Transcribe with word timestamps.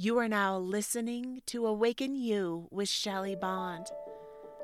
You 0.00 0.16
are 0.18 0.28
now 0.28 0.58
listening 0.58 1.42
to 1.46 1.66
Awaken 1.66 2.14
You 2.14 2.68
with 2.70 2.88
Shelly 2.88 3.34
Bond. 3.34 3.88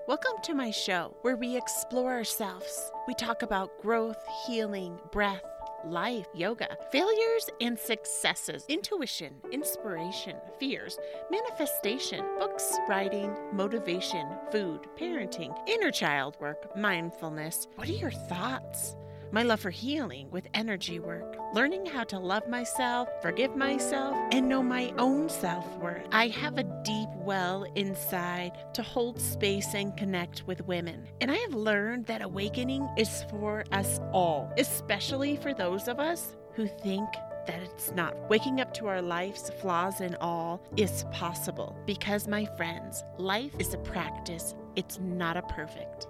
Welcome 0.07 0.34
to 0.45 0.54
my 0.54 0.71
show 0.71 1.17
where 1.22 1.34
we 1.34 1.57
explore 1.57 2.12
ourselves. 2.12 2.92
We 3.08 3.14
talk 3.14 3.42
about 3.42 3.82
growth, 3.82 4.16
healing, 4.46 4.96
breath, 5.10 5.42
life, 5.84 6.28
yoga, 6.36 6.76
failures 6.92 7.50
and 7.60 7.76
successes, 7.76 8.64
intuition, 8.68 9.34
inspiration, 9.50 10.36
fears, 10.60 10.96
manifestation, 11.33 12.24
books, 12.38 12.72
writing, 12.88 13.35
motivation, 13.53 14.28
food, 14.53 14.87
parenting, 14.96 15.53
inner 15.66 15.90
child 15.90 16.37
work, 16.38 16.77
mindfulness. 16.77 17.66
What 17.74 17.88
are 17.88 17.92
your 17.92 18.12
thoughts? 18.12 18.95
My 19.34 19.42
love 19.42 19.59
for 19.59 19.70
healing 19.70 20.30
with 20.30 20.46
energy 20.55 21.00
work, 21.00 21.37
learning 21.52 21.84
how 21.84 22.05
to 22.05 22.16
love 22.16 22.46
myself, 22.48 23.09
forgive 23.20 23.56
myself, 23.56 24.16
and 24.30 24.48
know 24.48 24.62
my 24.62 24.95
own 24.96 25.28
self 25.28 25.66
worth. 25.78 26.06
I 26.12 26.28
have 26.28 26.56
a 26.56 26.82
deep 26.84 27.09
well 27.16 27.64
inside 27.74 28.52
to 28.74 28.82
hold 28.84 29.20
space 29.20 29.74
and 29.74 29.96
connect 29.96 30.46
with 30.46 30.64
women. 30.68 31.09
And 31.20 31.32
I 31.32 31.36
have 31.38 31.52
learned 31.52 32.06
that 32.06 32.23
awakening 32.23 32.88
is 32.96 33.24
for 33.28 33.64
us 33.73 33.98
all, 34.12 34.52
especially 34.56 35.34
for 35.34 35.52
those 35.52 35.88
of 35.88 35.98
us 35.98 36.37
who 36.52 36.68
think 36.68 37.09
that 37.48 37.60
it's 37.60 37.90
not. 37.90 38.14
Waking 38.30 38.60
up 38.60 38.73
to 38.74 38.87
our 38.87 39.02
life's 39.02 39.51
flaws 39.60 40.01
and 40.01 40.14
all 40.20 40.62
is 40.76 41.06
possible 41.10 41.76
because, 41.87 42.28
my 42.28 42.46
friends, 42.56 43.02
life 43.18 43.52
is 43.59 43.74
a 43.74 43.78
practice, 43.78 44.54
it's 44.76 45.01
not 45.01 45.37
a 45.37 45.42
perfect. 45.42 46.06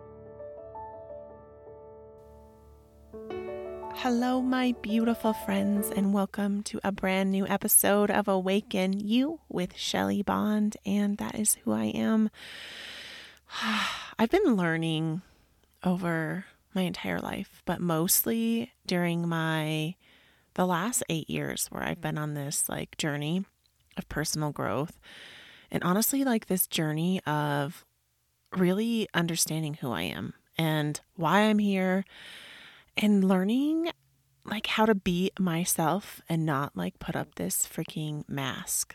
Hello, 3.97 4.43
my 4.43 4.75
beautiful 4.83 5.33
friends, 5.33 5.91
and 5.91 6.13
welcome 6.13 6.63
to 6.65 6.81
a 6.85 6.93
brand 6.93 7.31
new 7.31 7.47
episode 7.47 8.11
of 8.11 8.29
Awaken 8.29 9.01
You 9.01 9.41
with 9.49 9.77
Shelly 9.77 10.23
Bond, 10.23 10.77
and 10.85 11.17
that 11.19 11.37
is 11.37 11.55
who 11.65 11.73
I 11.73 11.85
am. 11.85 12.29
I've 14.19 14.31
been 14.31 14.57
learning 14.57 15.23
over 15.83 16.45
my 16.75 16.83
entire 16.83 17.21
life, 17.21 17.63
but 17.65 17.81
mostly 17.81 18.73
during 18.87 19.27
my 19.29 19.95
the 20.55 20.67
last 20.67 21.03
8 21.09 21.31
years 21.31 21.69
where 21.69 21.83
I've 21.83 22.01
been 22.01 22.19
on 22.19 22.35
this 22.35 22.69
like 22.69 22.99
journey 22.99 23.45
of 23.97 24.09
personal 24.09 24.51
growth. 24.51 24.99
And 25.71 25.83
honestly, 25.83 26.25
like 26.25 26.47
this 26.47 26.67
journey 26.67 27.23
of 27.27 27.85
really 28.57 29.09
understanding 29.15 29.75
who 29.75 29.91
I 29.91 30.03
am 30.03 30.35
and 30.59 31.01
why 31.17 31.41
I'm 31.43 31.59
here 31.59 32.05
and 32.97 33.25
learning 33.25 33.91
like 34.45 34.67
how 34.67 34.85
to 34.87 34.95
be 34.95 35.31
myself 35.39 36.21
and 36.29 36.45
not 36.45 36.77
like 36.77 36.99
put 36.99 37.17
up 37.17 37.35
this 37.35 37.67
freaking 37.67 38.29
mask. 38.29 38.95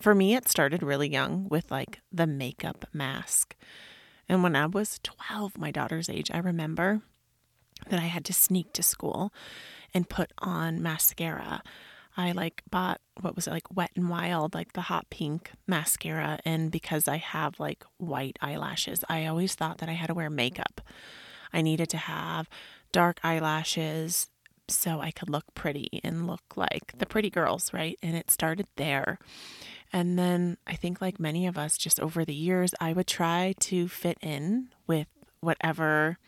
For 0.00 0.14
me, 0.14 0.34
it 0.34 0.48
started 0.48 0.82
really 0.82 1.10
young 1.10 1.48
with 1.48 1.70
like 1.70 2.00
the 2.12 2.26
makeup 2.26 2.84
mask. 2.92 3.56
And 4.28 4.42
when 4.42 4.56
I 4.56 4.66
was 4.66 5.00
12, 5.02 5.56
my 5.56 5.70
daughter's 5.70 6.10
age, 6.10 6.30
I 6.32 6.38
remember 6.38 7.00
that 7.88 8.00
I 8.00 8.06
had 8.06 8.24
to 8.26 8.32
sneak 8.32 8.72
to 8.74 8.82
school 8.82 9.32
and 9.94 10.08
put 10.08 10.32
on 10.38 10.82
mascara. 10.82 11.62
I 12.16 12.32
like 12.32 12.62
bought 12.68 13.00
what 13.20 13.36
was 13.36 13.46
it 13.46 13.52
like 13.52 13.74
wet 13.74 13.92
and 13.94 14.10
wild, 14.10 14.54
like 14.54 14.72
the 14.72 14.82
hot 14.82 15.08
pink 15.10 15.52
mascara. 15.66 16.40
And 16.44 16.70
because 16.70 17.06
I 17.06 17.16
have 17.16 17.60
like 17.60 17.84
white 17.96 18.38
eyelashes, 18.42 19.04
I 19.08 19.26
always 19.26 19.54
thought 19.54 19.78
that 19.78 19.88
I 19.88 19.92
had 19.92 20.08
to 20.08 20.14
wear 20.14 20.28
makeup. 20.28 20.80
I 21.52 21.62
needed 21.62 21.88
to 21.90 21.96
have 21.96 22.48
dark 22.92 23.20
eyelashes 23.22 24.28
so 24.68 25.00
I 25.00 25.10
could 25.10 25.30
look 25.30 25.44
pretty 25.54 26.00
and 26.04 26.26
look 26.26 26.56
like 26.56 26.92
the 26.98 27.06
pretty 27.06 27.30
girls, 27.30 27.72
right? 27.72 27.98
And 28.02 28.16
it 28.16 28.30
started 28.30 28.66
there. 28.76 29.18
And 29.92 30.18
then 30.18 30.58
I 30.66 30.74
think, 30.74 31.00
like 31.00 31.18
many 31.18 31.46
of 31.46 31.56
us, 31.56 31.78
just 31.78 31.98
over 31.98 32.24
the 32.24 32.34
years, 32.34 32.74
I 32.80 32.92
would 32.92 33.06
try 33.06 33.54
to 33.60 33.88
fit 33.88 34.18
in 34.20 34.68
with 34.86 35.06
whatever 35.40 36.18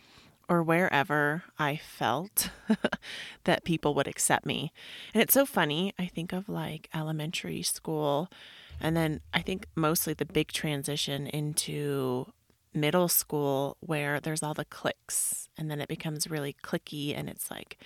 or 0.48 0.62
wherever 0.62 1.45
I 1.58 1.77
felt 1.77 2.51
that 3.45 3.64
people 3.64 3.95
would 3.95 4.08
accept 4.08 4.46
me. 4.46 4.73
And 5.12 5.23
it's 5.23 5.35
so 5.35 5.45
funny. 5.45 5.92
I 5.98 6.06
think 6.06 6.33
of 6.33 6.48
like 6.48 6.89
elementary 6.95 7.62
school, 7.62 8.30
and 8.80 8.96
then 8.96 9.20
I 9.35 9.42
think 9.42 9.67
mostly 9.77 10.14
the 10.14 10.24
big 10.24 10.48
transition 10.48 11.27
into 11.27 12.33
middle 12.73 13.08
school 13.08 13.77
where 13.81 14.20
there's 14.20 14.42
all 14.42 14.55
the 14.55 14.64
clicks 14.64 15.48
and 15.58 15.70
then 15.70 15.81
it 15.81 15.89
becomes 15.89 16.31
really 16.31 16.57
clicky 16.63 17.17
and 17.17 17.29
it's 17.29 17.51
like 17.51 17.79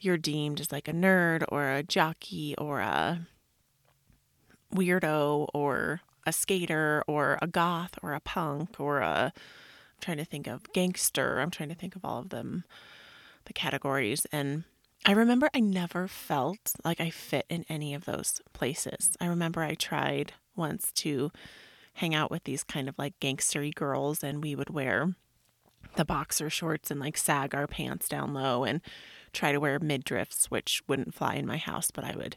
you're 0.00 0.18
deemed 0.18 0.60
as 0.60 0.72
like 0.72 0.88
a 0.88 0.92
nerd 0.92 1.44
or 1.48 1.70
a 1.70 1.82
jockey 1.82 2.54
or 2.58 2.80
a 2.80 3.26
weirdo 4.74 5.48
or 5.54 6.00
a 6.26 6.32
skater 6.32 7.02
or 7.06 7.38
a 7.40 7.46
goth 7.46 7.98
or 8.02 8.12
a 8.12 8.20
punk 8.20 8.78
or 8.78 8.98
a 8.98 9.32
I'm 9.34 10.00
trying 10.00 10.18
to 10.18 10.24
think 10.24 10.46
of 10.48 10.72
gangster. 10.72 11.38
I'm 11.38 11.50
trying 11.50 11.68
to 11.68 11.74
think 11.74 11.94
of 11.94 12.04
all 12.04 12.18
of 12.18 12.30
them 12.30 12.64
the 13.44 13.52
categories 13.52 14.26
and 14.32 14.64
I 15.04 15.12
remember 15.12 15.50
I 15.52 15.58
never 15.58 16.06
felt 16.06 16.74
like 16.84 17.00
I 17.00 17.10
fit 17.10 17.44
in 17.48 17.64
any 17.68 17.92
of 17.92 18.04
those 18.04 18.40
places. 18.52 19.16
I 19.20 19.26
remember 19.26 19.62
I 19.62 19.74
tried 19.74 20.34
once 20.54 20.92
to 20.92 21.32
hang 21.94 22.14
out 22.14 22.30
with 22.30 22.44
these 22.44 22.64
kind 22.64 22.88
of 22.88 22.98
like 22.98 23.18
gangstery 23.20 23.74
girls 23.74 24.22
and 24.22 24.42
we 24.42 24.54
would 24.54 24.70
wear 24.70 25.14
the 25.96 26.04
boxer 26.04 26.48
shorts 26.48 26.90
and 26.90 27.00
like 27.00 27.16
sag 27.16 27.54
our 27.54 27.66
pants 27.66 28.08
down 28.08 28.32
low 28.32 28.64
and 28.64 28.80
try 29.32 29.52
to 29.52 29.60
wear 29.60 29.78
midriffs, 29.78 30.46
which 30.46 30.82
wouldn't 30.88 31.14
fly 31.14 31.34
in 31.34 31.46
my 31.46 31.56
house, 31.56 31.90
but 31.90 32.04
I 32.04 32.14
would 32.16 32.36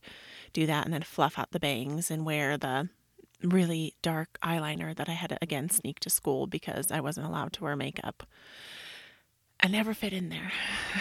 do 0.54 0.66
that 0.66 0.86
and 0.86 0.94
then 0.94 1.04
fluff 1.04 1.38
out 1.38 1.52
the 1.52 1.60
bangs 1.60 2.10
and 2.10 2.26
wear 2.26 2.58
the 2.58 2.90
really 3.44 3.94
dark 4.02 4.38
eyeliner 4.42 4.96
that 4.96 5.10
I 5.10 5.14
had 5.14 5.30
to 5.30 5.38
again 5.42 5.70
sneak 5.70 6.00
to 6.02 6.10
school 6.10 6.48
because 6.48 6.92
I 6.92 7.00
wasn't 7.02 7.28
allowed 7.28 7.54
to 7.54 7.64
wear 7.64 7.76
makeup. 7.76 8.24
I 9.62 9.68
never 9.68 9.94
fit 9.94 10.14
in 10.14 10.30
there. 10.30 10.52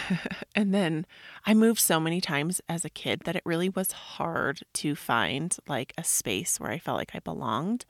and 0.55 0.73
then 0.73 1.05
I 1.45 1.53
moved 1.53 1.79
so 1.79 1.99
many 1.99 2.21
times 2.21 2.61
as 2.69 2.85
a 2.85 2.89
kid 2.89 3.21
that 3.25 3.35
it 3.35 3.43
really 3.45 3.69
was 3.69 3.91
hard 3.91 4.61
to 4.75 4.95
find 4.95 5.55
like 5.67 5.93
a 5.97 6.03
space 6.03 6.59
where 6.59 6.71
I 6.71 6.79
felt 6.79 6.97
like 6.97 7.11
I 7.13 7.19
belonged. 7.19 7.85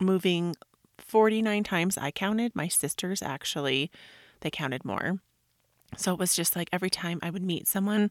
Moving 0.00 0.54
49 0.98 1.62
times 1.64 1.98
I 1.98 2.10
counted, 2.10 2.54
my 2.54 2.68
sisters 2.68 3.22
actually 3.22 3.90
they 4.40 4.50
counted 4.50 4.84
more. 4.84 5.20
So 5.96 6.12
it 6.12 6.18
was 6.18 6.34
just 6.34 6.56
like 6.56 6.68
every 6.72 6.90
time 6.90 7.18
I 7.22 7.30
would 7.30 7.42
meet 7.42 7.66
someone 7.68 8.10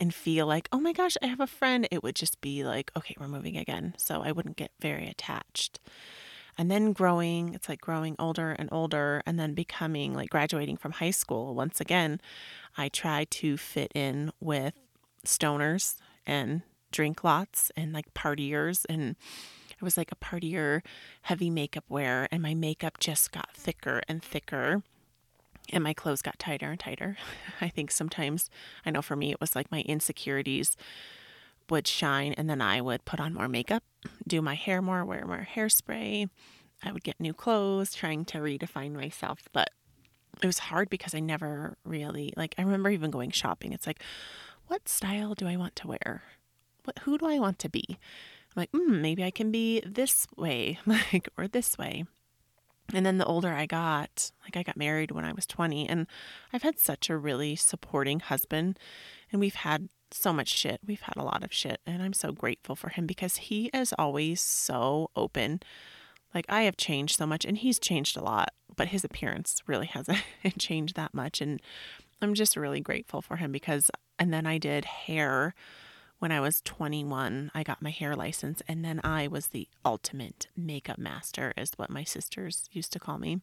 and 0.00 0.14
feel 0.14 0.46
like, 0.46 0.68
oh 0.72 0.80
my 0.80 0.92
gosh, 0.92 1.16
I 1.22 1.26
have 1.26 1.40
a 1.40 1.46
friend, 1.46 1.86
it 1.90 2.02
would 2.02 2.16
just 2.16 2.40
be 2.40 2.64
like, 2.64 2.90
okay, 2.96 3.14
we're 3.20 3.28
moving 3.28 3.56
again. 3.56 3.94
So 3.98 4.22
I 4.22 4.32
wouldn't 4.32 4.56
get 4.56 4.72
very 4.80 5.06
attached. 5.06 5.78
And 6.58 6.70
then 6.70 6.92
growing, 6.92 7.54
it's 7.54 7.68
like 7.68 7.80
growing 7.80 8.16
older 8.18 8.52
and 8.52 8.68
older, 8.72 9.22
and 9.26 9.38
then 9.38 9.54
becoming 9.54 10.14
like 10.14 10.30
graduating 10.30 10.76
from 10.76 10.92
high 10.92 11.12
school. 11.12 11.54
Once 11.54 11.80
again, 11.80 12.20
I 12.76 12.88
try 12.88 13.24
to 13.30 13.56
fit 13.56 13.92
in 13.94 14.32
with 14.40 14.74
stoners 15.24 15.96
and 16.26 16.62
drink 16.90 17.22
lots 17.22 17.70
and 17.76 17.92
like 17.92 18.12
partiers. 18.14 18.84
And 18.88 19.16
I 19.80 19.84
was 19.84 19.96
like 19.96 20.12
a 20.12 20.16
partier, 20.16 20.82
heavy 21.22 21.50
makeup 21.50 21.84
wear, 21.88 22.28
and 22.30 22.42
my 22.42 22.54
makeup 22.54 22.98
just 22.98 23.32
got 23.32 23.52
thicker 23.54 24.02
and 24.08 24.22
thicker 24.22 24.82
and 25.72 25.84
my 25.84 25.92
clothes 25.92 26.22
got 26.22 26.38
tighter 26.38 26.70
and 26.70 26.80
tighter. 26.80 27.16
I 27.60 27.68
think 27.68 27.90
sometimes, 27.90 28.50
I 28.84 28.90
know 28.90 29.02
for 29.02 29.16
me, 29.16 29.30
it 29.30 29.40
was 29.40 29.54
like 29.54 29.70
my 29.70 29.82
insecurities 29.82 30.76
would 31.68 31.86
shine, 31.86 32.32
and 32.32 32.50
then 32.50 32.60
I 32.60 32.80
would 32.80 33.04
put 33.04 33.20
on 33.20 33.34
more 33.34 33.48
makeup, 33.48 33.84
do 34.26 34.42
my 34.42 34.54
hair 34.54 34.82
more, 34.82 35.04
wear 35.04 35.24
more 35.24 35.46
hairspray. 35.54 36.28
I 36.82 36.92
would 36.92 37.04
get 37.04 37.20
new 37.20 37.34
clothes, 37.34 37.94
trying 37.94 38.24
to 38.26 38.38
redefine 38.38 38.92
myself. 38.92 39.48
But 39.52 39.70
it 40.42 40.46
was 40.46 40.58
hard 40.58 40.90
because 40.90 41.14
I 41.14 41.20
never 41.20 41.76
really, 41.84 42.32
like, 42.36 42.54
I 42.58 42.62
remember 42.62 42.90
even 42.90 43.10
going 43.10 43.30
shopping. 43.30 43.72
It's 43.72 43.86
like, 43.86 44.02
what 44.66 44.88
style 44.88 45.34
do 45.34 45.46
I 45.46 45.56
want 45.56 45.76
to 45.76 45.88
wear? 45.88 46.22
What, 46.84 47.00
who 47.00 47.18
do 47.18 47.26
I 47.26 47.38
want 47.38 47.58
to 47.60 47.68
be? 47.68 47.98
I'm 48.50 48.60
like, 48.60 48.70
hmm, 48.72 49.00
maybe 49.00 49.22
I 49.22 49.30
can 49.30 49.50
be 49.50 49.80
this 49.86 50.26
way, 50.36 50.78
like, 50.86 51.28
or 51.36 51.46
this 51.46 51.78
way. 51.78 52.04
And 52.92 53.06
then 53.06 53.18
the 53.18 53.26
older 53.26 53.52
I 53.52 53.66
got, 53.66 54.32
like 54.42 54.56
I 54.56 54.62
got 54.62 54.76
married 54.76 55.12
when 55.12 55.24
I 55.24 55.32
was 55.32 55.46
20, 55.46 55.88
and 55.88 56.06
I've 56.52 56.62
had 56.62 56.78
such 56.78 57.08
a 57.08 57.16
really 57.16 57.54
supporting 57.54 58.20
husband, 58.20 58.78
and 59.30 59.40
we've 59.40 59.54
had 59.54 59.88
so 60.10 60.32
much 60.32 60.48
shit. 60.48 60.80
We've 60.84 61.00
had 61.00 61.16
a 61.16 61.22
lot 61.22 61.44
of 61.44 61.52
shit, 61.52 61.80
and 61.86 62.02
I'm 62.02 62.12
so 62.12 62.32
grateful 62.32 62.74
for 62.74 62.88
him 62.88 63.06
because 63.06 63.36
he 63.36 63.70
is 63.72 63.94
always 63.98 64.40
so 64.40 65.10
open. 65.14 65.60
Like 66.34 66.46
I 66.48 66.62
have 66.62 66.76
changed 66.76 67.16
so 67.16 67.26
much, 67.26 67.44
and 67.44 67.58
he's 67.58 67.78
changed 67.78 68.16
a 68.16 68.24
lot, 68.24 68.52
but 68.74 68.88
his 68.88 69.04
appearance 69.04 69.62
really 69.66 69.86
hasn't 69.86 70.22
changed 70.58 70.96
that 70.96 71.14
much. 71.14 71.40
And 71.40 71.62
I'm 72.20 72.34
just 72.34 72.56
really 72.56 72.80
grateful 72.80 73.22
for 73.22 73.36
him 73.36 73.52
because, 73.52 73.90
and 74.18 74.32
then 74.32 74.46
I 74.46 74.58
did 74.58 74.84
hair 74.84 75.54
when 76.20 76.30
I 76.30 76.40
was 76.40 76.60
21, 76.60 77.50
I 77.54 77.62
got 77.62 77.82
my 77.82 77.90
hair 77.90 78.14
license, 78.14 78.62
and 78.68 78.84
then 78.84 79.00
I 79.02 79.26
was 79.26 79.48
the 79.48 79.66
ultimate 79.84 80.46
makeup 80.54 80.98
master, 80.98 81.52
is 81.56 81.72
what 81.76 81.90
my 81.90 82.04
sisters 82.04 82.68
used 82.70 82.92
to 82.92 83.00
call 83.00 83.18
me. 83.18 83.40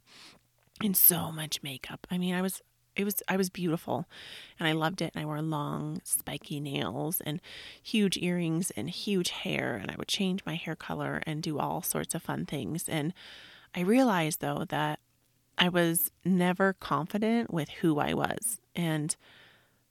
And 0.81 0.95
so 0.95 1.31
much 1.31 1.63
makeup. 1.63 2.05
I 2.11 2.19
mean, 2.19 2.35
I 2.35 2.41
was 2.43 2.61
it 2.95 3.03
was 3.03 3.21
I 3.27 3.37
was 3.37 3.49
beautiful 3.49 4.05
and 4.59 4.67
I 4.67 4.71
loved 4.71 5.01
it 5.01 5.11
and 5.13 5.21
I 5.21 5.25
wore 5.25 5.41
long 5.41 6.01
spiky 6.03 6.59
nails 6.59 7.21
and 7.21 7.39
huge 7.81 8.17
earrings 8.17 8.71
and 8.71 8.89
huge 8.89 9.29
hair 9.29 9.75
and 9.75 9.91
I 9.91 9.95
would 9.97 10.07
change 10.07 10.45
my 10.45 10.55
hair 10.55 10.75
color 10.75 11.21
and 11.27 11.43
do 11.43 11.59
all 11.59 11.83
sorts 11.83 12.15
of 12.15 12.23
fun 12.23 12.47
things 12.47 12.89
and 12.89 13.13
I 13.75 13.81
realized 13.81 14.41
though 14.41 14.65
that 14.69 14.99
I 15.59 15.69
was 15.69 16.11
never 16.25 16.73
confident 16.73 17.53
with 17.53 17.69
who 17.69 17.99
I 17.99 18.13
was 18.15 18.59
and 18.75 19.15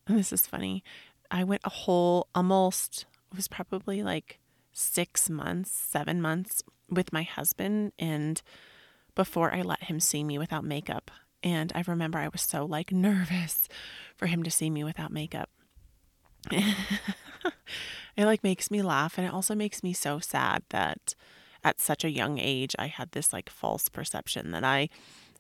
this 0.07 0.33
is 0.33 0.47
funny. 0.47 0.83
I 1.31 1.45
went 1.45 1.63
a 1.65 1.71
whole 1.71 2.29
almost 2.35 3.07
it 3.31 3.37
was 3.37 3.49
probably 3.49 4.03
like 4.03 4.39
6 4.73 5.31
months, 5.31 5.71
7 5.71 6.21
months 6.21 6.63
with 6.89 7.13
my 7.13 7.23
husband 7.23 7.93
and 7.99 8.41
before 9.15 9.53
I 9.53 9.63
let 9.63 9.85
him 9.85 9.99
see 9.99 10.23
me 10.23 10.39
without 10.39 10.65
makeup. 10.65 11.11
And 11.43 11.73
I 11.75 11.83
remember 11.87 12.19
I 12.19 12.29
was 12.29 12.43
so 12.43 12.65
like 12.65 12.93
nervous 12.93 13.69
for 14.17 14.27
him 14.27 14.43
to 14.43 14.51
see 14.51 14.71
me 14.71 14.85
without 14.85 15.13
makeup. 15.13 15.51
it 16.51 16.75
like 18.17 18.45
makes 18.45 18.71
me 18.71 18.83
laugh 18.83 19.19
and 19.19 19.27
it 19.27 19.33
also 19.33 19.55
makes 19.55 19.83
me 19.83 19.93
so 19.93 20.19
sad 20.19 20.63
that 20.71 21.15
at 21.65 21.81
such 21.81 22.05
a 22.05 22.11
young 22.11 22.39
age 22.39 22.77
I 22.79 22.87
had 22.87 23.13
this 23.13 23.33
like 23.33 23.51
false 23.51 23.89
perception 23.89 24.53
that 24.53 24.63
I 24.63 24.89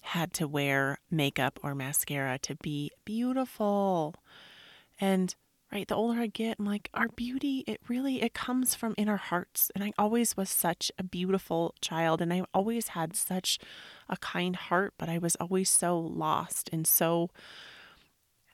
had 0.02 0.32
to 0.34 0.48
wear 0.48 0.98
makeup 1.10 1.58
or 1.62 1.74
mascara 1.74 2.38
to 2.38 2.54
be 2.56 2.90
beautiful. 3.04 4.14
And 5.00 5.34
right? 5.76 5.88
The 5.88 5.94
older 5.94 6.18
i 6.20 6.26
get 6.26 6.56
i'm 6.58 6.64
like 6.64 6.88
our 6.94 7.08
beauty 7.08 7.62
it 7.66 7.80
really 7.86 8.22
it 8.22 8.32
comes 8.32 8.74
from 8.74 8.94
in 8.96 9.10
our 9.10 9.18
hearts. 9.18 9.70
And 9.74 9.84
i 9.84 9.92
always 9.98 10.34
was 10.36 10.48
such 10.48 10.90
a 10.98 11.02
beautiful 11.02 11.74
child 11.82 12.22
and 12.22 12.32
i 12.32 12.42
always 12.54 12.88
had 12.88 13.14
such 13.14 13.58
a 14.08 14.16
kind 14.16 14.56
heart 14.56 14.94
but 14.98 15.10
i 15.10 15.18
was 15.18 15.36
always 15.36 15.68
so 15.68 15.98
lost 15.98 16.70
and 16.72 16.86
so 16.86 17.28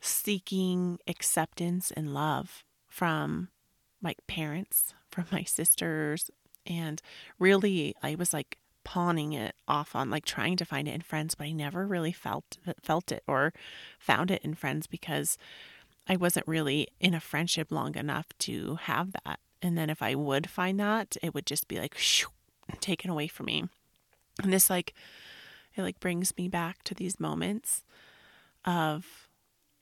seeking 0.01 0.99
acceptance 1.07 1.93
and 1.93 2.13
love 2.13 2.65
from 2.89 3.51
my 4.01 4.17
parents 4.27 4.93
from 5.13 5.27
my 5.31 5.45
sisters 5.45 6.29
and 6.67 7.01
really 7.39 7.95
i 8.03 8.17
was 8.17 8.33
like 8.33 8.59
pawning 8.85 9.33
it 9.33 9.55
off 9.69 9.95
on 9.95 10.11
like 10.11 10.25
trying 10.25 10.57
to 10.57 10.65
find 10.65 10.89
it 10.89 10.95
in 10.95 11.01
friends 11.01 11.37
but 11.37 11.47
i 11.47 11.53
never 11.53 11.87
really 11.87 12.11
felt 12.11 12.59
felt 12.83 13.13
it 13.13 13.23
or 13.29 13.53
found 14.01 14.29
it 14.29 14.43
in 14.43 14.55
friends 14.55 14.89
because 14.89 15.39
I 16.09 16.17
wasn't 16.17 16.49
really 16.49 16.89
in 17.01 17.15
a 17.15 17.21
friendship 17.21 17.71
long 17.71 17.97
enough 17.97 18.27
to 18.41 18.77
have 18.83 19.13
that. 19.25 19.41
And 19.61 19.79
then 19.79 19.91
if 19.91 20.03
I 20.03 20.15
would 20.15 20.51
find 20.51 20.81
that, 20.81 21.17
it 21.23 21.35
would 21.35 21.47
just 21.47 21.69
be 21.69 21.79
like 21.79 21.97
shoo, 21.97 22.29
taken 22.81 23.11
away 23.11 23.29
from 23.29 23.47
me. 23.47 23.65
And 24.43 24.53
this 24.53 24.69
like 24.69 24.95
it 25.77 25.83
like 25.83 26.01
brings 26.01 26.37
me 26.37 26.49
back 26.49 26.83
to 26.85 26.95
these 26.95 27.21
moments 27.21 27.85
of 28.65 29.29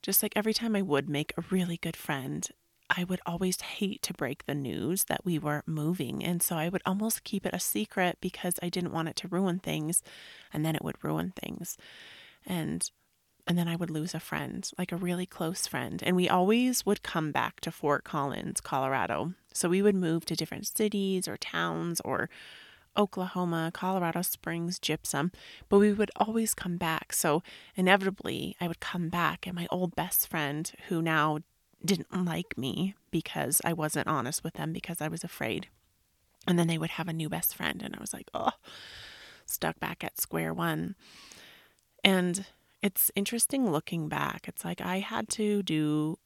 just 0.03 0.23
like 0.23 0.33
every 0.37 0.55
time 0.55 0.77
I 0.77 0.83
would 0.83 1.09
make 1.09 1.33
a 1.37 1.45
really 1.51 1.77
good 1.77 1.97
friend, 1.97 2.47
I 2.89 3.05
would 3.05 3.21
always 3.25 3.61
hate 3.61 4.03
to 4.03 4.15
break 4.15 4.47
the 4.47 4.55
news 4.55 5.05
that 5.05 5.25
we 5.25 5.39
were 5.39 5.63
moving. 5.67 6.25
And 6.25 6.43
so 6.43 6.57
I 6.57 6.69
would 6.69 6.83
almost 6.85 7.25
keep 7.25 7.47
it 7.47 7.55
a 7.55 7.61
secret 7.61 8.19
because 8.21 8.55
I 8.63 8.69
didn't 8.69 8.93
want 8.93 9.09
it 9.09 9.17
to 9.17 9.29
ruin 9.29 9.59
things 9.59 10.03
and 10.53 10.65
then 10.65 10.75
it 10.75 10.85
would 10.85 11.03
ruin 11.03 11.33
things. 11.37 11.77
And 12.47 12.89
and 13.47 13.59
then 13.59 13.69
I 13.69 13.77
would 13.77 13.91
lose 13.91 14.15
a 14.15 14.21
friend, 14.21 14.69
like 14.79 14.93
a 14.93 14.97
really 14.97 15.27
close 15.27 15.67
friend. 15.67 16.03
And 16.05 16.17
we 16.17 16.29
always 16.29 16.87
would 16.87 17.03
come 17.03 17.33
back 17.33 17.61
to 17.61 17.71
Fort 17.71 18.05
Collins, 18.05 18.61
Colorado. 18.61 19.35
So 19.53 19.69
we 19.69 19.83
would 19.83 19.95
move 19.95 20.25
to 20.27 20.37
different 20.37 20.67
cities 20.67 21.27
or 21.27 21.37
towns 21.37 22.01
or 22.03 22.31
Oklahoma, 22.97 23.71
Colorado 23.73 24.23
Springs, 24.23 24.79
Gypsum, 24.79 25.33
but 25.69 25.79
we 25.79 25.93
would 25.93 26.11
always 26.17 26.55
come 26.55 26.77
back. 26.77 27.13
So 27.13 27.43
inevitably, 27.77 28.57
I 28.61 28.69
would 28.69 28.81
come 28.81 29.09
back, 29.09 29.47
and 29.47 29.55
my 29.55 29.67
old 29.71 29.95
best 29.95 30.29
friend, 30.29 30.71
who 30.89 31.01
now 31.01 31.39
didn't 31.85 32.25
like 32.25 32.59
me 32.59 32.95
because 33.11 33.61
I 33.65 33.73
wasn't 33.73 34.09
honest 34.09 34.45
with 34.45 34.55
them 34.55 34.73
because 34.73 35.01
I 35.01 35.09
was 35.09 35.25
afraid. 35.25 35.69
And 36.47 36.59
then 36.59 36.67
they 36.67 36.79
would 36.79 36.91
have 36.91 37.09
a 37.09 37.13
new 37.13 37.29
best 37.29 37.55
friend, 37.55 37.83
and 37.83 37.95
I 37.95 38.01
was 38.01 38.13
like, 38.13 38.29
oh, 38.35 38.53
stuck 39.47 39.79
back 39.79 40.03
at 40.03 40.21
square 40.21 40.53
one. 40.53 40.95
And 42.03 42.47
it's 42.83 43.11
interesting 43.15 43.71
looking 43.71 44.09
back. 44.09 44.47
It's 44.49 44.65
like 44.65 44.81
I 44.81 45.01
had 45.01 45.29
to 45.31 45.63
do 45.63 46.17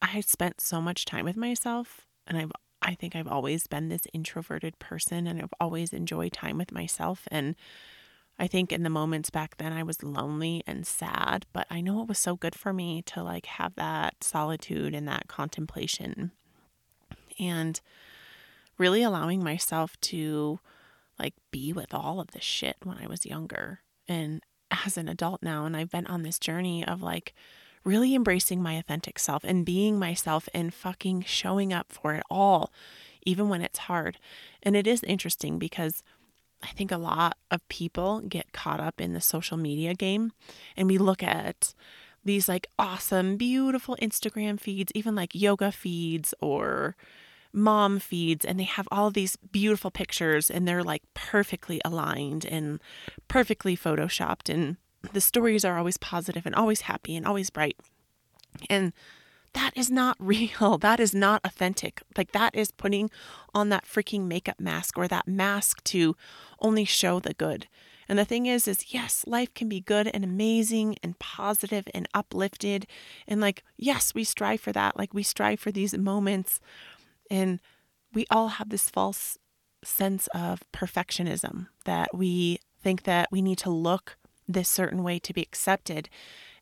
I 0.00 0.20
spent 0.20 0.60
so 0.60 0.80
much 0.80 1.04
time 1.04 1.24
with 1.24 1.36
myself 1.36 2.06
and 2.26 2.36
I've 2.36 2.52
I 2.80 2.94
think 2.94 3.14
I've 3.14 3.28
always 3.28 3.68
been 3.68 3.88
this 3.88 4.02
introverted 4.12 4.78
person 4.80 5.26
and 5.28 5.40
I've 5.40 5.54
always 5.60 5.92
enjoyed 5.92 6.32
time 6.32 6.58
with 6.58 6.72
myself 6.72 7.28
and 7.30 7.54
I 8.38 8.48
think 8.48 8.72
in 8.72 8.82
the 8.82 8.90
moments 8.90 9.30
back 9.30 9.58
then 9.58 9.72
I 9.72 9.84
was 9.84 10.02
lonely 10.02 10.64
and 10.66 10.84
sad, 10.86 11.46
but 11.52 11.66
I 11.70 11.80
know 11.80 12.02
it 12.02 12.08
was 12.08 12.18
so 12.18 12.34
good 12.34 12.56
for 12.56 12.72
me 12.72 13.02
to 13.02 13.22
like 13.22 13.46
have 13.46 13.74
that 13.76 14.24
solitude 14.24 14.94
and 14.94 15.06
that 15.06 15.28
contemplation 15.28 16.32
and 17.38 17.80
really 18.78 19.02
allowing 19.02 19.44
myself 19.44 20.00
to 20.00 20.58
like 21.18 21.34
be 21.52 21.72
with 21.72 21.94
all 21.94 22.18
of 22.18 22.32
this 22.32 22.42
shit 22.42 22.76
when 22.82 22.98
I 22.98 23.06
was 23.06 23.26
younger 23.26 23.80
and 24.08 24.42
as 24.86 24.96
an 24.96 25.08
adult 25.08 25.42
now 25.42 25.64
and 25.64 25.76
I've 25.76 25.90
been 25.90 26.06
on 26.06 26.22
this 26.22 26.38
journey 26.38 26.84
of 26.84 27.02
like 27.02 27.34
really 27.84 28.14
embracing 28.14 28.62
my 28.62 28.74
authentic 28.74 29.18
self 29.18 29.44
and 29.44 29.64
being 29.64 29.98
myself 29.98 30.48
and 30.54 30.72
fucking 30.72 31.22
showing 31.22 31.72
up 31.72 31.92
for 31.92 32.14
it 32.14 32.22
all, 32.30 32.72
even 33.24 33.48
when 33.48 33.60
it's 33.60 33.80
hard. 33.80 34.18
And 34.62 34.76
it 34.76 34.86
is 34.86 35.02
interesting 35.02 35.58
because 35.58 36.02
I 36.62 36.68
think 36.68 36.92
a 36.92 36.96
lot 36.96 37.36
of 37.50 37.66
people 37.68 38.20
get 38.20 38.52
caught 38.52 38.80
up 38.80 39.00
in 39.00 39.14
the 39.14 39.20
social 39.20 39.56
media 39.56 39.94
game 39.94 40.32
and 40.76 40.88
we 40.88 40.96
look 40.98 41.22
at 41.22 41.74
these 42.24 42.48
like 42.48 42.68
awesome, 42.78 43.36
beautiful 43.36 43.96
Instagram 44.00 44.60
feeds, 44.60 44.92
even 44.94 45.16
like 45.16 45.34
yoga 45.34 45.72
feeds 45.72 46.34
or 46.40 46.96
mom 47.52 47.98
feeds 47.98 48.44
and 48.44 48.58
they 48.58 48.64
have 48.64 48.88
all 48.90 49.10
these 49.10 49.36
beautiful 49.36 49.90
pictures 49.90 50.50
and 50.50 50.66
they're 50.66 50.82
like 50.82 51.02
perfectly 51.14 51.80
aligned 51.84 52.44
and 52.44 52.80
perfectly 53.28 53.76
photoshopped 53.76 54.52
and 54.52 54.76
the 55.12 55.20
stories 55.20 55.64
are 55.64 55.78
always 55.78 55.96
positive 55.96 56.46
and 56.46 56.54
always 56.54 56.82
happy 56.82 57.16
and 57.16 57.26
always 57.26 57.50
bright. 57.50 57.76
And 58.70 58.92
that 59.54 59.72
is 59.76 59.90
not 59.90 60.16
real. 60.20 60.78
That 60.78 61.00
is 61.00 61.14
not 61.14 61.40
authentic. 61.44 62.02
Like 62.16 62.32
that 62.32 62.54
is 62.54 62.70
putting 62.70 63.10
on 63.54 63.68
that 63.70 63.84
freaking 63.84 64.26
makeup 64.26 64.60
mask 64.60 64.96
or 64.96 65.08
that 65.08 65.28
mask 65.28 65.82
to 65.84 66.16
only 66.60 66.84
show 66.84 67.20
the 67.20 67.34
good. 67.34 67.68
And 68.08 68.18
the 68.18 68.24
thing 68.24 68.46
is, 68.46 68.66
is 68.68 68.92
yes, 68.92 69.24
life 69.26 69.54
can 69.54 69.68
be 69.68 69.80
good 69.80 70.08
and 70.12 70.24
amazing 70.24 70.96
and 71.02 71.18
positive 71.18 71.88
and 71.94 72.08
uplifted. 72.12 72.86
And 73.26 73.40
like, 73.40 73.62
yes, 73.76 74.14
we 74.14 74.24
strive 74.24 74.60
for 74.60 74.72
that. 74.72 74.98
Like 74.98 75.14
we 75.14 75.22
strive 75.22 75.60
for 75.60 75.70
these 75.70 75.96
moments 75.96 76.60
and 77.32 77.60
we 78.12 78.26
all 78.30 78.48
have 78.48 78.68
this 78.68 78.90
false 78.90 79.38
sense 79.82 80.28
of 80.34 80.62
perfectionism 80.72 81.66
that 81.86 82.14
we 82.14 82.58
think 82.80 83.04
that 83.04 83.28
we 83.32 83.40
need 83.40 83.58
to 83.58 83.70
look 83.70 84.18
this 84.46 84.68
certain 84.68 85.02
way 85.02 85.18
to 85.18 85.32
be 85.32 85.40
accepted. 85.40 86.10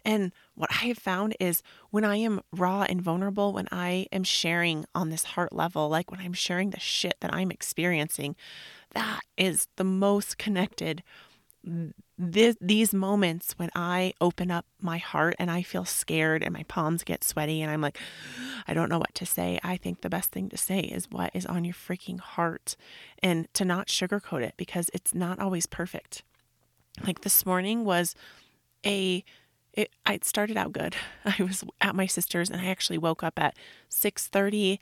And 0.05 0.33
what 0.55 0.71
I 0.71 0.87
have 0.87 0.99
found 0.99 1.37
is 1.41 1.62
when 1.91 2.05
I 2.05 2.17
am 2.17 2.41
raw 2.53 2.87
and 2.89 3.03
vulnerable, 3.03 3.53
when 3.53 3.69
I 3.73 4.07
am 4.12 4.23
sharing 4.23 4.87
on 4.95 5.11
this 5.11 5.25
heart 5.25 5.53
level, 5.53 5.89
like 5.89 6.11
when 6.11 6.21
I'm 6.21 6.33
sharing 6.33 6.71
the 6.71 6.81
shit 6.81 7.17
that 7.21 7.35
I'm 7.35 7.50
experiencing, 7.50 8.37
that 8.93 9.21
is 9.37 9.67
the 9.77 9.85
most 9.85 10.39
connected 10.39 11.03
this, 12.23 12.55
these 12.61 12.93
moments 12.93 13.55
when 13.57 13.71
I 13.75 14.12
open 14.21 14.50
up 14.50 14.67
my 14.79 14.99
heart 14.99 15.37
and 15.39 15.50
I 15.50 15.62
feel 15.62 15.87
scared 15.87 16.43
and 16.43 16.53
my 16.53 16.65
palms 16.65 17.03
get 17.03 17.25
sweaty 17.25 17.62
and 17.62 17.71
I'm 17.71 17.81
like, 17.81 17.99
I 18.69 18.75
don't 18.75 18.91
know 18.91 18.99
what 18.99 19.15
to 19.15 19.27
say. 19.27 19.59
I 19.62 19.79
think 19.79 20.03
the 20.03 20.11
best 20.11 20.31
thing 20.31 20.50
to 20.50 20.57
say 20.59 20.81
is 20.81 21.11
what 21.11 21.31
is 21.35 21.47
on 21.47 21.65
your 21.65 21.73
freaking 21.73 22.21
heart 22.21 22.77
and 23.23 23.53
to 23.55 23.65
not 23.65 23.87
sugarcoat 23.87 24.43
it 24.43 24.55
because 24.59 24.91
it's 24.93 25.15
not 25.15 25.39
always 25.39 25.65
perfect. 25.65 26.23
Like 27.03 27.23
this 27.23 27.47
morning 27.47 27.85
was 27.85 28.15
a 28.85 29.25
it 29.73 30.25
started 30.25 30.57
out 30.57 30.73
good. 30.73 30.97
I 31.25 31.43
was 31.43 31.65
at 31.81 31.95
my 31.95 32.07
sister's 32.07 32.50
and 32.50 32.61
I 32.61 32.67
actually 32.67 32.99
woke 32.99 33.23
up 33.23 33.39
at 33.39 33.57
6:30 33.89 34.79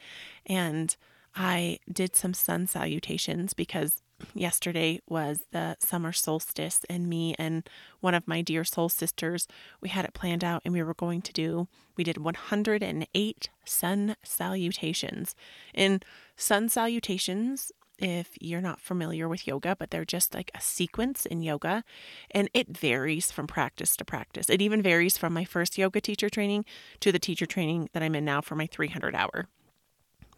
and 0.47 0.97
I 1.37 1.79
did 1.93 2.17
some 2.17 2.35
sun 2.35 2.67
salutations 2.67 3.55
because 3.55 4.03
yesterday 4.35 5.01
was 5.09 5.45
the 5.53 5.77
summer 5.81 6.13
solstice 6.13 6.85
and 6.89 7.09
me 7.09 7.35
and 7.39 7.69
one 8.01 8.15
of 8.15 8.27
my 8.27 8.43
dear 8.43 8.65
soul 8.65 8.89
sisters 8.89 9.47
we 9.81 9.89
had 9.89 10.05
it 10.05 10.15
planned 10.15 10.45
out 10.45 10.63
and 10.65 10.75
we 10.75 10.83
were 10.83 10.95
going 10.95 11.23
to 11.23 11.33
do 11.33 11.69
we 11.97 12.05
did 12.05 12.19
108 12.19 13.51
sun 13.65 14.17
salutations. 14.23 15.35
In 15.75 16.01
sun 16.37 16.69
salutations 16.69 17.73
if 17.99 18.31
you're 18.41 18.61
not 18.61 18.81
familiar 18.81 19.29
with 19.29 19.47
yoga 19.47 19.75
but 19.77 19.91
they're 19.91 20.05
just 20.05 20.35
like 20.35 20.51
a 20.55 20.61
sequence 20.61 21.27
in 21.27 21.43
yoga 21.43 21.83
and 22.31 22.49
it 22.55 22.69
varies 22.69 23.33
from 23.33 23.47
practice 23.47 23.97
to 23.97 24.05
practice. 24.05 24.49
It 24.49 24.63
even 24.63 24.83
varies 24.83 25.19
from 25.19 25.33
my 25.33 25.45
first 25.45 25.77
yoga 25.77 26.01
teacher 26.01 26.31
training 26.31 26.65
to 27.01 27.13
the 27.13 27.19
teacher 27.19 27.47
training 27.47 27.89
that 27.93 28.03
I'm 28.03 28.15
in 28.15 28.25
now 28.25 28.41
for 28.41 28.55
my 28.55 28.67
300 28.67 29.15
hour. 29.15 29.47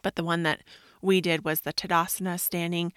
But 0.03 0.17
the 0.17 0.25
one 0.25 0.43
that 0.45 0.63
we 1.03 1.21
did 1.21 1.45
was 1.45 1.61
the 1.61 1.73
Tadasana 1.73 2.39
standing 2.39 2.93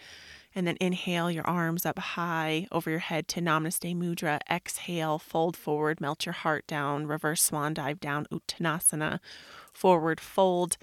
And 0.56 0.68
then 0.68 0.78
inhale 0.80 1.32
your 1.32 1.46
arms 1.48 1.86
up 1.86 1.98
high 1.98 2.68
over 2.72 2.90
your 2.90 3.00
head 3.00 3.28
to 3.30 3.42
Namaste 3.42 3.96
Mudra. 3.96 4.40
Exhale, 4.50 5.18
fold 5.18 5.58
forward, 5.58 6.00
melt 6.00 6.26
your 6.26 6.34
heart 6.34 6.68
down, 6.68 7.08
reverse 7.08 7.42
swan 7.42 7.74
dive 7.74 8.00
down, 8.00 8.28
Uttanasana, 8.32 9.20
forward 9.74 10.20
fold. 10.20 10.78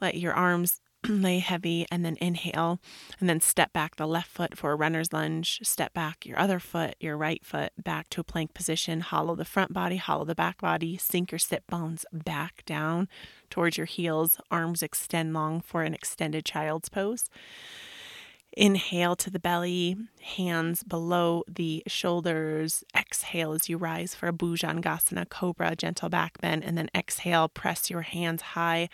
Let 0.00 0.16
your 0.16 0.34
arms 0.34 0.80
lay 1.08 1.38
heavy 1.38 1.86
and 1.90 2.04
then 2.04 2.16
inhale 2.20 2.80
and 3.20 3.28
then 3.28 3.40
step 3.40 3.72
back 3.72 3.96
the 3.96 4.06
left 4.06 4.30
foot 4.30 4.56
for 4.56 4.72
a 4.72 4.76
runner's 4.76 5.12
lunge. 5.12 5.60
Step 5.62 5.92
back 5.92 6.24
your 6.24 6.38
other 6.38 6.58
foot 6.58 6.94
your 7.00 7.16
right 7.16 7.44
foot 7.44 7.72
back 7.82 8.08
to 8.10 8.20
a 8.20 8.24
plank 8.24 8.54
position. 8.54 9.00
Hollow 9.00 9.34
the 9.34 9.44
front 9.44 9.72
body 9.72 9.96
hollow 9.96 10.24
the 10.24 10.34
back 10.34 10.60
body. 10.60 10.96
Sink 10.96 11.32
your 11.32 11.38
sit 11.38 11.66
bones 11.66 12.04
back 12.12 12.64
down 12.66 13.08
towards 13.50 13.76
your 13.76 13.86
heels. 13.86 14.38
Arms 14.50 14.82
extend 14.82 15.34
long 15.34 15.60
for 15.60 15.82
an 15.82 15.94
extended 15.94 16.44
child's 16.44 16.88
pose 16.88 17.28
Inhale 18.56 19.16
to 19.16 19.30
the 19.30 19.38
belly, 19.38 19.96
hands 20.20 20.82
below 20.82 21.44
the 21.46 21.82
shoulders. 21.86 22.82
Exhale 22.96 23.52
as 23.52 23.68
you 23.68 23.76
rise 23.76 24.14
for 24.14 24.28
a 24.28 24.32
Bhujangasana, 24.32 25.28
cobra, 25.28 25.76
gentle 25.76 26.08
back 26.08 26.40
bend. 26.40 26.64
And 26.64 26.76
then 26.76 26.88
exhale, 26.94 27.48
press 27.48 27.90
your 27.90 28.02
hands 28.02 28.42
high 28.42 28.88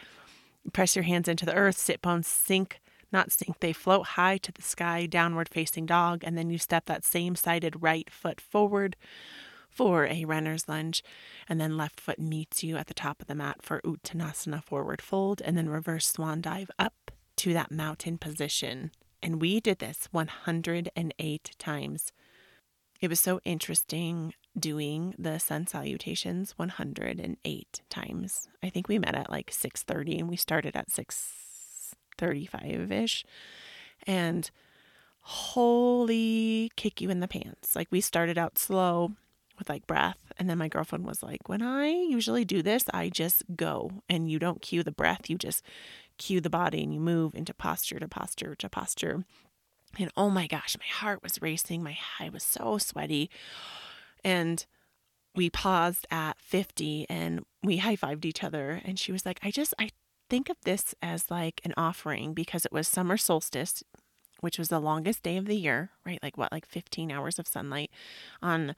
Press 0.73 0.95
your 0.95 1.02
hands 1.02 1.26
into 1.26 1.45
the 1.45 1.54
earth, 1.54 1.76
sit 1.76 2.00
bones 2.00 2.28
sink, 2.28 2.81
not 3.11 3.33
sink, 3.33 3.59
they 3.61 3.73
float 3.73 4.07
high 4.07 4.38
to 4.38 4.52
the 4.52 4.62
sky, 4.62 5.07
downward 5.07 5.49
facing 5.49 5.87
dog, 5.87 6.23
and 6.25 6.38
then 6.38 6.50
you 6.50 6.59
step 6.59 6.87
that 6.87 7.04
same 7.04 7.35
sided 7.35 7.83
right 7.83 8.09
foot 8.09 8.40
forward 8.40 8.97
for 9.69 10.07
a 10.07 10.25
runner's 10.25 10.69
lunge, 10.69 11.02
and 11.49 11.61
then 11.61 11.76
left 11.76 11.99
foot 11.99 12.21
meets 12.21 12.62
you 12.62 12.76
at 12.76 12.87
the 12.87 12.95
top 12.95 13.21
of 13.21 13.26
the 13.26 13.35
mat 13.35 13.61
for 13.61 13.81
Uttanasana 13.81 14.62
forward 14.62 15.02
fold, 15.02 15.42
and 15.45 15.57
then 15.57 15.69
reverse 15.69 16.07
swan 16.07 16.40
dive 16.40 16.71
up 16.78 17.11
to 17.37 17.52
that 17.52 17.73
mountain 17.73 18.19
position. 18.19 18.92
And 19.23 19.41
we 19.41 19.61
did 19.61 19.79
this 19.79 20.09
108 20.11 21.50
times. 21.59 22.12
It 23.00 23.09
was 23.09 23.21
so 23.21 23.41
interesting 23.45 24.35
doing 24.59 25.14
the 25.19 25.38
sun 25.38 25.67
salutations 25.67 26.52
108 26.57 27.81
times. 27.88 28.49
I 28.62 28.69
think 28.69 28.88
we 28.88 28.99
met 28.99 29.14
at 29.14 29.31
like 29.31 29.50
6:30 29.50 30.19
and 30.21 30.29
we 30.29 30.37
started 30.37 30.76
at 30.76 30.91
6:35ish. 30.91 33.25
And 34.07 34.50
holy 35.21 36.71
kick 36.76 37.00
you 37.00 37.09
in 37.11 37.21
the 37.21 37.29
pants. 37.29 37.76
Like 37.76 37.88
we 37.91 38.00
started 38.00 38.38
out 38.38 38.59
slow 38.59 39.12
with 39.59 39.69
like 39.69 39.87
breath 39.87 40.19
and 40.38 40.49
then 40.50 40.59
my 40.59 40.69
girlfriend 40.69 41.07
was 41.07 41.23
like, 41.23 41.49
"When 41.49 41.62
I 41.62 41.88
usually 41.88 42.45
do 42.45 42.62
this, 42.62 42.85
I 42.93 43.09
just 43.09 43.45
go 43.55 44.02
and 44.09 44.31
you 44.31 44.38
don't 44.38 44.62
cue 44.62 44.83
the 44.83 44.93
breath, 44.93 45.31
you 45.31 45.38
just 45.38 45.62
cue 46.23 46.41
the 46.41 46.50
body 46.50 46.83
and 46.83 46.95
you 46.95 47.00
move 47.00 47.35
into 47.35 47.55
posture 47.55 47.99
to 47.99 48.09
posture 48.09 48.55
to 48.55 48.69
posture." 48.69 49.25
And 49.99 50.11
oh 50.17 50.31
my 50.31 50.47
gosh, 50.47 50.76
my 50.79 50.87
heart 50.87 51.23
was 51.23 51.43
racing, 51.43 51.83
my 51.83 51.99
I 52.19 52.29
was 52.29 52.43
so 52.43 52.79
sweaty. 52.79 53.31
And 54.25 54.64
we 55.35 55.50
paused 55.50 56.07
at 56.11 56.41
50 56.41 57.07
and 57.09 57.45
we 57.62 57.79
high 57.79 57.97
fived 57.97 58.25
each 58.25 58.45
other. 58.45 58.81
And 58.85 58.99
she 58.99 59.12
was 59.12 59.26
like, 59.26 59.41
I 59.43 59.50
just, 59.50 59.75
I 59.79 59.91
think 60.31 60.49
of 60.49 60.57
this 60.62 60.95
as 61.02 61.31
like 61.31 61.61
an 61.64 61.75
offering 61.76 62.35
because 62.35 62.64
it 62.64 62.73
was 62.73 62.88
summer 62.88 63.17
solstice, 63.17 63.83
which 64.41 64.59
was 64.59 64.69
the 64.69 64.81
longest 64.81 65.23
day 65.23 65.37
of 65.37 65.47
the 65.47 65.57
year, 65.57 65.91
right? 66.05 66.23
Like 66.23 66.37
what, 66.37 66.52
like 66.52 66.67
15 66.67 67.11
hours 67.11 67.38
of 67.38 67.47
sunlight. 67.47 67.91
On 68.43 68.75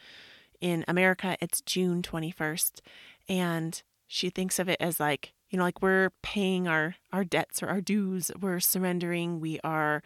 in 0.61 0.85
America, 0.89 1.37
it's 1.41 1.61
June 1.61 2.03
21st. 2.03 2.81
And 3.29 3.83
she 4.07 4.31
thinks 4.31 4.59
of 4.59 4.69
it 4.69 4.81
as 4.81 5.01
like, 5.01 5.33
you 5.55 5.59
know, 5.59 5.65
like 5.65 5.81
we're 5.81 6.11
paying 6.21 6.67
our 6.67 6.97
our 7.13 7.23
debts 7.23 7.63
or 7.63 7.69
our 7.69 7.81
dues, 7.81 8.33
we're 8.41 8.59
surrendering, 8.59 9.39
we 9.39 9.61
are 9.63 10.03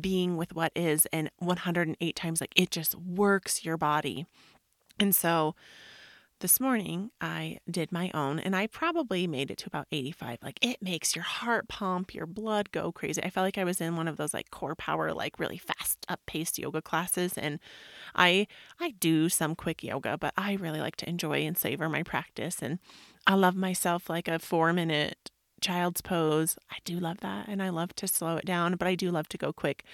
being 0.00 0.36
with 0.36 0.54
what 0.54 0.70
is 0.76 1.06
and 1.12 1.28
108 1.38 2.16
times 2.16 2.40
like 2.40 2.52
it 2.56 2.70
just 2.70 2.94
works 2.94 3.62
your 3.62 3.76
body 3.76 4.24
and 4.98 5.14
so 5.14 5.54
this 6.42 6.58
morning 6.58 7.10
I 7.20 7.58
did 7.70 7.92
my 7.92 8.10
own 8.14 8.38
and 8.38 8.56
I 8.56 8.66
probably 8.66 9.26
made 9.26 9.50
it 9.50 9.58
to 9.58 9.66
about 9.66 9.86
85. 9.92 10.38
Like 10.42 10.58
it 10.60 10.82
makes 10.82 11.14
your 11.14 11.24
heart 11.24 11.68
pump, 11.68 12.14
your 12.14 12.26
blood 12.26 12.72
go 12.72 12.90
crazy. 12.90 13.22
I 13.22 13.30
felt 13.30 13.44
like 13.44 13.58
I 13.58 13.64
was 13.64 13.80
in 13.80 13.96
one 13.96 14.08
of 14.08 14.16
those 14.16 14.34
like 14.34 14.50
core 14.50 14.74
power, 14.74 15.12
like 15.12 15.38
really 15.38 15.58
fast 15.58 16.04
up 16.08 16.20
paced 16.26 16.58
yoga 16.58 16.82
classes. 16.82 17.38
And 17.38 17.60
I 18.16 18.48
I 18.80 18.94
do 18.98 19.28
some 19.28 19.54
quick 19.54 19.84
yoga, 19.84 20.18
but 20.18 20.32
I 20.36 20.54
really 20.54 20.80
like 20.80 20.96
to 20.96 21.08
enjoy 21.08 21.42
and 21.42 21.56
savor 21.56 21.88
my 21.88 22.02
practice. 22.02 22.60
And 22.60 22.80
I 23.26 23.34
love 23.34 23.54
myself 23.54 24.10
like 24.10 24.28
a 24.28 24.38
four 24.38 24.72
minute 24.72 25.30
child's 25.60 26.00
pose. 26.00 26.56
I 26.70 26.76
do 26.84 26.98
love 26.98 27.18
that. 27.20 27.48
And 27.48 27.62
I 27.62 27.70
love 27.70 27.94
to 27.96 28.08
slow 28.08 28.36
it 28.36 28.44
down, 28.44 28.76
but 28.76 28.88
I 28.88 28.94
do 28.94 29.10
love 29.10 29.28
to 29.28 29.38
go 29.38 29.52
quick. 29.52 29.84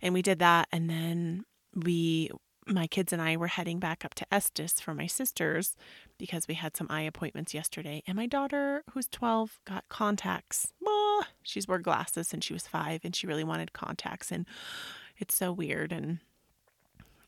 And 0.00 0.14
we 0.14 0.22
did 0.22 0.38
that. 0.38 0.68
And 0.72 0.88
then 0.88 1.44
we 1.74 2.30
my 2.66 2.86
kids 2.86 3.12
and 3.12 3.20
I 3.20 3.36
were 3.36 3.48
heading 3.48 3.78
back 3.78 4.04
up 4.04 4.14
to 4.14 4.26
Estes 4.32 4.80
for 4.80 4.94
my 4.94 5.06
sisters 5.06 5.76
because 6.18 6.46
we 6.46 6.54
had 6.54 6.76
some 6.76 6.86
eye 6.88 7.02
appointments 7.02 7.52
yesterday. 7.52 8.02
And 8.06 8.16
my 8.16 8.26
daughter, 8.26 8.84
who's 8.92 9.08
12, 9.08 9.58
got 9.66 9.88
contacts. 9.88 10.72
Well, 10.80 11.24
she's 11.42 11.66
wore 11.66 11.78
glasses 11.78 12.28
since 12.28 12.44
she 12.44 12.52
was 12.52 12.68
five 12.68 13.00
and 13.02 13.16
she 13.16 13.26
really 13.26 13.44
wanted 13.44 13.72
contacts. 13.72 14.30
And 14.30 14.46
it's 15.18 15.36
so 15.36 15.52
weird. 15.52 15.90
And, 15.90 16.20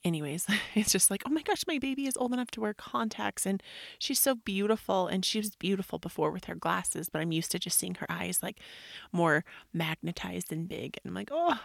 anyways, 0.04 0.46
it's 0.74 0.92
just 0.92 1.10
like, 1.10 1.22
oh 1.26 1.30
my 1.30 1.42
gosh, 1.42 1.64
my 1.66 1.78
baby 1.78 2.06
is 2.06 2.16
old 2.16 2.32
enough 2.32 2.50
to 2.52 2.60
wear 2.60 2.74
contacts 2.74 3.46
and 3.46 3.62
she's 3.98 4.20
so 4.20 4.34
beautiful. 4.34 5.06
And 5.06 5.24
she 5.24 5.38
was 5.38 5.56
beautiful 5.56 5.98
before 5.98 6.30
with 6.30 6.46
her 6.46 6.54
glasses, 6.54 7.08
but 7.08 7.20
I'm 7.20 7.32
used 7.32 7.50
to 7.52 7.58
just 7.58 7.78
seeing 7.78 7.96
her 7.96 8.10
eyes 8.10 8.42
like 8.42 8.60
more 9.12 9.44
magnetized 9.72 10.52
and 10.52 10.68
big. 10.68 10.98
And 11.02 11.10
I'm 11.10 11.14
like, 11.14 11.30
oh, 11.32 11.60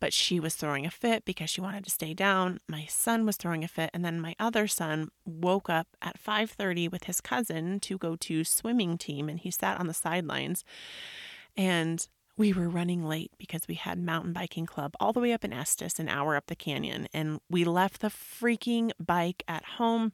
but 0.00 0.12
she 0.12 0.40
was 0.40 0.54
throwing 0.54 0.84
a 0.84 0.90
fit 0.90 1.24
because 1.24 1.50
she 1.50 1.60
wanted 1.60 1.84
to 1.84 1.90
stay 1.90 2.14
down. 2.14 2.58
My 2.68 2.84
son 2.86 3.24
was 3.24 3.36
throwing 3.36 3.64
a 3.64 3.68
fit 3.68 3.90
and 3.94 4.04
then 4.04 4.20
my 4.20 4.34
other 4.38 4.66
son 4.66 5.08
woke 5.24 5.70
up 5.70 5.88
at 6.02 6.18
5:30 6.22 6.90
with 6.90 7.04
his 7.04 7.20
cousin 7.20 7.80
to 7.80 7.98
go 7.98 8.16
to 8.16 8.44
swimming 8.44 8.98
team 8.98 9.28
and 9.28 9.38
he 9.38 9.50
sat 9.50 9.78
on 9.78 9.86
the 9.86 9.94
sidelines 9.94 10.64
and 11.56 12.08
we 12.36 12.52
were 12.52 12.68
running 12.68 13.04
late 13.04 13.32
because 13.38 13.68
we 13.68 13.74
had 13.74 13.98
mountain 13.98 14.32
biking 14.32 14.66
club 14.66 14.94
all 14.98 15.12
the 15.12 15.20
way 15.20 15.32
up 15.32 15.44
in 15.44 15.52
Estes, 15.52 15.98
an 15.98 16.08
hour 16.08 16.36
up 16.36 16.46
the 16.46 16.56
canyon, 16.56 17.08
and 17.14 17.40
we 17.48 17.64
left 17.64 18.00
the 18.00 18.08
freaking 18.08 18.90
bike 18.98 19.44
at 19.46 19.64
home 19.64 20.12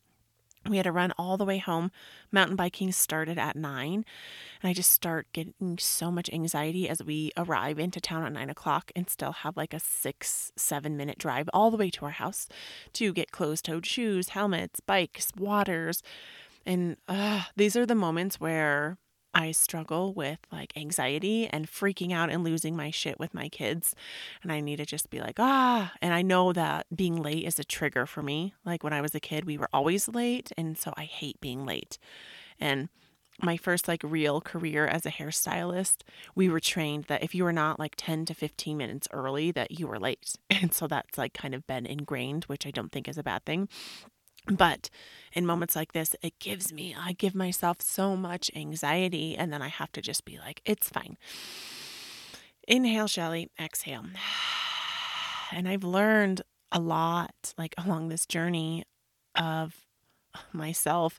we 0.68 0.76
had 0.76 0.84
to 0.84 0.92
run 0.92 1.12
all 1.16 1.38
the 1.38 1.44
way 1.44 1.58
home. 1.58 1.90
Mountain 2.30 2.56
biking 2.56 2.92
started 2.92 3.38
at 3.38 3.56
nine, 3.56 4.04
and 4.62 4.70
I 4.70 4.74
just 4.74 4.90
start 4.90 5.26
getting 5.32 5.78
so 5.78 6.10
much 6.10 6.30
anxiety 6.32 6.86
as 6.88 7.02
we 7.02 7.32
arrive 7.36 7.78
into 7.78 8.00
town 8.00 8.24
at 8.24 8.32
nine 8.32 8.50
o'clock 8.50 8.92
and 8.94 9.08
still 9.08 9.32
have 9.32 9.56
like 9.56 9.72
a 9.72 9.80
six, 9.80 10.52
seven 10.56 10.96
minute 10.98 11.18
drive 11.18 11.48
all 11.54 11.70
the 11.70 11.78
way 11.78 11.88
to 11.90 12.04
our 12.04 12.10
house 12.10 12.46
to 12.94 13.12
get 13.12 13.32
closed 13.32 13.64
toed 13.64 13.86
shoes, 13.86 14.30
helmets, 14.30 14.80
bikes, 14.80 15.32
waters. 15.36 16.02
And 16.66 16.98
uh, 17.08 17.44
these 17.56 17.74
are 17.74 17.86
the 17.86 17.94
moments 17.94 18.38
where 18.38 18.98
I 19.34 19.52
struggle 19.52 20.12
with 20.12 20.38
like 20.50 20.72
anxiety 20.76 21.46
and 21.46 21.66
freaking 21.70 22.12
out 22.12 22.30
and 22.30 22.42
losing 22.44 22.76
my 22.76 22.90
shit 22.90 23.18
with 23.18 23.34
my 23.34 23.48
kids. 23.48 23.94
And 24.42 24.50
I 24.50 24.60
need 24.60 24.76
to 24.76 24.86
just 24.86 25.10
be 25.10 25.20
like, 25.20 25.38
ah. 25.38 25.92
And 26.02 26.12
I 26.12 26.22
know 26.22 26.52
that 26.52 26.86
being 26.94 27.16
late 27.16 27.46
is 27.46 27.58
a 27.58 27.64
trigger 27.64 28.06
for 28.06 28.22
me. 28.22 28.54
Like 28.64 28.82
when 28.82 28.92
I 28.92 29.00
was 29.00 29.14
a 29.14 29.20
kid, 29.20 29.44
we 29.44 29.58
were 29.58 29.68
always 29.72 30.08
late. 30.08 30.50
And 30.56 30.76
so 30.76 30.92
I 30.96 31.04
hate 31.04 31.40
being 31.40 31.64
late. 31.64 31.98
And 32.58 32.88
my 33.42 33.56
first 33.56 33.88
like 33.88 34.02
real 34.04 34.40
career 34.40 34.86
as 34.86 35.06
a 35.06 35.10
hairstylist, 35.10 36.02
we 36.34 36.48
were 36.48 36.60
trained 36.60 37.04
that 37.04 37.22
if 37.22 37.34
you 37.34 37.44
were 37.44 37.52
not 37.52 37.78
like 37.78 37.94
10 37.96 38.26
to 38.26 38.34
15 38.34 38.76
minutes 38.76 39.08
early, 39.12 39.50
that 39.52 39.78
you 39.78 39.86
were 39.86 39.98
late. 39.98 40.36
And 40.50 40.74
so 40.74 40.86
that's 40.86 41.16
like 41.16 41.32
kind 41.32 41.54
of 41.54 41.66
been 41.66 41.86
ingrained, 41.86 42.44
which 42.44 42.66
I 42.66 42.70
don't 42.70 42.92
think 42.92 43.08
is 43.08 43.16
a 43.16 43.22
bad 43.22 43.46
thing. 43.46 43.68
But 44.46 44.90
in 45.32 45.46
moments 45.46 45.76
like 45.76 45.92
this, 45.92 46.16
it 46.22 46.38
gives 46.38 46.72
me, 46.72 46.94
I 46.98 47.12
give 47.12 47.34
myself 47.34 47.80
so 47.80 48.16
much 48.16 48.50
anxiety, 48.54 49.36
and 49.36 49.52
then 49.52 49.62
I 49.62 49.68
have 49.68 49.92
to 49.92 50.00
just 50.00 50.24
be 50.24 50.38
like, 50.38 50.60
it's 50.64 50.88
fine. 50.88 51.16
Inhale, 52.66 53.08
Shelly, 53.08 53.50
exhale. 53.60 54.04
And 55.52 55.66
I've 55.68 55.82
learned 55.82 56.42
a 56.70 56.78
lot 56.78 57.54
like 57.58 57.74
along 57.76 58.08
this 58.08 58.24
journey 58.24 58.84
of 59.34 59.74
myself, 60.52 61.18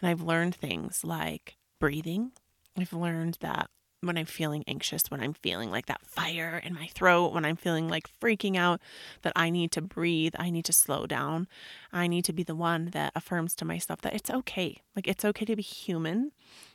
and 0.00 0.08
I've 0.08 0.20
learned 0.20 0.54
things 0.54 1.02
like 1.02 1.56
breathing. 1.80 2.30
I've 2.78 2.92
learned 2.92 3.38
that 3.40 3.70
when 4.02 4.18
I'm 4.18 4.26
feeling 4.26 4.64
anxious, 4.66 5.04
when 5.08 5.20
I'm 5.20 5.34
feeling 5.34 5.70
like 5.70 5.86
that 5.86 6.04
fire 6.04 6.60
in 6.62 6.74
my 6.74 6.88
throat, 6.88 7.32
when 7.32 7.44
I'm 7.44 7.56
feeling 7.56 7.88
like 7.88 8.08
freaking 8.20 8.56
out, 8.56 8.80
that 9.22 9.32
I 9.36 9.48
need 9.48 9.70
to 9.72 9.80
breathe, 9.80 10.34
I 10.38 10.50
need 10.50 10.64
to 10.66 10.72
slow 10.72 11.06
down. 11.06 11.46
I 11.92 12.08
need 12.08 12.24
to 12.24 12.32
be 12.32 12.42
the 12.42 12.56
one 12.56 12.86
that 12.86 13.12
affirms 13.14 13.54
to 13.56 13.64
myself 13.64 14.00
that 14.00 14.14
it's 14.14 14.30
okay. 14.30 14.80
Like, 14.96 15.06
it's 15.06 15.24
okay 15.24 15.44
to 15.44 15.54
be 15.54 15.62
human. 15.62 16.32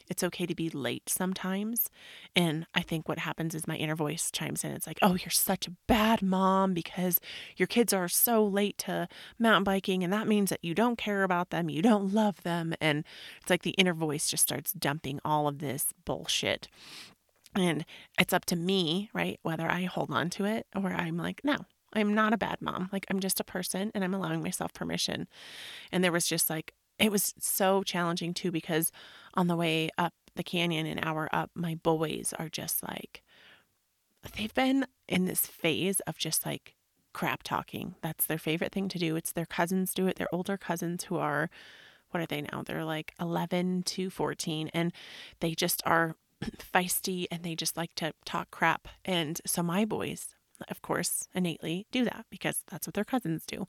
It's 0.09 0.23
okay 0.23 0.45
to 0.45 0.55
be 0.55 0.69
late 0.69 1.09
sometimes. 1.09 1.89
And 2.33 2.65
I 2.73 2.81
think 2.81 3.09
what 3.09 3.19
happens 3.19 3.53
is 3.53 3.67
my 3.67 3.75
inner 3.75 3.95
voice 3.95 4.31
chimes 4.31 4.63
in. 4.63 4.71
It's 4.71 4.87
like, 4.87 4.99
oh, 5.01 5.15
you're 5.15 5.29
such 5.29 5.67
a 5.67 5.75
bad 5.87 6.21
mom 6.21 6.73
because 6.73 7.19
your 7.57 7.67
kids 7.67 7.91
are 7.91 8.07
so 8.07 8.45
late 8.45 8.77
to 8.79 9.09
mountain 9.37 9.65
biking. 9.65 10.03
And 10.03 10.13
that 10.13 10.27
means 10.27 10.49
that 10.49 10.63
you 10.63 10.73
don't 10.73 10.97
care 10.97 11.23
about 11.23 11.49
them, 11.49 11.69
you 11.69 11.81
don't 11.81 12.13
love 12.13 12.43
them. 12.43 12.73
And 12.79 13.03
it's 13.41 13.49
like 13.49 13.63
the 13.63 13.71
inner 13.71 13.93
voice 13.93 14.29
just 14.29 14.43
starts 14.43 14.71
dumping 14.71 15.19
all 15.25 15.47
of 15.47 15.59
this 15.59 15.93
bullshit 16.05 16.69
And 17.57 17.85
it's 18.19 18.33
up 18.33 18.45
to 18.45 18.55
me, 18.55 19.09
right? 19.13 19.39
Whether 19.41 19.69
I 19.69 19.83
hold 19.83 20.11
on 20.11 20.29
to 20.31 20.45
it 20.45 20.67
or 20.75 20.91
I'm 20.91 21.17
like, 21.17 21.41
no, 21.43 21.57
I'm 21.93 22.13
not 22.13 22.33
a 22.33 22.37
bad 22.37 22.61
mom. 22.61 22.89
Like, 22.91 23.05
I'm 23.09 23.19
just 23.19 23.39
a 23.39 23.43
person 23.43 23.91
and 23.93 24.03
I'm 24.03 24.13
allowing 24.13 24.43
myself 24.43 24.73
permission. 24.73 25.27
And 25.91 26.03
there 26.03 26.11
was 26.11 26.27
just 26.27 26.49
like, 26.49 26.73
it 26.99 27.11
was 27.11 27.33
so 27.39 27.83
challenging 27.83 28.33
too 28.33 28.51
because 28.51 28.91
on 29.33 29.47
the 29.47 29.55
way 29.55 29.89
up 29.97 30.13
the 30.35 30.43
canyon, 30.43 30.85
an 30.85 30.99
hour 31.03 31.29
up, 31.31 31.51
my 31.55 31.75
boys 31.75 32.33
are 32.37 32.49
just 32.49 32.83
like, 32.83 33.23
they've 34.35 34.53
been 34.53 34.85
in 35.07 35.25
this 35.25 35.45
phase 35.45 35.99
of 36.01 36.17
just 36.17 36.45
like 36.45 36.75
crap 37.13 37.43
talking. 37.43 37.95
That's 38.01 38.25
their 38.25 38.37
favorite 38.37 38.71
thing 38.71 38.89
to 38.89 38.99
do. 38.99 39.15
It's 39.15 39.31
their 39.31 39.45
cousins 39.45 39.93
do 39.93 40.07
it, 40.07 40.17
their 40.17 40.33
older 40.33 40.57
cousins 40.57 41.05
who 41.05 41.17
are, 41.17 41.49
what 42.11 42.21
are 42.21 42.27
they 42.27 42.41
now? 42.41 42.63
They're 42.65 42.85
like 42.85 43.13
11 43.19 43.83
to 43.83 44.09
14, 44.09 44.69
and 44.73 44.93
they 45.39 45.53
just 45.53 45.81
are 45.85 46.15
feisty 46.43 47.25
and 47.31 47.43
they 47.43 47.55
just 47.55 47.77
like 47.77 47.93
to 47.95 48.13
talk 48.25 48.51
crap. 48.51 48.87
And 49.05 49.41
so 49.45 49.63
my 49.63 49.85
boys, 49.85 50.35
of 50.69 50.81
course, 50.81 51.27
innately 51.33 51.87
do 51.91 52.03
that 52.05 52.25
because 52.29 52.63
that's 52.69 52.87
what 52.87 52.93
their 52.93 53.03
cousins 53.03 53.45
do. 53.45 53.67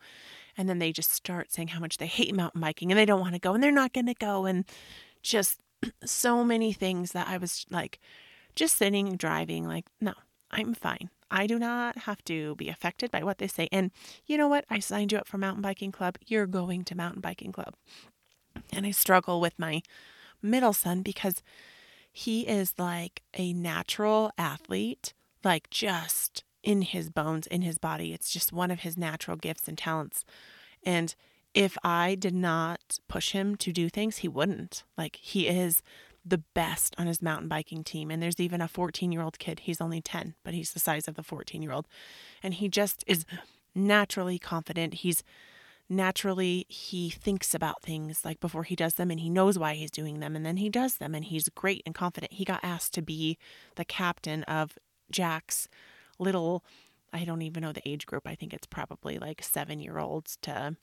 And 0.56 0.68
then 0.68 0.78
they 0.78 0.92
just 0.92 1.12
start 1.12 1.52
saying 1.52 1.68
how 1.68 1.80
much 1.80 1.98
they 1.98 2.06
hate 2.06 2.34
mountain 2.34 2.60
biking 2.60 2.90
and 2.90 2.98
they 2.98 3.06
don't 3.06 3.20
want 3.20 3.34
to 3.34 3.40
go 3.40 3.54
and 3.54 3.62
they're 3.62 3.72
not 3.72 3.92
going 3.92 4.06
to 4.06 4.14
go. 4.14 4.46
And 4.46 4.64
just 5.22 5.60
so 6.04 6.44
many 6.44 6.72
things 6.72 7.12
that 7.12 7.28
I 7.28 7.38
was 7.38 7.64
like, 7.70 8.00
just 8.54 8.76
sitting, 8.76 9.16
driving, 9.16 9.66
like, 9.66 9.86
no, 10.00 10.14
I'm 10.50 10.74
fine. 10.74 11.10
I 11.30 11.46
do 11.46 11.58
not 11.58 11.98
have 11.98 12.24
to 12.24 12.56
be 12.56 12.68
affected 12.68 13.10
by 13.10 13.22
what 13.22 13.38
they 13.38 13.46
say. 13.46 13.68
And 13.70 13.90
you 14.26 14.38
know 14.38 14.48
what? 14.48 14.64
I 14.70 14.78
signed 14.78 15.12
you 15.12 15.18
up 15.18 15.28
for 15.28 15.38
mountain 15.38 15.62
biking 15.62 15.92
club. 15.92 16.16
You're 16.26 16.46
going 16.46 16.84
to 16.84 16.96
mountain 16.96 17.20
biking 17.20 17.52
club. 17.52 17.74
And 18.72 18.86
I 18.86 18.90
struggle 18.90 19.40
with 19.40 19.58
my 19.58 19.82
middle 20.42 20.72
son 20.72 21.02
because 21.02 21.42
he 22.18 22.40
is 22.40 22.74
like 22.78 23.22
a 23.34 23.52
natural 23.52 24.32
athlete, 24.36 25.14
like 25.44 25.70
just 25.70 26.42
in 26.64 26.82
his 26.82 27.10
bones, 27.10 27.46
in 27.46 27.62
his 27.62 27.78
body. 27.78 28.12
It's 28.12 28.32
just 28.32 28.52
one 28.52 28.72
of 28.72 28.80
his 28.80 28.96
natural 28.96 29.36
gifts 29.36 29.68
and 29.68 29.78
talents. 29.78 30.24
And 30.82 31.14
if 31.54 31.78
I 31.84 32.16
did 32.16 32.34
not 32.34 32.98
push 33.06 33.30
him 33.30 33.54
to 33.58 33.72
do 33.72 33.88
things, 33.88 34.16
he 34.16 34.26
wouldn't. 34.26 34.82
Like 34.96 35.14
he 35.14 35.46
is 35.46 35.80
the 36.24 36.38
best 36.38 36.96
on 36.98 37.06
his 37.06 37.22
mountain 37.22 37.46
biking 37.46 37.84
team. 37.84 38.10
And 38.10 38.20
there's 38.20 38.40
even 38.40 38.60
a 38.60 38.66
14 38.66 39.12
year 39.12 39.22
old 39.22 39.38
kid. 39.38 39.60
He's 39.60 39.80
only 39.80 40.00
10, 40.00 40.34
but 40.42 40.54
he's 40.54 40.72
the 40.72 40.80
size 40.80 41.06
of 41.06 41.14
the 41.14 41.22
14 41.22 41.62
year 41.62 41.72
old. 41.72 41.86
And 42.42 42.54
he 42.54 42.68
just 42.68 43.04
is 43.06 43.26
naturally 43.76 44.40
confident. 44.40 44.94
He's 44.94 45.22
naturally, 45.88 46.66
he 46.68 47.10
thinks 47.10 47.54
about 47.54 47.82
things 47.82 48.24
like 48.24 48.40
before 48.40 48.64
he 48.64 48.76
does 48.76 48.94
them 48.94 49.10
and 49.10 49.20
he 49.20 49.30
knows 49.30 49.58
why 49.58 49.74
he's 49.74 49.90
doing 49.90 50.20
them. 50.20 50.36
And 50.36 50.44
then 50.44 50.58
he 50.58 50.68
does 50.68 50.96
them 50.96 51.14
and 51.14 51.24
he's 51.24 51.48
great 51.48 51.82
and 51.86 51.94
confident. 51.94 52.34
He 52.34 52.44
got 52.44 52.60
asked 52.62 52.94
to 52.94 53.02
be 53.02 53.38
the 53.76 53.84
captain 53.84 54.42
of 54.44 54.78
Jack's 55.10 55.68
little, 56.18 56.64
I 57.12 57.24
don't 57.24 57.42
even 57.42 57.62
know 57.62 57.72
the 57.72 57.88
age 57.88 58.06
group. 58.06 58.26
I 58.26 58.34
think 58.34 58.52
it's 58.52 58.66
probably 58.66 59.18
like 59.18 59.42
seven 59.42 59.80
year 59.80 59.98
olds 59.98 60.36
to 60.42 60.76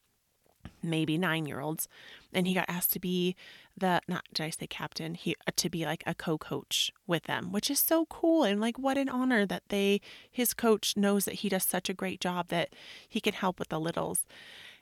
maybe 0.82 1.18
nine 1.18 1.46
year 1.46 1.60
olds 1.60 1.88
and 2.34 2.48
he 2.48 2.54
got 2.54 2.66
asked 2.68 2.92
to 2.94 3.00
be 3.00 3.36
the 3.78 4.02
not 4.08 4.24
did 4.34 4.44
i 4.46 4.50
say 4.50 4.68
captain 4.68 5.14
he 5.14 5.36
uh, 5.48 5.52
to 5.56 5.70
be 5.70 5.86
like 5.86 6.04
a 6.06 6.16
co-coach 6.16 6.92
with 7.08 7.24
them 7.24 7.52
which 7.52 7.70
is 7.70 7.80
so 7.80 8.06
cool 8.08 8.44
and 8.44 8.60
like 8.60 8.78
what 8.78 8.98
an 8.98 9.10
honor 9.10 9.46
that 9.46 9.64
they 9.70 10.00
his 10.32 10.54
coach 10.54 10.96
knows 10.96 11.26
that 11.26 11.36
he 11.36 11.50
does 11.50 11.64
such 11.64 11.90
a 11.90 11.94
great 11.94 12.20
job 12.20 12.48
that 12.48 12.70
he 13.08 13.20
can 13.20 13.34
help 13.34 13.60
with 13.60 13.70
the 13.70 13.80
littles 13.80 14.26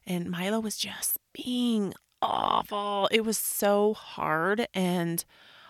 and 0.06 0.30
milo 0.30 0.60
was 0.60 0.78
just 0.78 1.18
being 1.34 1.94
awful. 2.22 3.10
It 3.12 3.26
was 3.26 3.38
so 3.38 3.94
hard 3.94 4.68
and 4.74 5.24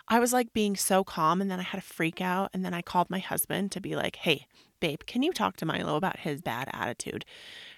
i 0.07 0.19
was 0.19 0.33
like 0.33 0.51
being 0.53 0.75
so 0.75 1.03
calm 1.03 1.39
and 1.39 1.49
then 1.49 1.61
i 1.61 1.63
had 1.63 1.79
a 1.79 1.81
freak 1.81 2.19
out 2.19 2.49
and 2.53 2.65
then 2.65 2.73
i 2.73 2.81
called 2.81 3.09
my 3.09 3.19
husband 3.19 3.71
to 3.71 3.79
be 3.79 3.95
like 3.95 4.17
hey 4.17 4.45
babe 4.81 4.99
can 5.07 5.23
you 5.23 5.31
talk 5.31 5.55
to 5.55 5.65
milo 5.65 5.95
about 5.95 6.19
his 6.19 6.41
bad 6.41 6.67
attitude? 6.73 7.23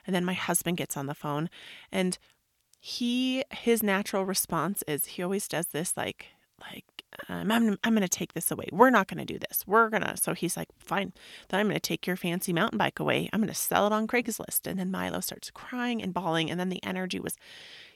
And 0.08 0.16
then 0.16 0.26
my 0.26 0.34
husband 0.34 0.78
gets 0.78 0.98
on 0.98 1.06
the 1.06 1.14
phone 1.14 1.50
and 1.92 2.18
he 2.80 3.44
his 3.52 3.84
natural 3.84 4.26
response 4.26 4.84
is 4.88 5.06
he 5.06 5.24
always 5.24 5.48
does 5.48 5.68
this 5.68 5.96
like 5.96 6.28
like 6.60 6.95
um, 7.30 7.52
I'm 7.52 7.78
I'm 7.84 7.94
gonna 7.94 8.08
take 8.08 8.34
this 8.34 8.52
away. 8.52 8.68
We're 8.72 8.90
not 8.90 9.08
gonna 9.08 9.26
do 9.26 9.40
this. 9.40 9.64
We're 9.66 9.90
gonna. 9.90 10.18
So 10.18 10.34
he's 10.34 10.58
like, 10.58 10.70
fine. 10.80 11.14
Then 11.50 11.60
I'm 11.60 11.68
gonna 11.68 11.80
take 11.80 12.08
your 12.08 12.16
fancy 12.16 12.54
mountain 12.54 12.78
bike 12.78 13.00
away. 13.00 13.30
I'm 13.32 13.42
gonna 13.42 13.54
sell 13.54 13.88
it 13.88 13.94
on 13.94 14.08
Craigslist. 14.08 14.68
And 14.68 14.80
then 14.80 14.92
Milo 14.92 15.20
starts 15.20 15.52
crying 15.52 16.02
and 16.02 16.14
bawling. 16.14 16.50
And 16.50 16.60
then 16.60 16.70
the 16.70 16.84
energy 16.84 17.20
was 17.20 17.38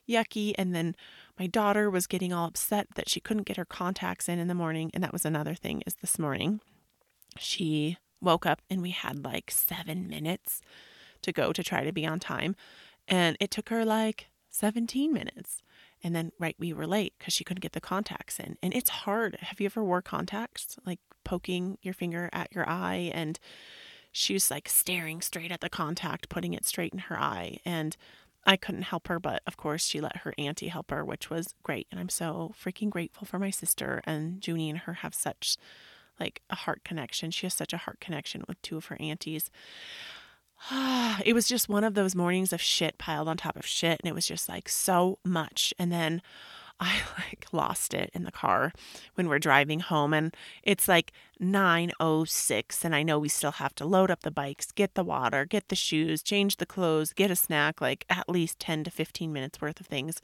yucky. 0.07 0.53
And 0.57 0.75
then 0.75 0.95
my 1.39 1.47
daughter 1.47 1.89
was 1.89 2.07
getting 2.07 2.33
all 2.33 2.47
upset 2.47 2.87
that 2.95 3.09
she 3.09 3.19
couldn't 3.19 3.43
get 3.43 3.57
her 3.57 3.65
contacts 3.65 4.29
in 4.29 4.39
in 4.39 4.47
the 4.47 4.55
morning. 4.55 4.91
And 4.93 5.03
that 5.03 5.13
was 5.13 5.25
another 5.25 5.55
thing. 5.55 5.83
Is 5.85 5.95
this 5.95 6.19
morning 6.19 6.61
she 7.37 7.97
woke 8.21 8.45
up 8.45 8.61
and 8.69 8.81
we 8.81 8.91
had 8.91 9.23
like 9.23 9.51
seven 9.51 10.07
minutes 10.07 10.61
to 11.21 11.31
go 11.31 11.53
to 11.53 11.63
try 11.63 11.83
to 11.83 11.91
be 11.91 12.05
on 12.05 12.19
time. 12.19 12.55
And 13.07 13.37
it 13.39 13.51
took 13.51 13.69
her 13.69 13.85
like 13.85 14.27
17 14.49 15.13
minutes. 15.13 15.61
And 16.03 16.15
then, 16.15 16.31
right, 16.39 16.55
we 16.57 16.73
were 16.73 16.87
late 16.87 17.13
because 17.17 17.33
she 17.33 17.43
couldn't 17.43 17.61
get 17.61 17.73
the 17.73 17.81
contacts 17.81 18.39
in. 18.39 18.57
And 18.63 18.73
it's 18.73 18.89
hard. 18.89 19.37
Have 19.41 19.59
you 19.59 19.65
ever 19.65 19.83
wore 19.83 20.01
contacts? 20.01 20.77
Like 20.85 20.99
poking 21.23 21.77
your 21.81 21.93
finger 21.93 22.29
at 22.31 22.53
your 22.53 22.67
eye 22.67 23.11
and 23.13 23.39
she 24.11 24.33
was 24.33 24.49
like 24.49 24.67
staring 24.67 25.21
straight 25.21 25.51
at 25.51 25.61
the 25.61 25.69
contact, 25.69 26.29
putting 26.29 26.53
it 26.53 26.65
straight 26.65 26.93
in 26.93 26.99
her 26.99 27.19
eye. 27.19 27.59
And 27.65 27.95
I 28.45 28.55
couldn't 28.55 28.83
help 28.83 29.07
her, 29.07 29.19
but 29.19 29.43
of 29.45 29.57
course 29.57 29.85
she 29.85 30.01
let 30.01 30.17
her 30.17 30.33
auntie 30.37 30.69
help 30.69 30.89
her, 30.91 31.03
which 31.05 31.29
was 31.29 31.53
great. 31.63 31.87
And 31.91 31.99
I'm 31.99 32.09
so 32.09 32.53
freaking 32.59 32.89
grateful 32.89 33.27
for 33.27 33.37
my 33.37 33.49
sister 33.49 34.01
and 34.05 34.45
Junie 34.45 34.69
and 34.69 34.79
her 34.79 34.93
have 34.93 35.13
such 35.13 35.57
like 36.19 36.41
a 36.49 36.55
heart 36.55 36.83
connection. 36.83 37.31
She 37.31 37.45
has 37.45 37.53
such 37.53 37.73
a 37.73 37.77
heart 37.77 37.99
connection 37.99 38.43
with 38.47 38.61
two 38.61 38.77
of 38.77 38.85
her 38.85 38.97
aunties. 38.99 39.51
it 41.25 41.33
was 41.33 41.47
just 41.47 41.69
one 41.69 41.83
of 41.83 41.93
those 41.93 42.15
mornings 42.15 42.53
of 42.53 42.61
shit 42.61 42.97
piled 42.97 43.27
on 43.27 43.37
top 43.37 43.55
of 43.55 43.65
shit. 43.65 43.99
And 44.01 44.09
it 44.09 44.15
was 44.15 44.27
just 44.27 44.49
like 44.49 44.69
so 44.69 45.19
much. 45.23 45.73
And 45.79 45.91
then 45.91 46.21
I 46.81 47.01
like 47.17 47.47
lost 47.51 47.93
it 47.93 48.09
in 48.13 48.23
the 48.23 48.31
car 48.31 48.71
when 49.15 49.27
we're 49.27 49.37
driving 49.39 49.81
home 49.81 50.13
and 50.13 50.33
it's 50.63 50.87
like 50.87 51.11
906 51.37 52.85
and 52.85 52.95
I 52.95 53.03
know 53.03 53.19
we 53.19 53.27
still 53.27 53.51
have 53.51 53.75
to 53.75 53.85
load 53.85 54.09
up 54.09 54.21
the 54.21 54.31
bikes, 54.31 54.71
get 54.71 54.95
the 54.95 55.03
water, 55.03 55.43
get 55.43 55.67
the 55.67 55.75
shoes, 55.75 56.23
change 56.23 56.55
the 56.55 56.65
clothes, 56.65 57.11
get 57.11 57.31
a 57.31 57.35
snack, 57.35 57.81
like 57.81 58.05
at 58.09 58.29
least 58.29 58.59
10 58.59 58.85
to 58.85 58.91
15 58.91 59.33
minutes 59.33 59.59
worth 59.59 59.81
of 59.81 59.87
things. 59.87 60.21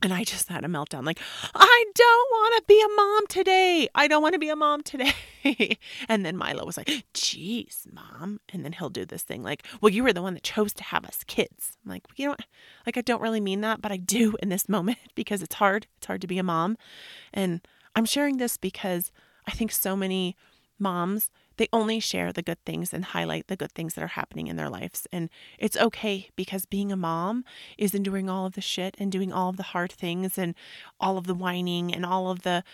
And 0.00 0.14
I 0.14 0.22
just 0.22 0.48
had 0.48 0.64
a 0.64 0.68
meltdown 0.68 1.04
like, 1.04 1.18
I 1.54 1.84
don't 1.94 2.30
want 2.30 2.54
to 2.56 2.62
be 2.68 2.80
a 2.80 2.96
mom 2.96 3.26
today. 3.26 3.88
I 3.96 4.06
don't 4.06 4.22
want 4.22 4.34
to 4.34 4.38
be 4.38 4.48
a 4.48 4.54
mom 4.54 4.82
today. 4.82 5.12
and 6.08 6.24
then 6.24 6.36
Milo 6.36 6.64
was 6.64 6.76
like, 6.76 6.86
Jeez, 7.14 7.92
mom. 7.92 8.38
And 8.52 8.64
then 8.64 8.72
he'll 8.72 8.90
do 8.90 9.04
this 9.04 9.22
thing 9.22 9.42
like, 9.42 9.64
well, 9.80 9.92
you 9.92 10.04
were 10.04 10.12
the 10.12 10.22
one 10.22 10.34
that 10.34 10.44
chose 10.44 10.72
to 10.74 10.84
have 10.84 11.04
us 11.04 11.24
kids. 11.26 11.76
I'm 11.84 11.90
like, 11.90 12.04
you 12.14 12.28
know, 12.28 12.36
like, 12.86 12.96
I 12.96 13.00
don't 13.00 13.20
really 13.20 13.40
mean 13.40 13.60
that, 13.62 13.80
but 13.80 13.90
I 13.90 13.96
do 13.96 14.36
in 14.40 14.50
this 14.50 14.68
moment 14.68 14.98
because 15.16 15.42
it's 15.42 15.56
hard. 15.56 15.88
It's 15.96 16.06
hard 16.06 16.20
to 16.20 16.28
be 16.28 16.38
a 16.38 16.44
mom. 16.44 16.76
And 17.34 17.60
I'm 17.96 18.04
sharing 18.04 18.36
this 18.36 18.56
because 18.56 19.10
I 19.48 19.50
think 19.50 19.72
so 19.72 19.96
many 19.96 20.36
moms 20.78 21.30
they 21.58 21.68
only 21.72 22.00
share 22.00 22.32
the 22.32 22.42
good 22.42 22.64
things 22.64 22.94
and 22.94 23.04
highlight 23.04 23.48
the 23.48 23.56
good 23.56 23.72
things 23.72 23.94
that 23.94 24.04
are 24.04 24.08
happening 24.08 24.46
in 24.46 24.56
their 24.56 24.70
lives. 24.70 25.06
And 25.12 25.28
it's 25.58 25.76
okay 25.76 26.30
because 26.36 26.64
being 26.64 26.90
a 26.90 26.96
mom 26.96 27.44
is 27.76 27.94
enduring 27.94 28.30
all 28.30 28.46
of 28.46 28.54
the 28.54 28.60
shit 28.60 28.96
and 28.98 29.12
doing 29.12 29.32
all 29.32 29.50
of 29.50 29.56
the 29.56 29.64
hard 29.64 29.92
things 29.92 30.38
and 30.38 30.54
all 30.98 31.18
of 31.18 31.26
the 31.26 31.34
whining 31.34 31.94
and 31.94 32.06
all 32.06 32.30
of 32.30 32.42
the 32.42 32.64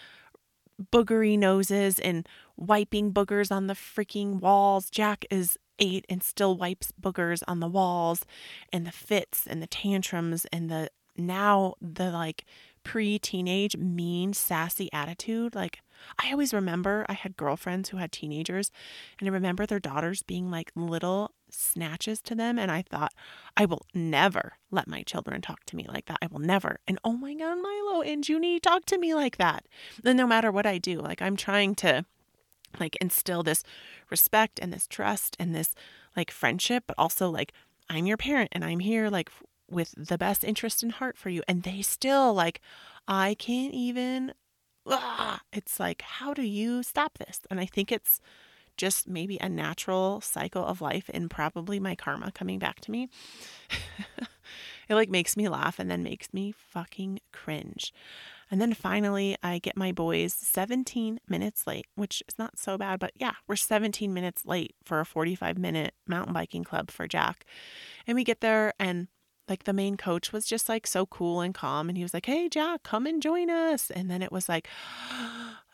boogery 0.92 1.38
noses 1.38 1.98
and 1.98 2.28
wiping 2.56 3.12
boogers 3.12 3.50
on 3.50 3.66
the 3.66 3.74
freaking 3.74 4.40
walls. 4.40 4.90
Jack 4.90 5.24
is 5.30 5.58
eight 5.78 6.04
and 6.08 6.22
still 6.22 6.56
wipes 6.56 6.92
boogers 7.00 7.42
on 7.48 7.60
the 7.60 7.68
walls 7.68 8.24
and 8.72 8.86
the 8.86 8.92
fits 8.92 9.46
and 9.46 9.60
the 9.60 9.66
tantrums 9.66 10.46
and 10.52 10.70
the 10.70 10.88
now 11.16 11.74
the 11.80 12.10
like 12.10 12.44
pre 12.82 13.18
teenage 13.18 13.76
mean 13.76 14.32
sassy 14.32 14.92
attitude. 14.92 15.54
Like 15.54 15.80
I 16.18 16.30
always 16.30 16.54
remember 16.54 17.04
I 17.08 17.14
had 17.14 17.36
girlfriends 17.36 17.88
who 17.88 17.96
had 17.96 18.12
teenagers, 18.12 18.70
and 19.18 19.28
I 19.28 19.32
remember 19.32 19.66
their 19.66 19.80
daughters 19.80 20.22
being 20.22 20.50
like 20.50 20.72
little 20.74 21.32
snatches 21.50 22.20
to 22.22 22.34
them. 22.34 22.58
And 22.58 22.70
I 22.70 22.82
thought, 22.82 23.12
I 23.56 23.64
will 23.64 23.86
never 23.94 24.54
let 24.70 24.88
my 24.88 25.02
children 25.02 25.40
talk 25.40 25.64
to 25.66 25.76
me 25.76 25.86
like 25.88 26.06
that. 26.06 26.18
I 26.22 26.26
will 26.26 26.40
never. 26.40 26.80
And 26.86 26.98
oh 27.04 27.12
my 27.12 27.34
God, 27.34 27.58
Milo 27.62 28.02
and 28.02 28.26
Junie 28.26 28.60
talk 28.60 28.84
to 28.86 28.98
me 28.98 29.14
like 29.14 29.36
that. 29.38 29.66
Then 30.02 30.16
no 30.16 30.26
matter 30.26 30.50
what 30.50 30.66
I 30.66 30.78
do, 30.78 31.00
like 31.00 31.22
I'm 31.22 31.36
trying 31.36 31.74
to 31.76 32.04
like 32.80 32.96
instill 33.00 33.42
this 33.42 33.62
respect 34.10 34.58
and 34.60 34.72
this 34.72 34.86
trust 34.86 35.36
and 35.38 35.54
this 35.54 35.74
like 36.16 36.30
friendship, 36.30 36.84
but 36.86 36.98
also 36.98 37.30
like 37.30 37.52
I'm 37.88 38.06
your 38.06 38.16
parent 38.16 38.50
and 38.52 38.64
I'm 38.64 38.80
here 38.80 39.10
like 39.10 39.30
with 39.70 39.94
the 39.96 40.18
best 40.18 40.44
interest 40.44 40.82
in 40.82 40.90
heart 40.90 41.16
for 41.16 41.28
you. 41.28 41.42
And 41.48 41.62
they 41.62 41.82
still 41.82 42.34
like, 42.34 42.60
I 43.06 43.34
can't 43.38 43.74
even 43.74 44.34
ah, 44.86 45.40
it's 45.52 45.80
like, 45.80 46.02
how 46.02 46.34
do 46.34 46.42
you 46.42 46.82
stop 46.82 47.18
this? 47.18 47.40
And 47.50 47.60
I 47.60 47.66
think 47.66 47.90
it's 47.90 48.20
just 48.76 49.08
maybe 49.08 49.38
a 49.40 49.48
natural 49.48 50.20
cycle 50.20 50.64
of 50.64 50.80
life 50.80 51.08
and 51.14 51.30
probably 51.30 51.78
my 51.78 51.94
karma 51.94 52.32
coming 52.32 52.58
back 52.58 52.80
to 52.80 52.90
me. 52.90 53.08
it 54.88 54.94
like 54.94 55.08
makes 55.08 55.36
me 55.36 55.48
laugh 55.48 55.78
and 55.78 55.90
then 55.90 56.02
makes 56.02 56.32
me 56.32 56.52
fucking 56.52 57.20
cringe. 57.32 57.92
And 58.50 58.60
then 58.60 58.74
finally, 58.74 59.36
I 59.42 59.58
get 59.58 59.76
my 59.76 59.92
boys 59.92 60.34
17 60.34 61.18
minutes 61.28 61.66
late, 61.66 61.86
which 61.94 62.22
is 62.28 62.38
not 62.38 62.58
so 62.58 62.76
bad, 62.76 63.00
but 63.00 63.12
yeah, 63.16 63.32
we're 63.46 63.56
17 63.56 64.12
minutes 64.12 64.44
late 64.44 64.74
for 64.84 65.00
a 65.00 65.06
45 65.06 65.58
minute 65.58 65.94
mountain 66.06 66.34
biking 66.34 66.64
club 66.64 66.90
for 66.90 67.08
Jack. 67.08 67.44
And 68.06 68.14
we 68.14 68.24
get 68.24 68.40
there, 68.40 68.74
and 68.78 69.08
like 69.48 69.64
the 69.64 69.72
main 69.72 69.96
coach 69.96 70.32
was 70.32 70.46
just 70.46 70.68
like 70.68 70.86
so 70.86 71.06
cool 71.06 71.40
and 71.40 71.54
calm. 71.54 71.88
And 71.88 71.98
he 71.98 72.04
was 72.04 72.14
like, 72.14 72.26
Hey, 72.26 72.48
Jack, 72.48 72.82
come 72.82 73.06
and 73.06 73.22
join 73.22 73.50
us. 73.50 73.90
And 73.90 74.10
then 74.10 74.22
it 74.22 74.32
was 74.32 74.48
like, 74.48 74.68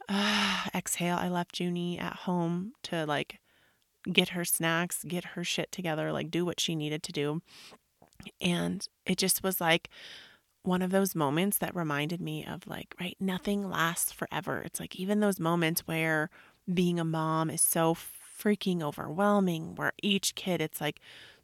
uh, 0.08 0.64
exhale. 0.74 1.16
I 1.16 1.28
left 1.28 1.58
Junie 1.60 1.98
at 1.98 2.16
home 2.16 2.72
to 2.84 3.06
like 3.06 3.38
get 4.10 4.30
her 4.30 4.44
snacks, 4.44 5.04
get 5.04 5.24
her 5.24 5.44
shit 5.44 5.70
together, 5.72 6.12
like 6.12 6.30
do 6.30 6.44
what 6.44 6.60
she 6.60 6.74
needed 6.74 7.02
to 7.04 7.12
do. 7.12 7.42
And 8.40 8.86
it 9.06 9.18
just 9.18 9.42
was 9.42 9.60
like 9.60 9.88
one 10.62 10.82
of 10.82 10.90
those 10.90 11.14
moments 11.14 11.58
that 11.58 11.74
reminded 11.74 12.20
me 12.20 12.44
of 12.44 12.66
like, 12.66 12.94
right, 13.00 13.16
nothing 13.20 13.68
lasts 13.68 14.12
forever. 14.12 14.60
It's 14.60 14.80
like 14.80 14.96
even 14.96 15.20
those 15.20 15.40
moments 15.40 15.86
where 15.86 16.28
being 16.72 17.00
a 17.00 17.04
mom 17.04 17.50
is 17.50 17.62
so 17.62 17.94
freaking 17.94 18.82
overwhelming, 18.82 19.74
where 19.74 19.92
each 20.02 20.34
kid, 20.34 20.60
it's 20.60 20.80
like 20.80 21.00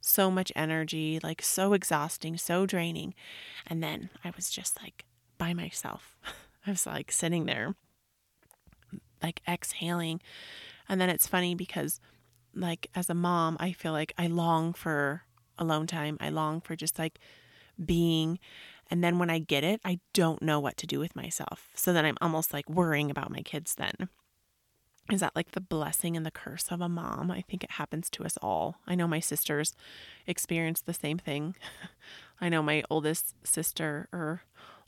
so 0.06 0.30
much 0.30 0.52
energy, 0.54 1.18
like 1.22 1.42
so 1.42 1.72
exhausting, 1.72 2.36
so 2.36 2.64
draining. 2.64 3.14
And 3.66 3.82
then 3.82 4.10
I 4.24 4.32
was 4.36 4.50
just 4.50 4.80
like 4.80 5.04
by 5.36 5.52
myself. 5.52 6.16
I 6.66 6.70
was 6.70 6.86
like 6.86 7.10
sitting 7.10 7.46
there, 7.46 7.74
like 9.22 9.42
exhaling. 9.48 10.20
And 10.88 11.00
then 11.00 11.10
it's 11.10 11.26
funny 11.26 11.54
because, 11.54 12.00
like, 12.54 12.88
as 12.94 13.10
a 13.10 13.14
mom, 13.14 13.56
I 13.58 13.72
feel 13.72 13.92
like 13.92 14.12
I 14.16 14.28
long 14.28 14.72
for 14.72 15.22
alone 15.58 15.86
time. 15.86 16.16
I 16.20 16.28
long 16.28 16.60
for 16.60 16.76
just 16.76 16.98
like 16.98 17.18
being. 17.84 18.38
And 18.88 19.02
then 19.02 19.18
when 19.18 19.30
I 19.30 19.40
get 19.40 19.64
it, 19.64 19.80
I 19.84 19.98
don't 20.14 20.40
know 20.40 20.60
what 20.60 20.76
to 20.78 20.86
do 20.86 21.00
with 21.00 21.16
myself. 21.16 21.70
So 21.74 21.92
then 21.92 22.04
I'm 22.04 22.18
almost 22.20 22.52
like 22.52 22.70
worrying 22.70 23.10
about 23.10 23.32
my 23.32 23.42
kids 23.42 23.74
then. 23.74 24.08
Is 25.10 25.20
that 25.20 25.36
like 25.36 25.52
the 25.52 25.60
blessing 25.60 26.16
and 26.16 26.26
the 26.26 26.32
curse 26.32 26.70
of 26.70 26.80
a 26.80 26.88
mom? 26.88 27.30
I 27.30 27.42
think 27.42 27.62
it 27.62 27.72
happens 27.72 28.10
to 28.10 28.24
us 28.24 28.36
all. 28.42 28.76
I 28.86 28.96
know 28.96 29.06
my 29.06 29.20
sisters 29.20 29.74
experienced 30.26 30.86
the 30.86 30.94
same 30.94 31.18
thing. 31.18 31.54
I 32.40 32.48
know 32.48 32.62
my 32.62 32.82
oldest 32.90 33.34
sister 33.44 34.08
or 34.12 34.42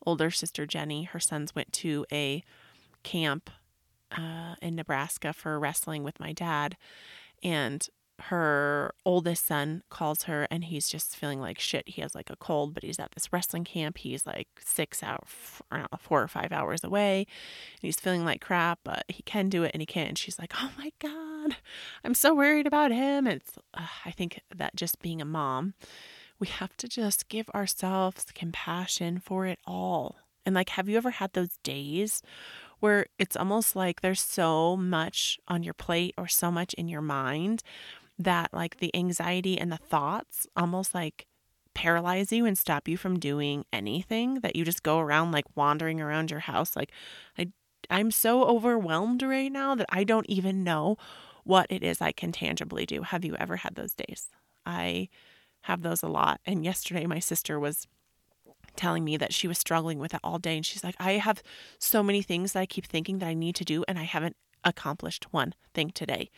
older 0.04 0.30
sister 0.30 0.66
Jenny, 0.66 1.04
her 1.04 1.20
sons 1.20 1.54
went 1.54 1.72
to 1.74 2.04
a 2.10 2.42
camp 3.02 3.50
uh, 4.16 4.56
in 4.60 4.74
Nebraska 4.74 5.32
for 5.32 5.58
wrestling 5.58 6.02
with 6.02 6.18
my 6.18 6.32
dad. 6.32 6.76
And 7.42 7.86
her 8.22 8.94
oldest 9.04 9.46
son 9.46 9.82
calls 9.90 10.24
her 10.24 10.46
and 10.50 10.64
he's 10.64 10.88
just 10.88 11.16
feeling 11.16 11.40
like 11.40 11.58
shit. 11.58 11.88
He 11.88 12.02
has 12.02 12.14
like 12.14 12.30
a 12.30 12.36
cold, 12.36 12.74
but 12.74 12.82
he's 12.82 12.98
at 12.98 13.12
this 13.12 13.32
wrestling 13.32 13.64
camp. 13.64 13.98
He's 13.98 14.26
like 14.26 14.48
six 14.58 15.02
out, 15.02 15.28
four 15.28 16.22
or 16.22 16.28
five 16.28 16.52
hours 16.52 16.82
away. 16.82 17.18
And 17.20 17.82
he's 17.82 18.00
feeling 18.00 18.24
like 18.24 18.40
crap, 18.40 18.80
but 18.84 19.04
he 19.08 19.22
can 19.22 19.48
do 19.48 19.62
it 19.62 19.70
and 19.72 19.80
he 19.80 19.86
can't. 19.86 20.08
And 20.08 20.18
she's 20.18 20.38
like, 20.38 20.52
oh 20.56 20.70
my 20.76 20.92
God, 20.98 21.56
I'm 22.04 22.14
so 22.14 22.34
worried 22.34 22.66
about 22.66 22.90
him. 22.90 23.26
And 23.26 23.42
uh, 23.74 23.86
I 24.04 24.10
think 24.10 24.40
that 24.54 24.76
just 24.76 25.00
being 25.00 25.22
a 25.22 25.26
mom, 25.26 25.74
we 26.38 26.48
have 26.48 26.76
to 26.78 26.88
just 26.88 27.28
give 27.28 27.48
ourselves 27.50 28.26
compassion 28.34 29.20
for 29.20 29.46
it 29.46 29.58
all. 29.66 30.16
And 30.44 30.54
like, 30.54 30.70
have 30.70 30.88
you 30.88 30.96
ever 30.96 31.10
had 31.10 31.32
those 31.32 31.58
days 31.62 32.22
where 32.80 33.06
it's 33.18 33.36
almost 33.36 33.74
like 33.76 34.00
there's 34.00 34.20
so 34.20 34.76
much 34.76 35.38
on 35.48 35.62
your 35.62 35.74
plate 35.74 36.14
or 36.16 36.28
so 36.28 36.50
much 36.50 36.74
in 36.74 36.88
your 36.88 37.02
mind 37.02 37.62
that 38.18 38.52
like 38.52 38.78
the 38.78 38.94
anxiety 38.94 39.58
and 39.58 39.70
the 39.70 39.76
thoughts 39.76 40.46
almost 40.56 40.94
like 40.94 41.26
paralyze 41.74 42.32
you 42.32 42.44
and 42.44 42.58
stop 42.58 42.88
you 42.88 42.96
from 42.96 43.18
doing 43.18 43.64
anything 43.72 44.40
that 44.40 44.56
you 44.56 44.64
just 44.64 44.82
go 44.82 44.98
around 44.98 45.30
like 45.30 45.44
wandering 45.54 46.00
around 46.00 46.30
your 46.30 46.40
house 46.40 46.74
like 46.74 46.90
I 47.38 47.52
I'm 47.90 48.10
so 48.10 48.44
overwhelmed 48.44 49.22
right 49.22 49.50
now 49.50 49.74
that 49.74 49.86
I 49.90 50.04
don't 50.04 50.28
even 50.28 50.64
know 50.64 50.96
what 51.44 51.66
it 51.70 51.82
is 51.82 52.02
I 52.02 52.12
can 52.12 52.32
tangibly 52.32 52.84
do. 52.84 53.02
Have 53.02 53.24
you 53.24 53.36
ever 53.36 53.56
had 53.56 53.76
those 53.76 53.94
days? 53.94 54.28
I 54.66 55.08
have 55.62 55.82
those 55.82 56.02
a 56.02 56.08
lot. 56.08 56.40
And 56.44 56.64
yesterday 56.64 57.06
my 57.06 57.20
sister 57.20 57.58
was 57.58 57.86
telling 58.76 59.04
me 59.04 59.16
that 59.16 59.32
she 59.32 59.48
was 59.48 59.58
struggling 59.58 59.98
with 59.98 60.12
it 60.14 60.20
all 60.22 60.38
day 60.38 60.56
and 60.56 60.66
she's 60.66 60.84
like, 60.84 60.96
"I 60.98 61.12
have 61.12 61.42
so 61.78 62.02
many 62.02 62.22
things 62.22 62.52
that 62.52 62.60
I 62.60 62.66
keep 62.66 62.86
thinking 62.86 63.18
that 63.18 63.28
I 63.28 63.34
need 63.34 63.54
to 63.56 63.64
do 63.64 63.84
and 63.88 63.98
I 63.98 64.04
haven't 64.04 64.36
accomplished 64.64 65.32
one 65.32 65.54
thing 65.74 65.90
today." 65.90 66.30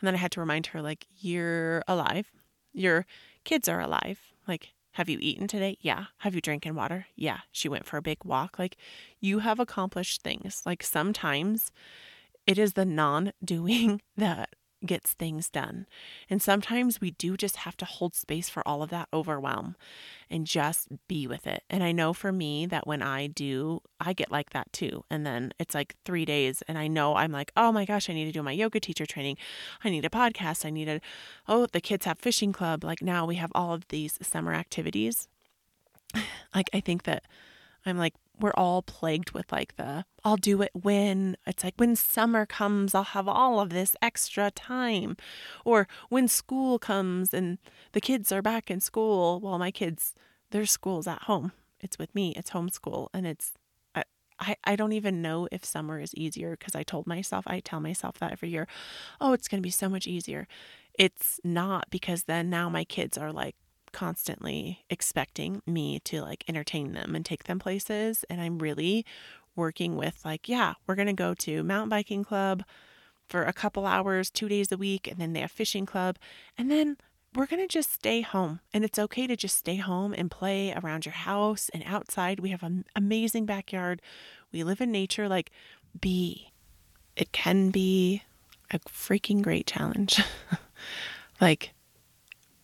And 0.00 0.06
then 0.06 0.14
I 0.14 0.18
had 0.18 0.32
to 0.32 0.40
remind 0.40 0.66
her, 0.68 0.82
like, 0.82 1.06
you're 1.18 1.82
alive. 1.88 2.30
Your 2.72 3.06
kids 3.44 3.68
are 3.68 3.80
alive. 3.80 4.20
Like, 4.46 4.74
have 4.92 5.08
you 5.08 5.18
eaten 5.20 5.46
today? 5.46 5.78
Yeah. 5.80 6.06
Have 6.18 6.34
you 6.34 6.40
drinking 6.40 6.74
water? 6.74 7.06
Yeah. 7.16 7.38
She 7.52 7.68
went 7.68 7.86
for 7.86 7.96
a 7.96 8.02
big 8.02 8.18
walk. 8.24 8.58
Like, 8.58 8.76
you 9.20 9.40
have 9.40 9.60
accomplished 9.60 10.22
things. 10.22 10.62
Like, 10.64 10.82
sometimes 10.82 11.70
it 12.46 12.58
is 12.58 12.72
the 12.74 12.84
non 12.84 13.32
doing 13.44 14.00
that 14.16 14.50
gets 14.86 15.12
things 15.12 15.50
done. 15.50 15.86
And 16.30 16.40
sometimes 16.40 17.00
we 17.00 17.10
do 17.12 17.36
just 17.36 17.56
have 17.56 17.76
to 17.78 17.84
hold 17.84 18.14
space 18.14 18.48
for 18.48 18.66
all 18.66 18.82
of 18.82 18.90
that 18.90 19.08
overwhelm 19.12 19.76
and 20.30 20.46
just 20.46 20.88
be 21.08 21.26
with 21.26 21.46
it. 21.46 21.64
And 21.68 21.82
I 21.82 21.92
know 21.92 22.12
for 22.12 22.30
me 22.32 22.66
that 22.66 22.86
when 22.86 23.02
I 23.02 23.26
do, 23.26 23.80
I 24.00 24.12
get 24.12 24.30
like 24.30 24.50
that 24.50 24.72
too. 24.72 25.04
And 25.10 25.26
then 25.26 25.52
it's 25.58 25.74
like 25.74 25.96
three 26.04 26.24
days, 26.24 26.62
and 26.68 26.78
I 26.78 26.86
know 26.86 27.16
I'm 27.16 27.32
like, 27.32 27.52
oh 27.56 27.72
my 27.72 27.84
gosh, 27.84 28.08
I 28.08 28.12
need 28.12 28.26
to 28.26 28.32
do 28.32 28.42
my 28.42 28.52
yoga 28.52 28.80
teacher 28.80 29.06
training. 29.06 29.36
I 29.84 29.90
need 29.90 30.04
a 30.04 30.10
podcast. 30.10 30.64
I 30.64 30.70
need 30.70 30.88
a, 30.88 31.00
oh, 31.48 31.66
the 31.66 31.80
kids 31.80 32.04
have 32.04 32.18
fishing 32.18 32.52
club. 32.52 32.84
Like 32.84 33.02
now 33.02 33.26
we 33.26 33.36
have 33.36 33.52
all 33.54 33.74
of 33.74 33.88
these 33.88 34.18
summer 34.22 34.54
activities. 34.54 35.28
Like 36.54 36.70
I 36.72 36.80
think 36.80 37.02
that 37.02 37.24
I'm 37.84 37.98
like, 37.98 38.14
we're 38.40 38.54
all 38.54 38.82
plagued 38.82 39.32
with 39.32 39.50
like 39.52 39.76
the 39.76 40.04
I'll 40.24 40.36
do 40.36 40.62
it 40.62 40.70
when 40.72 41.36
it's 41.46 41.64
like 41.64 41.74
when 41.76 41.96
summer 41.96 42.46
comes, 42.46 42.94
I'll 42.94 43.02
have 43.02 43.28
all 43.28 43.60
of 43.60 43.70
this 43.70 43.96
extra 44.02 44.50
time. 44.50 45.16
Or 45.64 45.88
when 46.08 46.28
school 46.28 46.78
comes 46.78 47.32
and 47.32 47.58
the 47.92 48.00
kids 48.00 48.32
are 48.32 48.42
back 48.42 48.70
in 48.70 48.80
school. 48.80 49.40
Well, 49.40 49.58
my 49.58 49.70
kids, 49.70 50.14
their 50.50 50.66
school's 50.66 51.06
at 51.06 51.22
home. 51.22 51.52
It's 51.80 51.98
with 51.98 52.14
me. 52.14 52.34
It's 52.36 52.50
homeschool. 52.50 53.08
And 53.14 53.26
it's, 53.26 53.52
I, 54.40 54.56
I 54.64 54.76
don't 54.76 54.92
even 54.92 55.22
know 55.22 55.48
if 55.50 55.64
summer 55.64 56.00
is 56.00 56.14
easier 56.14 56.52
because 56.52 56.74
I 56.74 56.82
told 56.82 57.06
myself, 57.06 57.44
I 57.46 57.60
tell 57.60 57.80
myself 57.80 58.18
that 58.18 58.32
every 58.32 58.50
year, 58.50 58.66
oh, 59.20 59.32
it's 59.32 59.48
going 59.48 59.60
to 59.60 59.66
be 59.66 59.70
so 59.70 59.88
much 59.88 60.06
easier. 60.06 60.46
It's 60.94 61.40
not 61.44 61.86
because 61.90 62.24
then 62.24 62.50
now 62.50 62.68
my 62.68 62.84
kids 62.84 63.18
are 63.18 63.32
like 63.32 63.56
constantly 63.92 64.84
expecting 64.90 65.62
me 65.66 66.00
to 66.00 66.22
like 66.22 66.44
entertain 66.48 66.92
them 66.92 67.14
and 67.14 67.24
take 67.24 67.44
them 67.44 67.58
places. 67.58 68.24
And 68.30 68.40
I'm 68.40 68.58
really 68.58 69.04
working 69.56 69.96
with, 69.96 70.24
like, 70.24 70.48
yeah, 70.48 70.74
we're 70.86 70.94
going 70.94 71.08
to 71.08 71.12
go 71.12 71.34
to 71.34 71.62
mountain 71.62 71.90
biking 71.90 72.24
club 72.24 72.62
for 73.28 73.42
a 73.42 73.52
couple 73.52 73.84
hours, 73.84 74.30
two 74.30 74.48
days 74.48 74.72
a 74.72 74.78
week. 74.78 75.06
And 75.06 75.18
then 75.18 75.32
they 75.32 75.40
have 75.40 75.50
fishing 75.50 75.84
club. 75.84 76.16
And 76.56 76.70
then 76.70 76.96
we're 77.34 77.46
going 77.46 77.60
to 77.60 77.68
just 77.68 77.92
stay 77.92 78.22
home. 78.22 78.60
And 78.72 78.84
it's 78.84 78.98
okay 78.98 79.26
to 79.26 79.36
just 79.36 79.56
stay 79.56 79.76
home 79.76 80.14
and 80.16 80.30
play 80.30 80.72
around 80.72 81.04
your 81.04 81.12
house 81.12 81.68
and 81.74 81.82
outside. 81.84 82.40
We 82.40 82.50
have 82.50 82.62
an 82.62 82.84
amazing 82.96 83.44
backyard. 83.44 84.00
We 84.52 84.64
live 84.64 84.80
in 84.80 84.90
nature. 84.90 85.28
Like, 85.28 85.50
be. 86.00 86.52
It 87.16 87.32
can 87.32 87.70
be 87.70 88.22
a 88.70 88.78
freaking 88.78 89.42
great 89.42 89.66
challenge. 89.66 90.22
like, 91.40 91.74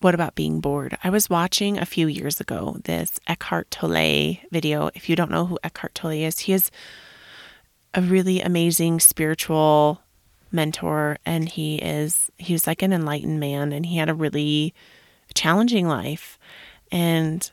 what 0.04 0.14
about 0.14 0.34
being 0.34 0.60
bored? 0.60 0.98
I 1.02 1.08
was 1.08 1.30
watching 1.30 1.78
a 1.78 1.86
few 1.86 2.08
years 2.08 2.38
ago 2.38 2.76
this 2.84 3.18
Eckhart 3.26 3.70
Tolle 3.70 4.36
video. 4.50 4.90
If 4.94 5.08
you 5.08 5.16
don't 5.16 5.30
know 5.30 5.46
who 5.46 5.58
Eckhart 5.64 5.94
Tolle 5.94 6.10
is, 6.10 6.40
he 6.40 6.52
is 6.52 6.70
a 7.94 8.02
really 8.02 8.42
amazing 8.42 9.00
spiritual 9.00 10.02
mentor 10.52 11.16
and 11.24 11.48
he 11.48 11.76
is 11.76 12.30
he 12.36 12.52
was 12.52 12.66
like 12.66 12.82
an 12.82 12.92
enlightened 12.92 13.40
man 13.40 13.72
and 13.72 13.86
he 13.86 13.96
had 13.96 14.10
a 14.10 14.14
really 14.14 14.74
challenging 15.32 15.88
life 15.88 16.38
and 16.92 17.50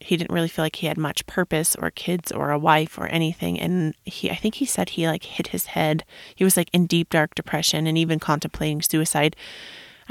he 0.00 0.16
didn't 0.16 0.34
really 0.34 0.48
feel 0.48 0.64
like 0.64 0.76
he 0.76 0.88
had 0.88 0.98
much 0.98 1.24
purpose 1.26 1.76
or 1.76 1.92
kids 1.92 2.32
or 2.32 2.50
a 2.50 2.58
wife 2.58 2.98
or 2.98 3.06
anything 3.06 3.60
and 3.60 3.94
he 4.04 4.28
I 4.28 4.34
think 4.34 4.56
he 4.56 4.66
said 4.66 4.88
he 4.90 5.06
like 5.06 5.22
hit 5.22 5.46
his 5.48 5.66
head. 5.66 6.04
He 6.34 6.42
was 6.42 6.56
like 6.56 6.68
in 6.72 6.86
deep 6.86 7.10
dark 7.10 7.36
depression 7.36 7.86
and 7.86 7.96
even 7.96 8.18
contemplating 8.18 8.82
suicide 8.82 9.36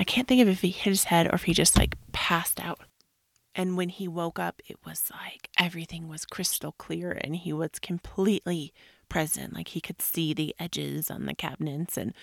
I 0.02 0.04
can't 0.04 0.28
think 0.28 0.42
of 0.42 0.48
if 0.48 0.62
he 0.62 0.72
hit 0.72 0.90
his 0.90 1.04
head 1.04 1.28
or 1.28 1.36
if 1.36 1.44
he 1.44 1.54
just 1.54 1.78
like 1.78 1.96
passed 2.12 2.60
out. 2.60 2.80
And 3.54 3.78
when 3.78 3.90
he 3.90 4.08
woke 4.08 4.40
up, 4.40 4.60
it 4.66 4.78
was 4.84 5.12
like 5.12 5.48
everything 5.60 6.08
was 6.08 6.26
crystal 6.26 6.72
clear 6.72 7.12
and 7.12 7.36
he 7.36 7.54
was 7.54 7.78
completely 7.80 8.74
present. 9.10 9.54
Like 9.54 9.68
he 9.68 9.80
could 9.80 10.02
see 10.02 10.34
the 10.34 10.56
edges 10.58 11.12
on 11.12 11.28
the 11.28 11.36
cabinets 11.36 11.98
and 11.98 12.16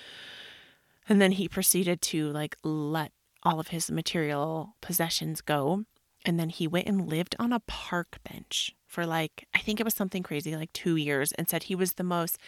and 1.09 1.23
then 1.23 1.31
he 1.31 1.49
proceeded 1.49 2.03
to 2.03 2.29
like 2.31 2.57
let 2.64 3.12
all 3.45 3.61
of 3.61 3.69
his 3.69 3.93
material 3.93 4.75
possessions 4.81 5.41
go. 5.41 5.85
And 6.25 6.37
then 6.37 6.49
he 6.49 6.67
went 6.67 6.88
and 6.88 7.09
lived 7.09 7.37
on 7.38 7.53
a 7.53 7.61
park 7.61 8.19
bench 8.29 8.75
for 8.88 9.07
like, 9.07 9.47
I 9.55 9.61
think 9.61 9.79
it 9.79 9.85
was 9.85 9.95
something 9.95 10.25
crazy, 10.25 10.57
like 10.57 10.73
two 10.73 10.97
years, 10.97 11.31
and 11.31 11.49
said 11.49 11.62
he 11.62 11.77
was 11.77 11.93
the 11.93 12.03
most 12.03 12.38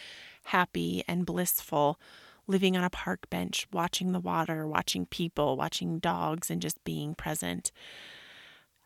happy 0.43 1.05
and 1.07 1.25
blissful 1.25 1.97
living 2.51 2.77
on 2.77 2.83
a 2.83 2.89
park 2.89 3.29
bench, 3.29 3.67
watching 3.71 4.11
the 4.11 4.19
water, 4.19 4.67
watching 4.67 5.05
people, 5.05 5.55
watching 5.57 5.99
dogs, 5.99 6.51
and 6.51 6.61
just 6.61 6.83
being 6.83 7.15
present. 7.15 7.71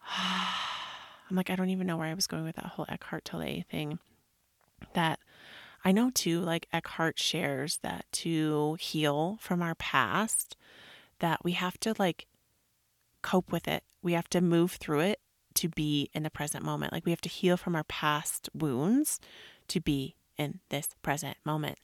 I'm 1.30 1.36
like, 1.36 1.50
I 1.50 1.56
don't 1.56 1.72
even 1.72 1.88
know 1.88 1.98
where 1.98 2.08
I 2.08 2.14
was 2.14 2.28
going 2.28 2.44
with 2.44 2.56
that 2.58 2.66
whole 2.66 2.86
Eckhart 2.88 3.26
Tolle 3.26 3.64
thing. 3.70 4.00
that 4.94 5.20
I 5.84 5.92
know 5.92 6.10
too, 6.10 6.40
like 6.42 6.68
Eckhart 6.72 7.20
shares 7.20 7.80
that 7.84 8.06
to 8.12 8.76
heal 8.80 9.38
from 9.42 9.62
our 9.62 9.76
past, 9.76 10.56
that 11.20 11.44
we 11.44 11.54
have 11.54 11.80
to 11.82 11.94
like 11.98 12.28
cope 13.22 13.52
with 13.52 13.68
it. 13.68 13.84
We 14.02 14.14
have 14.14 14.30
to 14.30 14.42
move 14.42 14.74
through 14.74 15.02
it 15.02 15.20
to 15.56 15.70
be 15.70 16.10
in 16.14 16.24
the 16.24 16.30
present 16.30 16.64
moment. 16.64 16.94
Like 16.94 17.06
we 17.06 17.12
have 17.12 17.22
to 17.22 17.30
heal 17.30 17.58
from 17.58 17.76
our 17.76 17.84
past 17.84 18.50
wounds 18.54 19.20
to 19.68 19.80
be 19.80 20.16
in 20.38 20.60
this 20.70 20.90
present 21.02 21.38
moment. 21.46 21.80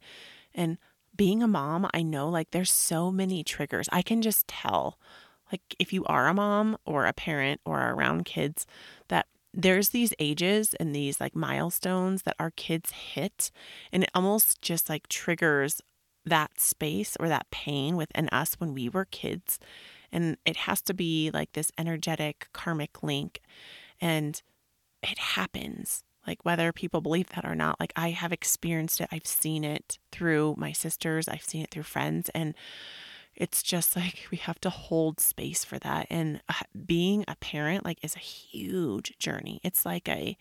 And 0.53 0.77
being 1.15 1.43
a 1.43 1.47
mom, 1.47 1.87
I 1.93 2.01
know 2.03 2.29
like 2.29 2.51
there's 2.51 2.71
so 2.71 3.11
many 3.11 3.43
triggers. 3.43 3.89
I 3.91 4.01
can 4.01 4.21
just 4.21 4.47
tell, 4.47 4.97
like, 5.51 5.61
if 5.79 5.91
you 5.93 6.05
are 6.05 6.27
a 6.27 6.33
mom 6.33 6.77
or 6.85 7.05
a 7.05 7.13
parent 7.13 7.61
or 7.65 7.79
around 7.79 8.25
kids, 8.25 8.65
that 9.09 9.27
there's 9.53 9.89
these 9.89 10.13
ages 10.19 10.73
and 10.79 10.95
these 10.95 11.19
like 11.19 11.35
milestones 11.35 12.23
that 12.23 12.37
our 12.39 12.51
kids 12.51 12.91
hit, 12.91 13.51
and 13.91 14.03
it 14.03 14.11
almost 14.15 14.61
just 14.61 14.89
like 14.89 15.07
triggers 15.09 15.81
that 16.25 16.59
space 16.59 17.17
or 17.19 17.27
that 17.27 17.49
pain 17.51 17.95
within 17.97 18.29
us 18.29 18.55
when 18.59 18.73
we 18.73 18.87
were 18.87 19.05
kids. 19.05 19.59
And 20.11 20.37
it 20.45 20.55
has 20.57 20.81
to 20.83 20.93
be 20.93 21.31
like 21.33 21.53
this 21.53 21.71
energetic 21.77 22.47
karmic 22.53 23.01
link. 23.03 23.41
And 23.99 24.41
it 25.01 25.17
happens 25.17 26.03
like 26.27 26.45
whether 26.45 26.71
people 26.71 27.01
believe 27.01 27.29
that 27.29 27.45
or 27.45 27.55
not 27.55 27.79
like 27.79 27.93
i 27.95 28.11
have 28.11 28.31
experienced 28.31 29.01
it. 29.01 29.07
I've 29.11 29.27
seen 29.27 29.63
it 29.63 29.99
through 30.11 30.55
my 30.57 30.71
sisters. 30.71 31.27
I've 31.27 31.43
seen 31.43 31.63
it 31.63 31.71
through 31.71 31.83
friends. 31.83 32.29
And 32.29 32.53
it's 33.35 33.63
just 33.63 33.95
like 33.95 34.27
we 34.31 34.37
have 34.37 34.59
to 34.61 34.69
hold 34.69 35.19
space 35.19 35.63
for 35.63 35.79
that. 35.79 36.07
And 36.09 36.41
uh, 36.49 36.63
being 36.85 37.23
a 37.27 37.35
parent 37.35 37.85
like 37.85 37.99
is 38.03 38.15
a 38.15 38.19
huge 38.19 39.17
journey. 39.17 39.59
It's 39.63 39.85
like 39.85 40.07
a 40.07 40.37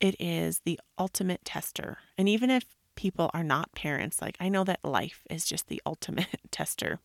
it 0.00 0.16
is 0.18 0.60
the 0.64 0.80
ultimate 0.98 1.44
tester. 1.44 1.98
And 2.16 2.28
even 2.28 2.50
if 2.50 2.64
people 2.96 3.30
are 3.32 3.44
not 3.44 3.72
parents 3.72 4.20
like 4.20 4.36
i 4.40 4.48
know 4.48 4.62
that 4.62 4.78
life 4.84 5.22
is 5.30 5.46
just 5.46 5.68
the 5.68 5.82
ultimate 5.86 6.40
tester. 6.50 6.98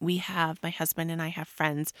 We 0.00 0.16
have 0.16 0.58
my 0.62 0.70
husband 0.70 1.10
and 1.10 1.20
i 1.20 1.28
have 1.28 1.48
friends 1.48 1.92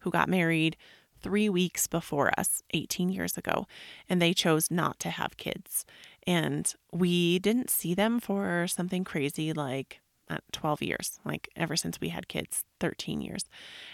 who 0.00 0.10
got 0.10 0.28
married 0.28 0.76
three 1.22 1.48
weeks 1.48 1.86
before 1.86 2.30
us 2.38 2.62
18 2.72 3.10
years 3.10 3.36
ago, 3.36 3.66
and 4.08 4.20
they 4.20 4.32
chose 4.32 4.70
not 4.70 4.98
to 5.00 5.10
have 5.10 5.36
kids. 5.36 5.84
And 6.26 6.72
we 6.92 7.38
didn't 7.38 7.70
see 7.70 7.94
them 7.94 8.20
for 8.20 8.66
something 8.66 9.04
crazy 9.04 9.52
like 9.52 10.00
uh, 10.30 10.38
12 10.52 10.82
years, 10.82 11.18
like 11.24 11.48
ever 11.56 11.76
since 11.76 12.00
we 12.00 12.10
had 12.10 12.28
kids, 12.28 12.64
13 12.80 13.20
years. 13.20 13.44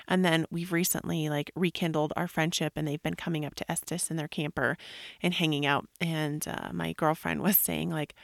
And 0.09 0.25
then 0.25 0.47
we've 0.51 0.73
recently 0.73 1.29
like 1.29 1.53
rekindled 1.55 2.13
our 2.17 2.27
friendship 2.27 2.73
and 2.77 2.89
they've 2.89 3.03
been 3.03 3.15
coming 3.15 3.45
up 3.45 3.55
to 3.57 3.71
Estes 3.71 4.11
in 4.11 4.17
their 4.17 4.29
camper 4.29 4.77
and 5.23 5.35
hanging 5.35 5.65
out. 5.65 5.87
And 6.01 6.47
uh, 6.49 6.71
my 6.73 6.93
girlfriend 6.93 7.41
was 7.41 7.57
saying, 7.57 7.91
like, 7.91 8.15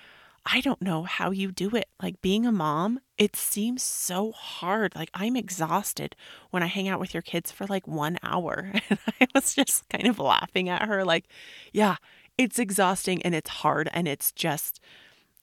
I 0.46 0.60
don't 0.60 0.80
know 0.80 1.02
how 1.04 1.30
you 1.30 1.52
do 1.52 1.74
it. 1.76 1.88
Like 2.02 2.20
being 2.22 2.46
a 2.46 2.52
mom, 2.52 3.00
it 3.18 3.36
seems 3.36 3.82
so 3.82 4.32
hard. 4.32 4.94
Like 4.94 5.10
I'm 5.12 5.36
exhausted 5.36 6.16
when 6.50 6.62
I 6.62 6.66
hang 6.66 6.88
out 6.88 7.00
with 7.00 7.14
your 7.14 7.22
kids 7.22 7.50
for 7.52 7.66
like 7.66 7.86
one 7.86 8.18
hour. 8.22 8.72
And 8.90 8.98
I 9.20 9.26
was 9.34 9.54
just 9.54 9.88
kind 9.88 10.06
of 10.06 10.18
laughing 10.18 10.68
at 10.68 10.82
her, 10.82 11.04
like, 11.04 11.26
yeah, 11.72 11.96
it's 12.38 12.58
exhausting 12.58 13.22
and 13.22 13.34
it's 13.34 13.50
hard 13.50 13.90
and 13.92 14.08
it's 14.08 14.32
just, 14.32 14.80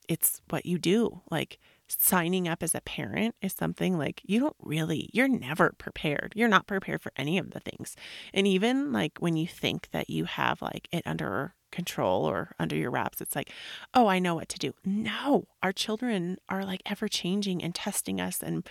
it's 0.09 0.41
what 0.49 0.65
you 0.65 0.79
do. 0.79 1.21
Like, 1.29 1.59
signing 1.87 2.47
up 2.47 2.61
as 2.61 2.75
a 2.75 2.81
parent 2.81 3.35
is 3.41 3.53
something 3.53 3.97
like 3.97 4.21
you 4.23 4.39
don't 4.39 4.55
really, 4.59 5.09
you're 5.13 5.27
never 5.27 5.73
prepared. 5.77 6.33
You're 6.35 6.49
not 6.49 6.67
prepared 6.67 7.01
for 7.01 7.11
any 7.15 7.37
of 7.37 7.51
the 7.51 7.59
things. 7.59 7.95
And 8.33 8.45
even 8.45 8.91
like 8.91 9.17
when 9.19 9.37
you 9.37 9.47
think 9.47 9.89
that 9.91 10.09
you 10.09 10.25
have 10.25 10.61
like 10.61 10.87
it 10.91 11.03
under 11.05 11.53
control 11.71 12.25
or 12.25 12.51
under 12.59 12.75
your 12.75 12.91
wraps, 12.91 13.21
it's 13.21 13.35
like, 13.35 13.51
oh, 13.93 14.07
I 14.07 14.19
know 14.19 14.35
what 14.35 14.49
to 14.49 14.59
do. 14.59 14.73
No, 14.85 15.47
our 15.61 15.73
children 15.73 16.37
are 16.49 16.63
like 16.65 16.81
ever 16.85 17.07
changing 17.07 17.63
and 17.63 17.73
testing 17.73 18.19
us 18.21 18.41
and 18.41 18.67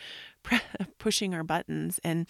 pushing 0.99 1.35
our 1.35 1.45
buttons. 1.45 2.01
And 2.05 2.27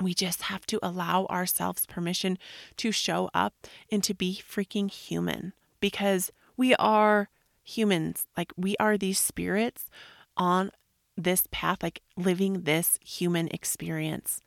we 0.00 0.14
just 0.14 0.42
have 0.42 0.66
to 0.66 0.78
allow 0.82 1.26
ourselves 1.26 1.86
permission 1.86 2.38
to 2.78 2.92
show 2.92 3.30
up 3.34 3.54
and 3.90 4.02
to 4.04 4.14
be 4.14 4.40
freaking 4.46 4.90
human 4.90 5.52
because 5.80 6.32
we 6.56 6.74
are 6.76 7.28
humans. 7.62 8.26
Like 8.36 8.52
we 8.56 8.76
are 8.78 8.96
these 8.96 9.18
spirits 9.18 9.90
on 10.36 10.70
this 11.16 11.46
path, 11.50 11.82
like 11.82 12.02
living 12.16 12.62
this 12.62 12.98
human 13.04 13.48
experience. 13.48 14.40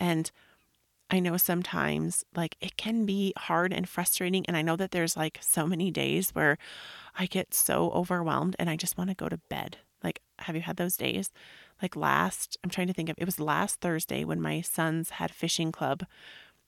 And 0.00 0.30
I 1.14 1.20
know 1.20 1.36
sometimes 1.36 2.24
like 2.34 2.56
it 2.60 2.76
can 2.76 3.06
be 3.06 3.32
hard 3.36 3.72
and 3.72 3.88
frustrating. 3.88 4.44
And 4.46 4.56
I 4.56 4.62
know 4.62 4.74
that 4.74 4.90
there's 4.90 5.16
like 5.16 5.38
so 5.40 5.64
many 5.64 5.92
days 5.92 6.30
where 6.30 6.58
I 7.16 7.26
get 7.26 7.54
so 7.54 7.92
overwhelmed 7.92 8.56
and 8.58 8.68
I 8.68 8.74
just 8.74 8.98
want 8.98 9.10
to 9.10 9.14
go 9.14 9.28
to 9.28 9.36
bed. 9.48 9.76
Like, 10.02 10.22
have 10.40 10.56
you 10.56 10.62
had 10.62 10.76
those 10.76 10.96
days? 10.96 11.30
Like 11.80 11.94
last, 11.94 12.58
I'm 12.64 12.70
trying 12.70 12.88
to 12.88 12.92
think 12.92 13.08
of 13.08 13.14
it 13.16 13.26
was 13.26 13.38
last 13.38 13.80
Thursday 13.80 14.24
when 14.24 14.40
my 14.40 14.60
sons 14.60 15.10
had 15.10 15.30
fishing 15.30 15.70
club. 15.70 16.04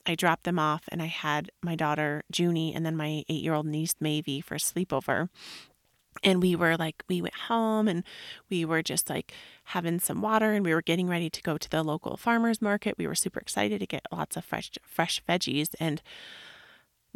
I 0.07 0.15
dropped 0.15 0.45
them 0.45 0.61
off 0.61 0.85
and 0.93 1.03
I 1.03 1.07
had 1.07 1.51
my 1.61 1.75
daughter 1.75 2.23
Junie 2.33 2.73
and 2.73 2.87
then 2.87 2.97
my 2.97 3.25
eight 3.29 3.43
year 3.43 3.55
old 3.55 3.67
niece 3.67 3.97
Mavie 4.01 4.45
for 4.45 4.59
sleepover 4.59 5.29
and 6.23 6.43
we 6.43 6.57
were 6.57 6.77
like 6.77 7.03
we 7.09 7.21
went 7.23 7.35
home 7.35 7.89
and 7.89 8.05
we 8.51 8.65
were 8.65 8.83
just 8.83 9.09
like 9.11 9.33
having 9.65 10.01
some 10.01 10.21
water 10.21 10.53
and 10.53 10.65
we 10.65 10.75
were 10.75 10.83
getting 10.83 11.09
ready 11.09 11.31
to 11.31 11.43
go 11.43 11.57
to 11.59 11.69
the 11.71 11.83
local 11.83 12.17
farmers 12.17 12.63
market 12.63 12.99
we 12.99 13.07
were 13.07 13.15
super 13.15 13.41
excited 13.41 13.81
to 13.81 13.87
get 13.87 14.07
lots 14.13 14.37
of 14.37 14.45
fresh 14.45 14.71
fresh 14.85 15.23
veggies 15.29 15.75
and 15.81 16.03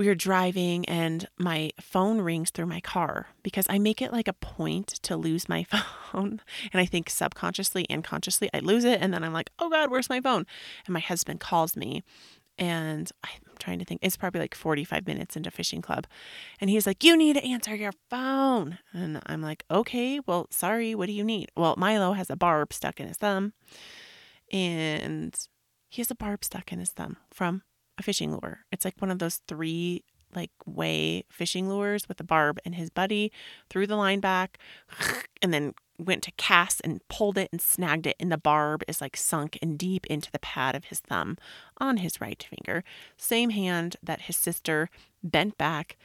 we 0.01 0.07
were 0.07 0.15
driving 0.15 0.87
and 0.87 1.29
my 1.37 1.71
phone 1.79 2.23
rings 2.23 2.49
through 2.49 2.65
my 2.65 2.81
car 2.81 3.27
because 3.43 3.67
I 3.69 3.79
make 3.79 4.01
it 4.01 4.15
like 4.15 4.29
a 4.29 4.33
point 4.33 4.87
to 5.03 5.15
lose 5.15 5.47
my 5.47 5.65
phone. 6.11 6.41
And 6.73 6.81
I 6.81 6.87
think 6.87 7.11
subconsciously 7.11 7.85
and 7.91 8.03
consciously 8.03 8.49
I 8.55 8.61
lose 8.61 8.85
it. 8.85 9.03
And 9.03 9.13
then 9.13 9.23
I'm 9.23 9.35
like, 9.35 9.51
oh 9.59 9.69
God, 9.69 9.91
where's 9.91 10.09
my 10.09 10.23
phone? 10.23 10.47
And 10.87 10.95
my 10.95 11.01
husband 11.01 11.41
calls 11.41 11.77
me 11.77 12.03
and 12.61 13.11
I'm 13.25 13.57
trying 13.59 13.79
to 13.79 13.87
think, 13.87 14.01
it's 14.03 14.19
probably 14.19 14.41
like 14.41 14.55
45 14.55 15.07
minutes 15.07 15.35
into 15.35 15.51
fishing 15.51 15.81
club. 15.81 16.07
And 16.61 16.69
he's 16.69 16.87
like, 16.87 17.03
You 17.03 17.17
need 17.17 17.33
to 17.37 17.45
answer 17.45 17.75
your 17.75 17.93
phone. 18.11 18.79
And 18.93 19.21
I'm 19.27 19.41
like, 19.41 19.65
Okay, 19.71 20.21
well, 20.27 20.47
sorry, 20.51 20.95
what 20.95 21.07
do 21.07 21.13
you 21.13 21.25
need? 21.25 21.51
Well, 21.57 21.75
Milo 21.79 22.13
has 22.13 22.29
a 22.31 22.37
barb 22.37 22.73
stuck 22.73 23.01
in 23.01 23.09
his 23.09 23.17
thumb. 23.17 23.55
And 24.53 25.35
he 25.89 26.03
has 26.03 26.11
a 26.11 26.15
barb 26.15 26.45
stuck 26.45 26.71
in 26.73 26.79
his 26.79 26.91
thumb 26.91 27.17
from 27.33 27.63
a 27.99 28.03
fishing 28.03 28.31
lure. 28.31 28.61
It's 28.71 28.85
like 28.85 29.01
one 29.01 29.11
of 29.11 29.19
those 29.19 29.41
three 29.49 30.05
like 30.35 30.51
way 30.67 31.25
fishing 31.29 31.69
lures 31.69 32.09
with 32.09 32.21
a 32.21 32.25
barb 32.25 32.59
and 32.65 32.75
his 32.75 32.91
buddy 32.91 33.33
threw 33.69 33.87
the 33.87 33.97
line 33.97 34.21
back 34.21 34.59
and 35.43 35.53
then 35.53 35.75
went 35.99 36.23
to 36.23 36.33
cast 36.33 36.81
and 36.83 37.07
pulled 37.09 37.37
it 37.37 37.49
and 37.53 37.61
snagged 37.61 38.07
it, 38.07 38.17
and 38.19 38.33
the 38.33 38.39
barb 38.39 38.83
is 38.89 39.01
like 39.01 39.17
sunk 39.17 39.57
in 39.59 39.77
deep 39.77 40.07
into 40.07 40.33
the 40.33 40.39
pad 40.39 40.75
of 40.75 40.87
his 40.87 41.01
thumb 41.01 41.37
on 41.79 41.99
his 41.99 42.21
right 42.21 42.43
finger. 42.43 42.83
Same 43.17 43.51
hand 43.51 43.97
that 44.03 44.23
his 44.23 44.37
sister 44.37 44.89
bent 45.23 45.59
back 45.59 45.97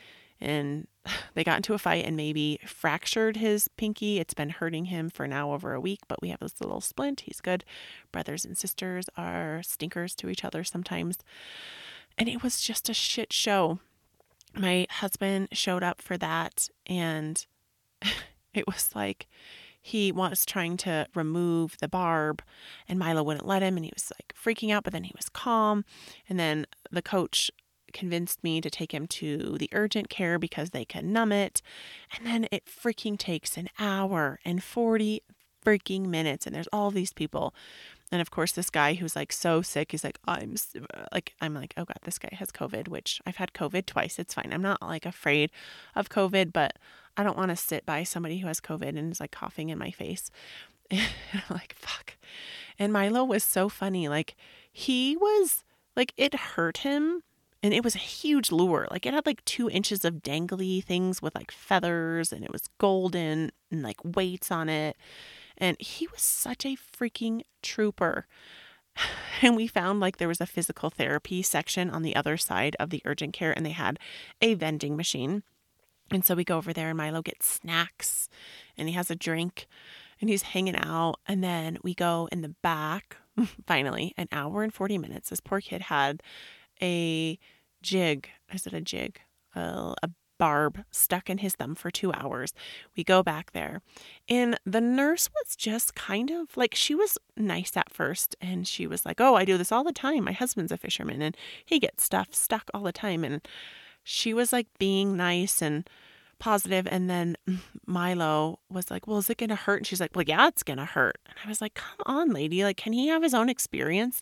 and 0.42 0.88
they 1.34 1.44
got 1.44 1.58
into 1.58 1.74
a 1.74 1.80
fight 1.80 2.06
and 2.06 2.18
maybe 2.18 2.60
fractured 2.66 3.38
his 3.38 3.68
pinky. 3.78 4.20
It's 4.20 4.34
been 4.34 4.50
hurting 4.50 4.86
him 4.86 5.10
for 5.10 5.28
now 5.28 5.54
over 5.54 5.74
a 5.74 5.82
week, 5.82 6.00
but 6.08 6.22
we 6.22 6.30
have 6.30 6.40
this 6.40 6.62
little 6.62 6.82
splint. 6.82 7.22
He's 7.22 7.42
good. 7.42 7.64
Brothers 8.12 8.46
and 8.46 8.58
sisters 8.58 9.06
are 9.18 9.62
stinkers 9.64 10.16
to 10.16 10.30
each 10.30 10.44
other 10.44 10.64
sometimes. 10.64 11.20
And 12.18 12.30
it 12.30 12.44
was 12.44 12.62
just 12.62 12.90
a 12.90 12.94
shit 12.94 13.34
show. 13.34 13.80
My 14.56 14.88
husband 14.90 15.50
showed 15.52 15.84
up 15.84 16.02
for 16.02 16.18
that 16.18 16.70
and 16.86 17.46
it 18.54 18.66
was 18.68 18.90
like 18.96 19.28
he 19.82 20.12
was 20.12 20.46
trying 20.46 20.78
to 20.78 21.08
remove 21.14 21.78
the 21.80 21.88
barb 21.88 22.42
and 22.88 22.98
Milo 22.98 23.22
wouldn't 23.22 23.46
let 23.46 23.62
him 23.62 23.76
and 23.76 23.86
he 23.86 23.92
was 23.94 24.12
like 24.18 24.34
freaking 24.34 24.74
out, 24.74 24.84
but 24.84 24.94
then 24.94 25.04
he 25.04 25.14
was 25.16 25.30
calm. 25.30 25.86
And 26.28 26.40
then 26.40 26.66
the 26.92 27.04
coach 27.04 27.52
convinced 27.94 28.44
me 28.44 28.62
to 28.62 28.70
take 28.70 28.94
him 28.94 29.08
to 29.08 29.58
the 29.60 29.70
urgent 29.74 30.10
care 30.10 30.40
because 30.40 30.72
they 30.72 30.86
can 30.86 31.14
numb 31.14 31.32
it. 31.32 31.62
And 32.18 32.26
then 32.26 32.48
it 32.52 32.66
freaking 32.66 33.18
takes 33.18 33.58
an 33.58 33.70
hour 33.78 34.40
and 34.44 34.64
40 34.64 35.22
freaking 35.64 36.08
minutes. 36.08 36.46
And 36.46 36.56
there's 36.56 36.70
all 36.74 36.92
these 36.92 37.14
people. 37.14 37.54
And 38.16 38.22
of 38.22 38.32
course, 38.32 38.54
this 38.54 38.70
guy 38.70 38.94
who's 38.94 39.14
like 39.14 39.34
so 39.34 39.62
sick, 39.62 39.92
he's 39.92 40.06
like, 40.06 40.20
I'm 40.24 40.56
uh, 40.94 41.04
like, 41.12 41.34
I'm 41.42 41.54
like, 41.54 41.74
oh 41.76 41.84
God, 41.84 41.98
this 42.04 42.18
guy 42.18 42.30
has 42.32 42.50
COVID, 42.50 42.88
which 42.88 43.20
I've 43.26 43.36
had 43.36 43.52
COVID 43.52 43.86
twice. 43.86 44.18
It's 44.20 44.34
fine. 44.34 44.54
I'm 44.54 44.62
not 44.62 44.82
like 44.82 45.06
afraid 45.06 45.52
of 45.96 46.08
COVID, 46.08 46.54
but 46.54 46.80
I 47.18 47.24
don't 47.24 47.36
want 47.36 47.50
to 47.50 47.58
sit 47.58 47.86
by 47.86 48.04
somebody 48.04 48.38
who 48.38 48.48
has 48.48 48.62
COVID 48.62 48.98
and 48.98 49.12
is 49.12 49.20
like 49.20 49.32
coughing 49.32 49.68
in 49.68 49.78
my 49.78 49.92
face. 49.92 50.32
And 50.92 51.02
I'm 51.34 51.58
like, 51.58 51.76
fuck. 51.78 52.16
And 52.80 52.94
Milo 52.94 53.26
was 53.26 53.44
so 53.44 53.68
funny. 53.68 54.08
Like, 54.08 54.38
he 54.72 55.18
was 55.18 55.66
like, 55.98 56.14
it 56.16 56.34
hurt 56.34 56.78
him. 56.78 57.22
And 57.62 57.74
it 57.74 57.84
was 57.84 57.96
a 57.96 58.00
huge 58.00 58.50
lure. 58.50 58.88
Like, 58.90 59.06
it 59.06 59.14
had 59.14 59.26
like 59.26 59.44
two 59.44 59.70
inches 59.70 60.06
of 60.06 60.22
dangly 60.24 60.82
things 60.82 61.22
with 61.22 61.36
like 61.36 61.52
feathers, 61.52 62.32
and 62.32 62.46
it 62.46 62.52
was 62.54 62.70
golden 62.78 63.52
and 63.70 63.84
like 63.84 63.98
weights 64.06 64.52
on 64.52 64.70
it. 64.70 64.96
And 65.58 65.80
he 65.80 66.08
was 66.08 66.22
such 66.22 66.66
a 66.66 66.76
freaking 66.78 67.42
trooper. 67.62 68.28
And 69.42 69.58
we 69.58 69.68
found 69.68 70.00
like 70.00 70.18
there 70.18 70.30
was 70.30 70.40
a 70.40 70.46
physical 70.46 70.90
therapy 70.90 71.42
section 71.42 71.90
on 71.90 72.04
the 72.04 72.16
other 72.16 72.38
side 72.38 72.76
of 72.80 72.90
the 72.90 73.02
urgent 73.06 73.34
care, 73.34 73.52
and 73.52 73.66
they 73.66 73.72
had 73.72 74.00
a 74.42 74.54
vending 74.54 74.96
machine 74.96 75.44
And 76.12 76.24
so 76.24 76.36
we 76.36 76.44
go 76.44 76.58
over 76.58 76.74
there 76.74 76.90
and 76.90 76.98
Milo 76.98 77.22
gets 77.22 77.48
snacks 77.48 78.30
and 78.78 78.88
he 78.88 78.94
has 78.96 79.10
a 79.10 79.16
drink 79.16 79.68
and 80.22 80.30
he's 80.30 80.44
hanging 80.44 80.76
out. 80.78 81.16
And 81.28 81.44
then 81.44 81.78
we 81.84 81.94
go 81.96 82.30
in 82.32 82.42
the 82.42 82.56
back, 82.62 83.18
finally, 83.68 84.14
an 84.18 84.28
hour 84.32 84.64
and 84.64 84.74
40 84.74 84.98
minutes. 85.00 85.30
This 85.30 85.40
poor 85.42 85.62
kid 85.62 85.84
had 85.84 86.22
a 86.82 87.40
jig. 87.82 88.30
Is 88.54 88.68
it 88.68 88.74
a 88.74 88.82
jig? 88.82 89.20
Uh, 89.56 89.94
a 90.04 90.10
barb 90.38 90.84
stuck 90.92 91.30
in 91.30 91.40
his 91.40 91.56
thumb 91.56 91.76
for 91.76 91.92
two 91.92 92.14
hours. 92.14 92.54
We 92.96 93.04
go 93.04 93.24
back 93.24 93.52
there, 93.52 93.82
and 94.28 94.60
the 94.66 94.82
nurse 94.82 95.30
was 95.34 95.56
just 95.56 95.96
kind 95.96 96.32
of 96.32 96.56
like, 96.58 96.76
she 96.76 96.96
was 96.96 97.18
nice 97.38 97.76
at 97.76 97.92
first, 97.92 98.36
and 98.42 98.68
she 98.68 98.88
was 98.88 99.06
like, 99.06 99.20
Oh, 99.22 99.36
I 99.36 99.46
do 99.46 99.58
this 99.58 99.72
all 99.72 99.84
the 99.84 99.92
time. 99.94 100.26
My 100.26 100.32
husband's 100.32 100.72
a 100.72 100.78
fisherman, 100.78 101.22
and 101.22 101.38
he 101.66 101.80
gets 101.80 102.04
stuff 102.04 102.34
stuck 102.34 102.70
all 102.74 102.84
the 102.84 102.92
time. 102.92 103.24
And 103.24 103.46
she 104.04 104.34
was 104.34 104.54
like 104.54 104.68
being 104.78 105.18
nice 105.18 105.62
and 105.62 105.90
positive 106.40 106.88
and 106.90 107.10
then 107.10 107.36
Milo 107.86 108.60
was 108.70 108.92
like, 108.92 109.08
"Well, 109.08 109.18
is 109.18 109.30
it 109.30 109.38
going 109.38 109.50
to 109.50 109.56
hurt?" 109.56 109.78
And 109.78 109.88
she's 109.88 110.00
like, 110.00 110.16
"Well, 110.16 110.26
yeah, 110.28 110.48
it's 110.48 110.64
going 110.64 110.78
to 110.78 110.86
hurt." 110.86 111.18
And 111.26 111.36
I 111.44 111.48
was 111.48 111.62
like, 111.62 111.76
"Come 111.76 112.00
on, 112.06 112.34
lady. 112.34 112.64
Like, 112.64 112.78
can 112.78 112.94
he 112.94 113.08
have 113.08 113.24
his 113.24 113.34
own 113.34 113.50
experience?" 113.50 114.22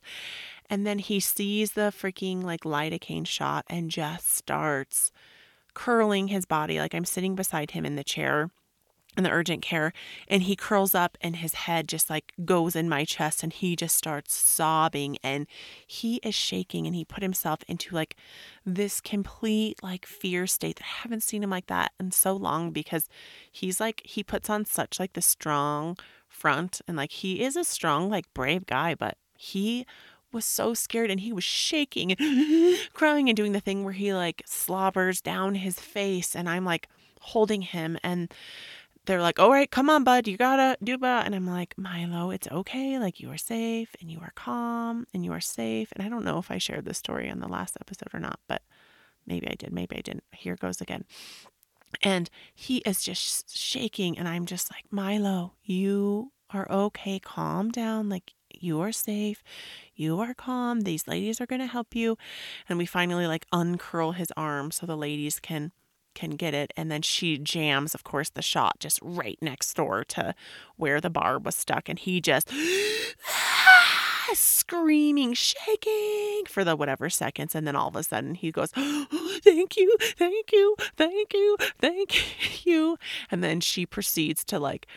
And 0.69 0.85
then 0.85 0.99
he 0.99 1.19
sees 1.19 1.73
the 1.73 1.93
freaking 1.95 2.43
like 2.43 2.61
lidocaine 2.61 3.27
shot 3.27 3.65
and 3.67 3.89
just 3.89 4.35
starts 4.35 5.11
curling 5.73 6.27
his 6.27 6.45
body. 6.45 6.79
Like 6.79 6.95
I'm 6.95 7.05
sitting 7.05 7.35
beside 7.35 7.71
him 7.71 7.85
in 7.85 7.95
the 7.95 8.03
chair 8.03 8.49
in 9.15 9.23
the 9.23 9.31
urgent 9.31 9.61
care 9.61 9.93
and 10.27 10.43
he 10.43 10.55
curls 10.55 10.95
up 10.95 11.17
and 11.21 11.35
his 11.35 11.53
head 11.53 11.87
just 11.87 12.09
like 12.09 12.33
goes 12.45 12.75
in 12.75 12.89
my 12.89 13.05
chest 13.05 13.43
and 13.43 13.53
he 13.53 13.75
just 13.75 13.95
starts 13.95 14.33
sobbing 14.33 15.17
and 15.23 15.45
he 15.85 16.15
is 16.17 16.33
shaking 16.33 16.87
and 16.87 16.95
he 16.95 17.05
put 17.05 17.21
himself 17.21 17.59
into 17.67 17.93
like 17.93 18.15
this 18.65 18.99
complete 18.99 19.81
like 19.83 20.05
fear 20.05 20.47
state 20.47 20.77
that 20.77 20.85
I 20.85 21.01
haven't 21.03 21.23
seen 21.23 21.43
him 21.43 21.51
like 21.51 21.67
that 21.67 21.91
in 21.99 22.11
so 22.11 22.33
long 22.33 22.71
because 22.71 23.07
he's 23.51 23.79
like 23.79 24.01
he 24.03 24.23
puts 24.23 24.49
on 24.49 24.65
such 24.65 24.99
like 24.99 25.13
the 25.13 25.21
strong 25.21 25.97
front 26.27 26.81
and 26.87 26.97
like 26.97 27.11
he 27.11 27.43
is 27.43 27.55
a 27.55 27.63
strong 27.63 28.09
like 28.09 28.33
brave 28.33 28.65
guy 28.65 28.95
but 28.95 29.17
he 29.37 29.85
was 30.33 30.45
so 30.45 30.73
scared 30.73 31.11
and 31.11 31.19
he 31.19 31.31
was 31.33 31.43
shaking 31.43 32.11
and 32.11 32.77
crying 32.93 33.29
and 33.29 33.37
doing 33.37 33.51
the 33.51 33.59
thing 33.59 33.83
where 33.83 33.93
he 33.93 34.13
like 34.13 34.43
slobbers 34.45 35.21
down 35.21 35.55
his 35.55 35.79
face 35.79 36.35
and 36.35 36.49
I'm 36.49 36.65
like 36.65 36.87
holding 37.19 37.61
him 37.61 37.97
and 38.03 38.33
they're 39.05 39.21
like, 39.21 39.39
all 39.39 39.51
right, 39.51 39.69
come 39.69 39.89
on, 39.89 40.03
bud, 40.03 40.27
you 40.27 40.37
gotta 40.37 40.77
do 40.83 40.97
that. 40.99 41.25
And 41.25 41.35
I'm 41.35 41.47
like, 41.47 41.77
Milo, 41.77 42.31
it's 42.31 42.47
okay. 42.47 42.97
Like, 42.99 43.19
you 43.19 43.29
are 43.31 43.37
safe 43.37 43.95
and 43.99 44.09
you 44.09 44.19
are 44.19 44.31
calm 44.35 45.07
and 45.13 45.25
you 45.25 45.33
are 45.33 45.41
safe. 45.41 45.91
And 45.91 46.05
I 46.05 46.09
don't 46.09 46.23
know 46.23 46.37
if 46.37 46.49
I 46.49 46.57
shared 46.57 46.85
this 46.85 46.99
story 46.99 47.29
on 47.29 47.39
the 47.39 47.47
last 47.47 47.75
episode 47.81 48.09
or 48.13 48.19
not, 48.19 48.39
but 48.47 48.61
maybe 49.25 49.47
I 49.47 49.55
did, 49.55 49.73
maybe 49.73 49.97
I 49.97 50.01
didn't. 50.01 50.23
Here 50.31 50.55
goes 50.55 50.79
again. 50.79 51.03
And 52.01 52.29
he 52.55 52.77
is 52.79 53.03
just 53.03 53.55
shaking. 53.55 54.17
And 54.17 54.27
I'm 54.27 54.45
just 54.45 54.71
like, 54.71 54.85
Milo, 54.89 55.53
you 55.63 56.31
are 56.51 56.69
okay. 56.71 57.19
Calm 57.19 57.71
down. 57.71 58.09
Like, 58.09 58.33
you 58.53 58.81
are 58.81 58.91
safe. 58.91 59.43
You 59.95 60.19
are 60.19 60.33
calm. 60.33 60.81
These 60.81 61.07
ladies 61.07 61.39
are 61.41 61.45
going 61.45 61.61
to 61.61 61.67
help 61.67 61.95
you. 61.95 62.17
And 62.67 62.77
we 62.77 62.85
finally 62.85 63.27
like 63.27 63.45
uncurl 63.51 64.13
his 64.13 64.31
arm 64.37 64.71
so 64.71 64.85
the 64.85 64.97
ladies 64.97 65.39
can 65.39 65.71
can 66.13 66.31
get 66.31 66.53
it 66.53 66.71
and 66.77 66.91
then 66.91 67.01
she 67.01 67.37
jams 67.37 67.95
of 67.95 68.03
course 68.03 68.29
the 68.29 68.41
shot 68.41 68.79
just 68.79 68.99
right 69.01 69.37
next 69.41 69.73
door 69.73 70.03
to 70.03 70.35
where 70.77 71.01
the 71.01 71.09
barb 71.09 71.45
was 71.45 71.55
stuck 71.55 71.89
and 71.89 71.99
he 71.99 72.21
just 72.21 72.51
ah, 73.27 74.29
screaming 74.33 75.33
shaking 75.33 76.43
for 76.47 76.63
the 76.63 76.75
whatever 76.75 77.09
seconds 77.09 77.55
and 77.55 77.65
then 77.65 77.75
all 77.75 77.87
of 77.87 77.95
a 77.95 78.03
sudden 78.03 78.35
he 78.35 78.51
goes 78.51 78.71
oh, 78.75 79.07
thank 79.43 79.75
you 79.75 79.97
thank 79.99 80.51
you 80.51 80.75
thank 80.97 81.33
you 81.33 81.57
thank 81.79 82.65
you 82.65 82.97
and 83.31 83.43
then 83.43 83.59
she 83.59 83.85
proceeds 83.85 84.43
to 84.43 84.59
like 84.59 84.87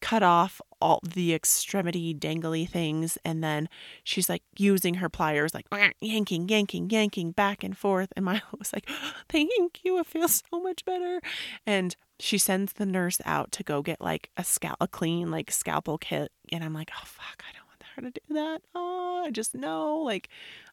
cut 0.00 0.22
off 0.22 0.60
all 0.80 1.00
the 1.02 1.34
extremity 1.34 2.14
dangly 2.14 2.68
things 2.68 3.18
and 3.24 3.42
then 3.42 3.68
she's 4.04 4.28
like 4.28 4.42
using 4.56 4.94
her 4.94 5.08
pliers 5.08 5.52
like 5.54 5.66
yanking 6.00 6.48
yanking 6.48 6.88
yanking 6.90 7.32
back 7.32 7.64
and 7.64 7.76
forth 7.76 8.12
and 8.16 8.24
Milo 8.28 8.40
was 8.58 8.72
like 8.72 8.88
thank 9.28 9.84
you 9.84 9.98
it 9.98 10.06
feels 10.06 10.42
so 10.50 10.60
much 10.60 10.84
better. 10.84 11.20
And 11.66 11.96
she 12.20 12.38
sends 12.38 12.74
the 12.74 12.86
nurse 12.86 13.20
out 13.24 13.52
to 13.52 13.62
go 13.62 13.82
get 13.82 14.00
like 14.00 14.30
a 14.36 14.44
scalp 14.44 14.76
a 14.80 14.88
clean 14.88 15.30
like 15.30 15.50
scalpel 15.50 15.98
kit 15.98 16.30
and 16.52 16.62
I'm 16.62 16.74
like 16.74 16.90
oh 16.94 17.04
fuck 17.04 17.42
I 17.48 17.52
don't 17.56 17.66
want 17.66 17.82
her 17.96 18.02
to 18.02 18.10
do 18.10 18.34
that. 18.34 18.62
Oh 18.74 19.24
I 19.26 19.30
just 19.30 19.54
know 19.54 19.98
like 19.98 20.28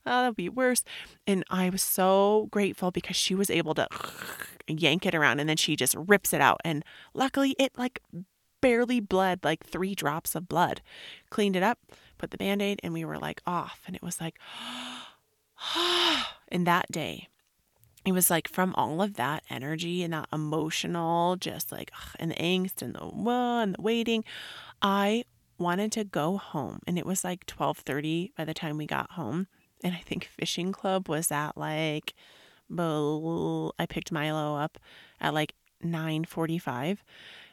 oh, 0.06 0.22
that'd 0.22 0.36
be 0.36 0.50
worse. 0.50 0.84
And 1.26 1.44
I 1.50 1.70
was 1.70 1.82
so 1.82 2.48
grateful 2.52 2.92
because 2.92 3.16
she 3.16 3.34
was 3.34 3.50
able 3.50 3.74
to 3.76 3.88
yank 4.68 5.06
it 5.06 5.16
around 5.16 5.40
and 5.40 5.50
then 5.50 5.58
she 5.58 5.76
just 5.76 5.96
rips 5.96 6.34
it 6.34 6.42
out 6.42 6.62
and 6.64 6.84
luckily 7.14 7.56
it 7.58 7.78
like 7.78 8.02
barely 8.66 9.00
bled 9.00 9.44
like 9.44 9.64
three 9.64 9.94
drops 9.94 10.34
of 10.34 10.50
blood. 10.50 10.82
Cleaned 11.30 11.56
it 11.56 11.62
up, 11.62 11.78
put 12.18 12.32
the 12.32 12.38
band 12.38 12.64
aid, 12.64 12.80
and 12.82 12.96
we 12.96 13.06
were 13.06 13.20
like 13.20 13.40
off. 13.46 13.82
And 13.86 13.96
it 13.96 14.02
was 14.02 14.20
like, 14.20 14.40
and 16.48 16.66
that 16.66 16.92
day, 16.92 17.28
it 18.08 18.12
was 18.12 18.32
like 18.32 18.48
from 18.48 18.74
all 18.74 19.04
of 19.04 19.14
that 19.18 19.44
energy 19.52 20.02
and 20.02 20.14
that 20.14 20.30
emotional, 20.34 21.36
just 21.36 21.72
like, 21.72 21.92
and 22.20 22.32
the 22.32 22.36
angst 22.36 22.82
and 22.82 22.96
the 22.96 23.02
whoa 23.02 23.60
and 23.60 23.76
the 23.76 23.82
waiting, 23.84 24.24
I 24.82 25.26
wanted 25.60 25.92
to 25.92 26.04
go 26.04 26.38
home. 26.38 26.80
And 26.88 26.98
it 26.98 27.06
was 27.06 27.24
like 27.24 27.44
1230 27.48 28.34
by 28.36 28.46
the 28.46 28.56
time 28.56 28.80
we 28.80 28.88
got 28.88 29.12
home. 29.12 29.46
And 29.84 29.94
I 29.94 30.00
think 30.00 30.26
fishing 30.26 30.72
club 30.72 31.08
was 31.08 31.32
at 31.32 31.56
like, 31.56 32.16
I 32.76 33.86
picked 33.88 34.12
Milo 34.12 34.56
up 34.56 34.80
at 35.22 35.36
like 35.36 35.54
945 35.84 37.04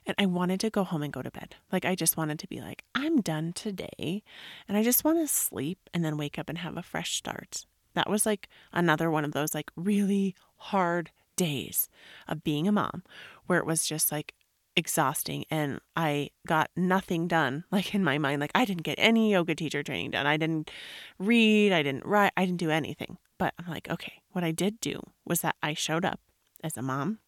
and 0.06 0.14
I 0.18 0.26
wanted 0.26 0.60
to 0.60 0.70
go 0.70 0.84
home 0.84 1.02
and 1.02 1.12
go 1.12 1.22
to 1.22 1.30
bed. 1.30 1.56
Like, 1.70 1.84
I 1.84 1.94
just 1.94 2.16
wanted 2.16 2.38
to 2.40 2.48
be 2.48 2.60
like, 2.60 2.84
I'm 2.94 3.20
done 3.20 3.52
today. 3.52 4.22
And 4.68 4.76
I 4.76 4.82
just 4.82 5.04
want 5.04 5.18
to 5.18 5.32
sleep 5.32 5.78
and 5.94 6.04
then 6.04 6.16
wake 6.16 6.38
up 6.38 6.48
and 6.48 6.58
have 6.58 6.76
a 6.76 6.82
fresh 6.82 7.14
start. 7.16 7.66
That 7.94 8.10
was 8.10 8.26
like 8.26 8.48
another 8.72 9.10
one 9.10 9.24
of 9.24 9.32
those 9.32 9.54
like 9.54 9.70
really 9.76 10.34
hard 10.56 11.10
days 11.36 11.88
of 12.28 12.44
being 12.44 12.66
a 12.68 12.72
mom 12.72 13.02
where 13.46 13.58
it 13.58 13.66
was 13.66 13.86
just 13.86 14.12
like 14.12 14.34
exhausting 14.74 15.44
and 15.50 15.80
I 15.96 16.30
got 16.46 16.70
nothing 16.76 17.28
done 17.28 17.64
like 17.70 17.94
in 17.94 18.02
my 18.02 18.18
mind 18.18 18.40
like 18.40 18.52
I 18.54 18.64
didn't 18.64 18.84
get 18.84 18.98
any 18.98 19.32
yoga 19.32 19.54
teacher 19.54 19.82
training 19.82 20.12
done 20.12 20.26
I 20.26 20.36
didn't 20.36 20.70
read 21.18 21.72
I 21.72 21.82
didn't 21.82 22.06
write 22.06 22.32
I 22.36 22.46
didn't 22.46 22.60
do 22.60 22.70
anything 22.70 23.18
but 23.38 23.54
I'm 23.58 23.70
like 23.70 23.90
okay 23.90 24.22
what 24.32 24.44
I 24.44 24.50
did 24.50 24.80
do 24.80 25.00
was 25.26 25.40
that 25.40 25.56
I 25.62 25.74
showed 25.74 26.04
up 26.04 26.20
as 26.64 26.76
a 26.76 26.82
mom 26.82 27.18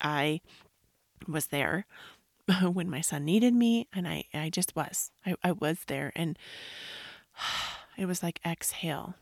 I 0.00 0.40
was 1.26 1.46
there 1.46 1.86
when 2.72 2.90
my 2.90 3.00
son 3.00 3.24
needed 3.24 3.54
me 3.54 3.88
and 3.92 4.06
I, 4.06 4.24
I 4.34 4.50
just 4.50 4.74
was. 4.74 5.10
I, 5.24 5.34
I 5.42 5.52
was 5.52 5.78
there 5.86 6.12
and 6.14 6.38
it 7.96 8.06
was 8.06 8.22
like 8.22 8.40
exhale, 8.44 9.14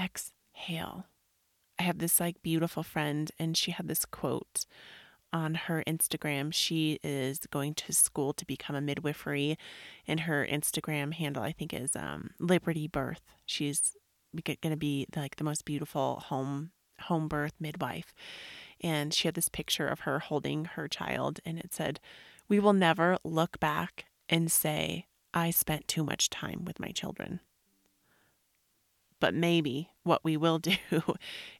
exhale. 0.00 1.06
I 1.78 1.82
have 1.84 1.98
this 1.98 2.20
like 2.20 2.42
beautiful 2.42 2.82
friend 2.82 3.30
and 3.38 3.56
she 3.56 3.70
had 3.70 3.88
this 3.88 4.04
quote 4.04 4.66
on 5.32 5.54
her 5.54 5.84
Instagram. 5.86 6.52
She 6.52 6.98
is 7.02 7.40
going 7.50 7.74
to 7.74 7.92
school 7.92 8.32
to 8.32 8.46
become 8.46 8.74
a 8.74 8.80
midwifery 8.80 9.56
and 10.06 10.20
her 10.20 10.46
Instagram 10.50 11.14
handle 11.14 11.42
I 11.42 11.52
think 11.52 11.72
is 11.72 11.94
um, 11.94 12.30
Liberty 12.38 12.88
Birth. 12.88 13.22
She's 13.46 13.96
going 14.44 14.58
to 14.62 14.76
be 14.76 15.06
like 15.16 15.36
the 15.36 15.44
most 15.44 15.64
beautiful 15.64 16.22
home 16.26 16.70
home 17.02 17.28
birth 17.28 17.54
midwife 17.60 18.12
and 18.80 19.12
she 19.12 19.28
had 19.28 19.34
this 19.34 19.48
picture 19.48 19.88
of 19.88 20.00
her 20.00 20.18
holding 20.18 20.66
her 20.66 20.88
child, 20.88 21.40
and 21.44 21.58
it 21.58 21.74
said, 21.74 22.00
We 22.48 22.58
will 22.58 22.72
never 22.72 23.18
look 23.24 23.60
back 23.60 24.06
and 24.28 24.50
say, 24.50 25.06
I 25.34 25.50
spent 25.50 25.88
too 25.88 26.04
much 26.04 26.30
time 26.30 26.64
with 26.64 26.80
my 26.80 26.88
children. 26.88 27.40
But 29.20 29.34
maybe 29.34 29.90
what 30.04 30.24
we 30.24 30.36
will 30.36 30.58
do 30.58 30.76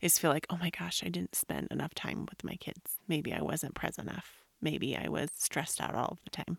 is 0.01 0.19
feel 0.19 0.31
like, 0.31 0.47
oh 0.51 0.59
my 0.59 0.71
gosh, 0.71 1.03
I 1.05 1.09
didn't 1.09 1.35
spend 1.35 1.69
enough 1.71 1.95
time 1.95 2.27
with 2.29 2.45
my 2.45 2.55
kids. 2.57 2.99
Maybe 3.07 3.33
I 3.33 3.43
wasn't 3.43 3.75
present 3.75 4.09
enough. 4.09 4.45
Maybe 4.61 4.97
I 4.97 5.09
was 5.09 5.31
stressed 5.37 5.81
out 5.81 5.95
all 5.95 6.09
of 6.13 6.25
the 6.25 6.31
time. 6.31 6.59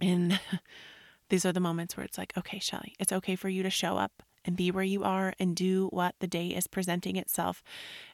And 0.00 0.40
these 1.28 1.44
are 1.44 1.52
the 1.52 1.60
moments 1.60 1.96
where 1.96 2.04
it's 2.04 2.18
like, 2.18 2.32
okay, 2.36 2.58
Shelly, 2.58 2.94
it's 2.98 3.12
okay 3.12 3.36
for 3.36 3.48
you 3.48 3.62
to 3.62 3.70
show 3.70 3.96
up 3.96 4.22
and 4.44 4.56
be 4.56 4.70
where 4.70 4.84
you 4.84 5.04
are 5.04 5.34
and 5.38 5.56
do 5.56 5.88
what 5.88 6.14
the 6.20 6.26
day 6.26 6.48
is 6.48 6.66
presenting 6.66 7.16
itself. 7.16 7.62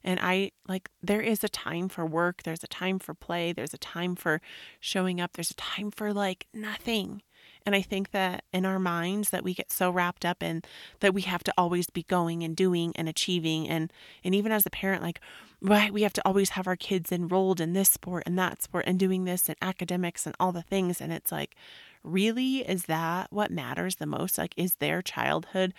And 0.04 0.18
I 0.20 0.52
like, 0.68 0.90
there 1.02 1.20
is 1.20 1.42
a 1.44 1.48
time 1.48 1.88
for 1.88 2.06
work, 2.06 2.42
there's 2.42 2.64
a 2.64 2.68
time 2.68 2.98
for 2.98 3.14
play, 3.14 3.52
there's 3.52 3.74
a 3.74 3.78
time 3.78 4.16
for 4.16 4.40
showing 4.78 5.20
up, 5.20 5.32
there's 5.34 5.50
a 5.50 5.54
time 5.54 5.90
for 5.90 6.12
like 6.12 6.46
nothing. 6.54 7.22
And 7.66 7.74
I 7.74 7.82
think 7.82 8.10
that 8.12 8.44
in 8.52 8.64
our 8.64 8.78
minds 8.78 9.30
that 9.30 9.44
we 9.44 9.54
get 9.54 9.70
so 9.70 9.90
wrapped 9.90 10.24
up 10.24 10.42
in 10.42 10.62
that 11.00 11.14
we 11.14 11.22
have 11.22 11.44
to 11.44 11.54
always 11.58 11.88
be 11.90 12.02
going 12.04 12.42
and 12.42 12.56
doing 12.56 12.92
and 12.96 13.08
achieving 13.08 13.68
and 13.68 13.92
and 14.24 14.34
even 14.34 14.52
as 14.52 14.66
a 14.66 14.70
parent 14.70 15.02
like 15.02 15.20
right 15.60 15.92
we 15.92 16.02
have 16.02 16.12
to 16.14 16.22
always 16.24 16.50
have 16.50 16.66
our 16.66 16.76
kids 16.76 17.12
enrolled 17.12 17.60
in 17.60 17.72
this 17.72 17.90
sport 17.90 18.22
and 18.26 18.38
that 18.38 18.62
sport 18.62 18.84
and 18.86 18.98
doing 18.98 19.24
this 19.24 19.48
and 19.48 19.56
academics 19.60 20.26
and 20.26 20.34
all 20.40 20.52
the 20.52 20.62
things 20.62 21.00
and 21.00 21.12
it's 21.12 21.30
like 21.30 21.54
really 22.02 22.58
is 22.58 22.84
that 22.84 23.30
what 23.30 23.50
matters 23.50 23.96
the 23.96 24.06
most 24.06 24.38
like 24.38 24.54
is 24.56 24.76
their 24.76 25.02
childhood 25.02 25.74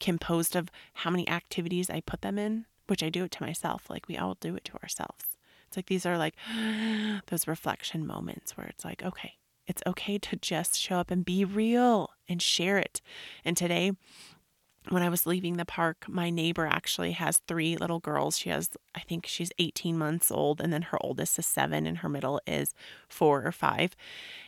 composed 0.00 0.56
of 0.56 0.70
how 0.94 1.10
many 1.10 1.28
activities 1.28 1.90
I 1.90 2.00
put 2.00 2.22
them 2.22 2.38
in, 2.38 2.66
which 2.86 3.02
I 3.02 3.08
do 3.08 3.24
it 3.24 3.30
to 3.32 3.42
myself. 3.42 3.88
Like 3.90 4.08
we 4.08 4.16
all 4.16 4.36
do 4.40 4.56
it 4.56 4.64
to 4.66 4.74
ourselves. 4.82 5.36
It's 5.68 5.76
like 5.76 5.86
these 5.86 6.06
are 6.06 6.18
like 6.18 6.34
those 7.26 7.48
reflection 7.48 8.06
moments 8.06 8.56
where 8.56 8.66
it's 8.66 8.84
like, 8.84 9.02
okay, 9.02 9.34
it's 9.66 9.82
okay 9.86 10.18
to 10.18 10.36
just 10.36 10.78
show 10.78 10.96
up 10.96 11.10
and 11.10 11.24
be 11.24 11.44
real 11.44 12.10
and 12.28 12.40
share 12.40 12.78
it. 12.78 13.00
And 13.44 13.56
today, 13.56 13.92
when 14.88 15.02
I 15.02 15.08
was 15.08 15.26
leaving 15.26 15.56
the 15.56 15.64
park, 15.64 16.04
my 16.08 16.30
neighbor 16.30 16.66
actually 16.66 17.12
has 17.12 17.38
three 17.38 17.76
little 17.76 17.98
girls. 17.98 18.38
She 18.38 18.50
has, 18.50 18.70
I 18.94 19.00
think 19.00 19.26
she's 19.26 19.50
18 19.58 19.98
months 19.98 20.30
old, 20.30 20.60
and 20.60 20.72
then 20.72 20.82
her 20.82 20.98
oldest 21.00 21.38
is 21.38 21.46
seven, 21.46 21.86
and 21.86 21.98
her 21.98 22.08
middle 22.08 22.40
is 22.46 22.72
four 23.08 23.44
or 23.44 23.50
five. 23.50 23.96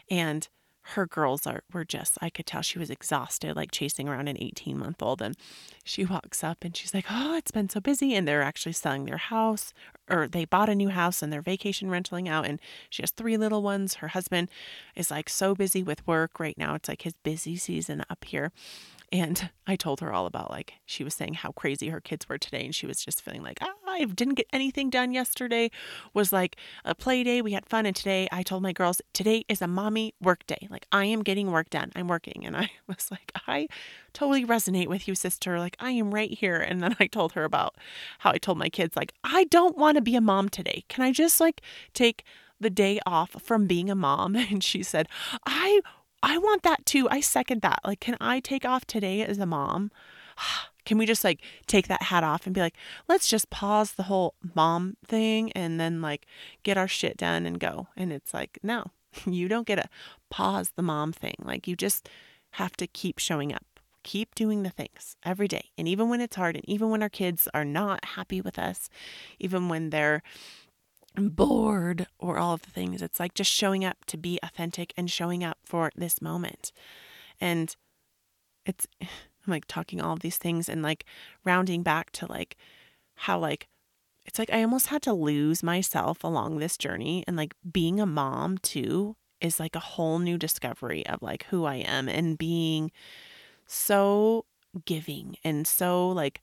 And 0.09 0.49
her 0.95 1.07
girls 1.07 1.47
are 1.47 1.63
were 1.73 1.85
just 1.85 2.17
I 2.23 2.31
could 2.31 2.47
tell 2.47 2.63
she 2.63 2.79
was 2.79 2.91
exhausted, 2.91 3.57
like 3.57 3.71
chasing 3.71 4.09
around 4.09 4.29
an 4.29 4.37
18 4.41 4.79
month 4.79 5.03
old. 5.03 5.21
And 5.21 5.37
she 5.85 6.05
walks 6.05 6.43
up 6.43 6.65
and 6.65 6.77
she's 6.77 6.95
like, 6.95 7.07
Oh, 7.11 7.37
it's 7.37 7.51
been 7.51 7.69
so 7.69 7.81
busy. 7.81 8.15
And 8.15 8.27
they're 8.27 8.43
actually 8.43 8.73
selling 8.73 9.05
their 9.05 9.19
house 9.19 9.75
or 10.09 10.29
they 10.29 10.45
bought 10.45 10.69
a 10.69 10.75
new 10.75 10.89
house 10.89 11.23
and 11.23 11.33
they're 11.33 11.43
vacation 11.43 11.91
renting 11.91 12.29
out. 12.29 12.47
And 12.47 12.61
she 12.89 13.03
has 13.03 13.11
three 13.11 13.37
little 13.37 13.63
ones. 13.63 13.95
Her 13.95 14.09
husband 14.09 14.49
is 14.97 15.11
like 15.11 15.29
so 15.29 15.55
busy 15.55 15.83
with 15.83 16.07
work 16.07 16.41
right 16.41 16.57
now. 16.57 16.75
It's 16.75 16.89
like 16.89 17.03
his 17.03 17.15
busy 17.23 17.57
season 17.57 18.05
up 18.09 18.25
here. 18.25 18.53
And 19.13 19.51
I 19.67 19.77
told 19.77 20.01
her 20.01 20.13
all 20.13 20.27
about 20.27 20.51
like 20.51 20.75
she 20.87 21.05
was 21.05 21.15
saying 21.15 21.35
how 21.35 21.53
crazy 21.53 21.89
her 21.89 22.01
kids 22.01 22.29
were 22.29 22.39
today, 22.39 22.65
and 22.65 22.75
she 22.75 22.87
was 22.87 23.05
just 23.05 23.23
feeling 23.23 23.43
like 23.43 23.59
ah, 23.61 23.73
I 23.87 24.05
didn't 24.05 24.35
get 24.35 24.47
anything 24.53 24.91
done 24.91 25.13
yesterday. 25.13 25.71
Was 26.15 26.33
like 26.33 26.57
a 26.85 26.95
play 26.95 27.23
day, 27.23 27.43
we 27.43 27.53
had 27.53 27.67
fun, 27.67 27.87
and 27.87 27.95
today 27.95 28.29
I 28.33 28.43
told 28.43 28.63
my 28.63 28.73
girls 28.73 29.01
today 29.13 29.45
is 29.49 29.63
a 29.63 29.67
mommy 29.67 30.15
work 30.21 30.47
day. 30.47 30.69
Like 30.71 30.87
I 30.93 31.05
am 31.05 31.23
getting 31.23 31.51
work 31.51 31.71
done, 31.71 31.93
I'm 31.95 32.09
working, 32.09 32.45
and 32.45 32.57
I 32.57 32.71
was 32.87 33.11
like 33.11 33.33
I 33.47 33.69
totally 34.13 34.45
resonate 34.45 34.89
with 34.89 35.07
you, 35.07 35.15
sister. 35.15 35.59
Like 35.59 35.77
I 35.81 35.91
am 35.93 36.15
right 36.15 36.31
here. 36.31 36.57
And 36.57 36.83
then 36.83 36.97
I 37.01 37.07
told 37.07 37.33
her 37.33 37.45
about 37.45 37.77
how 38.21 38.31
I 38.31 38.39
told 38.39 38.59
my 38.59 38.69
kids 38.69 38.97
like 38.97 39.13
I 39.25 39.45
don't 39.45 39.77
want 39.77 39.97
to 39.97 40.03
be 40.03 40.17
a 40.17 40.21
mom 40.21 40.49
today. 40.49 40.85
Can 40.89 41.05
I 41.05 41.13
just 41.13 41.41
like 41.41 41.63
take 41.95 42.25
the 42.61 42.71
day 42.71 42.99
off 43.07 43.37
from 43.41 43.67
being 43.67 43.91
a 43.91 43.95
mom? 43.95 44.37
And 44.51 44.63
she 44.65 44.83
said 44.83 45.09
I 45.47 45.81
I 46.23 46.39
want 46.39 46.63
that 46.63 46.85
too. 46.87 47.09
I 47.11 47.21
second 47.21 47.63
that. 47.63 47.81
Like, 47.85 48.01
can 48.01 48.17
I 48.21 48.41
take 48.41 48.65
off 48.65 48.85
today 48.87 49.23
as 49.23 49.39
a 49.39 49.47
mom? 49.47 49.91
Can 50.85 50.97
we 50.97 51.05
just 51.05 51.23
like 51.23 51.43
take 51.67 51.87
that 51.89 52.05
hat 52.05 52.25
off 52.25 52.47
and 52.47 52.55
be 52.55 52.63
like, 52.63 52.75
let's 53.09 53.29
just 53.29 53.51
pause 53.51 53.93
the 53.93 54.05
whole 54.05 54.33
mom 54.55 54.97
thing 55.07 55.53
and 55.53 55.79
then 55.79 56.01
like 56.01 56.25
get 56.63 56.79
our 56.79 56.89
shit 56.89 57.19
done 57.19 57.45
and 57.45 57.61
go? 57.61 57.89
And 57.95 58.11
it's 58.11 58.33
like, 58.33 58.59
no, 58.63 58.93
you 59.27 59.49
don't 59.49 59.67
get 59.67 59.77
to 59.77 59.89
pause 60.31 60.71
the 60.77 60.83
mom 60.83 61.13
thing. 61.13 61.35
Like, 61.43 61.69
you 61.69 61.77
just 61.77 62.09
have 62.53 62.75
to 62.79 62.87
keep 62.87 63.19
showing 63.19 63.53
up, 63.53 63.81
keep 64.03 64.35
doing 64.35 64.63
the 64.63 64.71
things 64.71 65.17
every 65.23 65.47
day. 65.47 65.67
And 65.77 65.87
even 65.87 66.09
when 66.09 66.23
it's 66.23 66.37
hard, 66.37 66.57
and 66.57 66.67
even 66.67 66.89
when 66.89 67.03
our 67.03 67.11
kids 67.11 67.49
are 67.53 67.67
not 67.67 68.05
happy 68.05 68.41
with 68.41 68.59
us, 68.59 68.89
even 69.39 69.69
when 69.69 69.91
they're 69.91 70.23
bored 71.17 72.07
or 72.19 72.39
all 72.39 72.55
of 72.55 72.63
the 72.63 72.71
things. 72.71 73.03
It's 73.03 73.21
like 73.21 73.35
just 73.35 73.51
showing 73.51 73.85
up 73.85 74.05
to 74.07 74.17
be 74.17 74.39
authentic 74.43 74.93
and 74.97 75.11
showing 75.11 75.43
up 75.43 75.59
for 75.65 75.91
this 75.97 76.21
moment. 76.21 76.73
And 77.41 77.75
it's, 78.67 78.87
I'm 79.01 79.53
like 79.53 79.67
talking 79.67 80.01
all 80.01 80.13
of 80.13 80.21
these 80.21 80.37
things 80.37 80.69
and 80.69 80.83
like 80.83 81.05
rounding 81.45 81.83
back 81.83 82.11
to 82.13 82.27
like 82.27 82.57
how, 83.15 83.39
like, 83.39 83.69
it's 84.27 84.39
like 84.39 84.53
I 84.53 84.63
almost 84.63 84.89
had 84.89 85.01
to 85.03 85.15
lose 85.15 85.63
myself 85.63 86.23
along 86.23 86.59
this 86.59 86.77
journey. 86.77 87.25
And 87.27 87.37
like 87.37 87.55
being 87.71 87.99
a 87.99 88.07
mom 88.07 88.59
too 88.59 89.17
is 89.41 89.59
like 89.59 89.75
a 89.75 89.81
whole 89.81 90.19
new 90.19 90.37
discovery 90.37 91.07
of 91.07 91.23
like 91.23 91.45
who 91.45 91.65
I 91.65 91.77
am 91.77 92.09
and 92.09 92.37
being 92.37 92.91
so 93.67 94.45
giving 94.85 95.37
and 95.45 95.67
so 95.67 96.09
like 96.09 96.43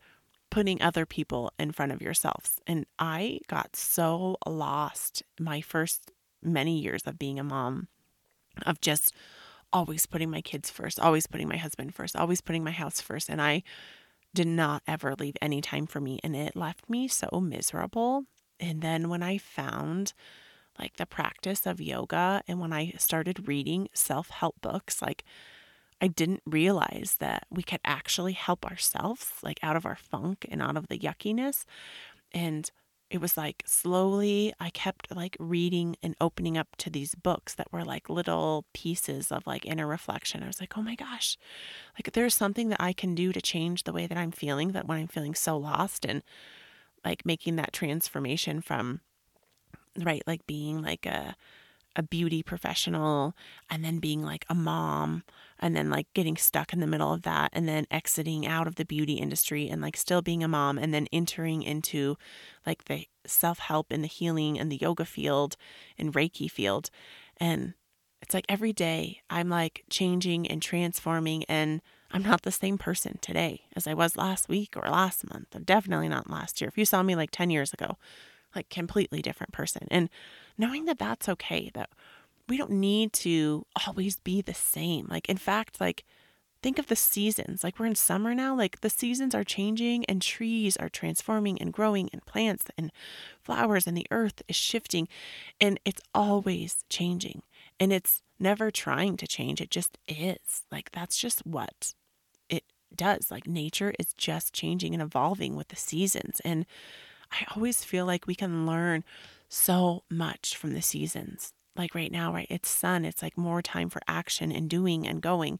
putting 0.56 0.82
other 0.82 1.06
people 1.06 1.51
in 1.60 1.70
front 1.70 1.91
of 1.91 2.01
yourselves. 2.01 2.62
And 2.66 2.86
I 2.97 3.39
got 3.49 3.76
so 3.76 4.38
lost 4.47 5.22
my 5.38 5.60
first 5.60 6.14
many 6.41 6.80
years 6.80 7.01
of 7.06 7.20
being 7.20 7.38
a 7.38 7.43
mom, 7.43 7.89
of 8.66 8.80
just 8.80 9.14
always 9.74 10.06
putting 10.06 10.30
my 10.30 10.39
kids 10.39 10.70
first, 10.70 10.97
always 10.97 11.28
putting 11.28 11.49
my 11.49 11.58
husband 11.58 11.93
first, 11.93 12.16
always 12.16 12.39
putting 12.39 12.64
my 12.64 12.72
house 12.72 13.01
first. 13.01 13.28
And 13.28 13.41
I 13.41 13.64
did 14.34 14.47
not 14.47 14.82
ever 14.88 15.14
leave 15.20 15.36
any 15.41 15.60
time 15.60 15.88
for 15.88 15.99
me. 15.99 16.22
And 16.24 16.38
it 16.38 16.56
left 16.56 16.89
me 16.89 17.10
so 17.10 17.41
miserable. 17.41 18.24
And 18.58 18.82
then 18.82 19.10
when 19.10 19.24
I 19.24 19.38
found 19.38 20.14
like 20.80 20.95
the 20.95 21.06
practice 21.06 21.66
of 21.66 21.82
yoga 21.82 22.41
and 22.47 22.62
when 22.62 22.72
I 22.72 22.93
started 22.97 23.49
reading 23.49 23.89
self 23.93 24.30
help 24.30 24.62
books, 24.62 25.01
like 25.01 25.26
I 26.02 26.08
didn't 26.08 26.41
realize 26.46 27.16
that 27.20 27.46
we 27.50 27.64
could 27.64 27.80
actually 27.86 28.34
help 28.34 28.66
ourselves, 28.66 29.32
like 29.41 29.60
out 29.64 29.76
of 29.76 29.86
our 29.86 29.96
funk 29.96 30.46
and 30.50 30.62
out 30.62 30.78
of 30.78 30.88
the 30.88 31.00
yuckiness. 31.00 31.66
And 32.34 32.70
it 33.10 33.22
was 33.22 33.38
like 33.38 33.64
slowly 33.66 34.54
I 34.60 34.72
kept 34.72 35.16
like 35.16 35.38
reading 35.39 35.96
and 36.02 36.16
opening 36.20 36.58
up 36.58 36.76
to 36.80 36.89
these 36.89 37.16
books 37.16 37.54
that 37.56 37.72
were 37.72 37.86
like 37.86 38.10
little 38.10 38.66
pieces 38.74 39.32
of 39.32 39.46
like 39.46 39.66
inner 39.66 39.88
reflection. 39.88 40.43
I 40.43 40.48
was 40.48 40.60
like, 40.60 40.78
oh 40.78 40.82
my 40.82 40.96
gosh, 40.96 41.38
like 41.98 42.12
there's 42.14 42.36
something 42.36 42.70
that 42.70 42.82
I 42.82 42.93
can 42.93 43.16
do 43.16 43.32
to 43.32 43.41
change 43.41 43.84
the 43.84 43.93
way 43.93 44.08
that 44.08 44.18
I'm 44.18 44.32
feeling, 44.32 44.72
that 44.72 44.88
when 44.88 44.98
I'm 44.98 45.08
feeling 45.08 45.36
so 45.36 45.56
lost 45.56 46.04
and 46.04 46.24
like 47.06 47.26
making 47.26 47.56
that 47.58 47.74
transformation 47.74 48.60
from, 48.60 49.02
right, 50.04 50.24
like 50.26 50.46
being 50.48 50.82
like 50.82 51.06
a, 51.06 51.36
a 51.96 52.04
beauty 52.04 52.41
professional 52.41 53.36
and 53.70 53.86
then 53.86 54.00
being 54.00 54.24
like 54.24 54.46
a 54.50 54.56
mom 54.56 55.24
and 55.60 55.76
then 55.76 55.89
like 55.89 56.08
getting 56.14 56.38
stuck 56.38 56.74
in 56.74 56.80
the 56.80 56.88
middle 56.88 57.14
of 57.14 57.24
that 57.24 57.49
and 57.53 57.68
then 57.68 57.88
exiting 57.89 58.45
out 58.45 58.68
of 58.68 58.76
the 58.76 58.86
beauty 58.86 59.14
industry 59.14 59.70
and 59.70 59.82
like 59.82 59.97
still 59.97 60.22
being 60.22 60.43
a 60.43 60.47
mom 60.47 60.78
and 60.78 60.93
then 60.93 61.08
entering 61.12 61.62
into 61.64 62.18
like 62.66 62.86
the 62.86 63.08
self-help 63.26 63.88
and 63.91 64.03
the 64.03 64.08
healing 64.08 64.60
and 64.60 64.72
the 64.72 64.78
yoga 64.78 65.06
field 65.06 65.56
and 65.97 66.14
reiki 66.14 66.49
field 66.49 66.89
and 67.38 67.74
it's 68.22 68.34
like 68.34 68.45
every 68.49 68.74
day 68.74 69.22
I'm 69.30 69.49
like 69.49 69.84
changing 69.89 70.47
and 70.47 70.62
transforming 70.62 71.43
and 71.45 71.82
I'm 72.12 72.24
not 72.24 72.43
the 72.43 72.51
same 72.51 72.78
person 72.78 73.20
today 73.22 73.66
as 73.76 73.88
I 73.88 73.93
was 73.93 74.16
last 74.16 74.47
week 74.47 74.76
or 74.76 74.89
last 74.89 75.30
month. 75.30 75.47
I'm 75.53 75.64
definitely 75.64 76.08
not 76.08 76.30
last 76.30 76.62
year. 76.62 76.68
If 76.68 76.78
you 76.78 76.86
saw 76.86 77.03
me 77.03 77.16
like 77.16 77.32
10 77.32 77.49
years 77.49 77.74
ago, 77.74 77.97
like 78.56 78.70
completely 78.70 79.22
different 79.22 79.51
person. 79.51 79.88
And 79.91 80.10
knowing 80.58 80.86
that 80.86 80.97
that's 80.97 81.28
okay, 81.28 81.72
that 81.74 81.89
we 82.48 82.58
don't 82.58 82.72
need 82.72 83.14
to 83.14 83.66
always 83.88 84.18
be 84.18 84.41
the 84.41 84.54
same. 84.54 85.08
Like, 85.10 85.28
in 85.30 85.38
fact, 85.38 85.82
like, 85.82 86.04
think 86.62 86.80
of 86.80 86.88
the 86.88 86.96
seasons. 86.96 87.64
Like, 87.64 87.80
we're 87.80 87.86
in 87.86 87.96
summer 87.96 88.34
now, 88.34 88.56
like, 88.56 88.82
the 88.82 88.89
seasons 88.89 89.36
are 89.36 89.43
changing 89.43 90.06
and 90.06 90.22
trees 90.22 90.78
are 90.78 90.89
transforming 90.89 91.60
and 91.62 91.74
growing, 91.74 92.10
and 92.12 92.26
plants 92.26 92.66
and 92.78 92.91
flowers, 93.41 93.88
and 93.88 93.96
the 93.98 94.08
earth 94.12 94.41
is 94.48 94.56
shifting, 94.56 95.08
and 95.60 95.80
it's 95.86 96.02
always 96.14 96.84
changing. 96.89 97.41
And 97.80 97.91
it's 97.91 98.22
never 98.39 98.72
trying 98.72 99.18
to 99.18 99.28
change, 99.28 99.62
it 99.62 99.70
just 99.70 99.98
is. 100.08 100.64
Like, 100.72 100.91
that's 100.91 101.18
just 101.18 101.46
what 101.46 101.93
it 102.50 102.64
does. 102.96 103.32
Like, 103.32 103.48
nature 103.48 103.93
is 104.00 104.14
just 104.14 104.54
changing 104.54 104.93
and 104.93 105.02
evolving 105.02 105.56
with 105.56 105.70
the 105.70 105.76
seasons. 105.76 106.41
And 106.46 106.66
I 107.32 107.46
always 107.56 107.84
feel 107.84 108.06
like 108.06 108.28
we 108.28 108.36
can 108.36 108.66
learn 108.66 109.04
so 109.50 110.04
much 110.10 110.56
from 110.56 110.74
the 110.74 110.82
seasons. 110.82 111.54
Like 111.76 111.94
right 111.94 112.12
now, 112.12 112.34
right? 112.34 112.48
It's 112.50 112.70
sun. 112.70 113.04
It's 113.04 113.22
like 113.22 113.38
more 113.38 113.62
time 113.62 113.90
for 113.90 114.02
action 114.08 114.52
and 114.52 114.70
doing 114.70 115.08
and 115.08 115.22
going. 115.22 115.60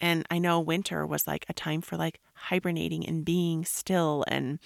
And 0.00 0.24
I 0.30 0.38
know 0.38 0.60
winter 0.60 1.04
was 1.06 1.26
like 1.26 1.44
a 1.48 1.52
time 1.52 1.80
for 1.80 1.96
like 1.96 2.20
hibernating 2.34 3.06
and 3.06 3.24
being 3.24 3.64
still 3.64 4.24
and 4.28 4.58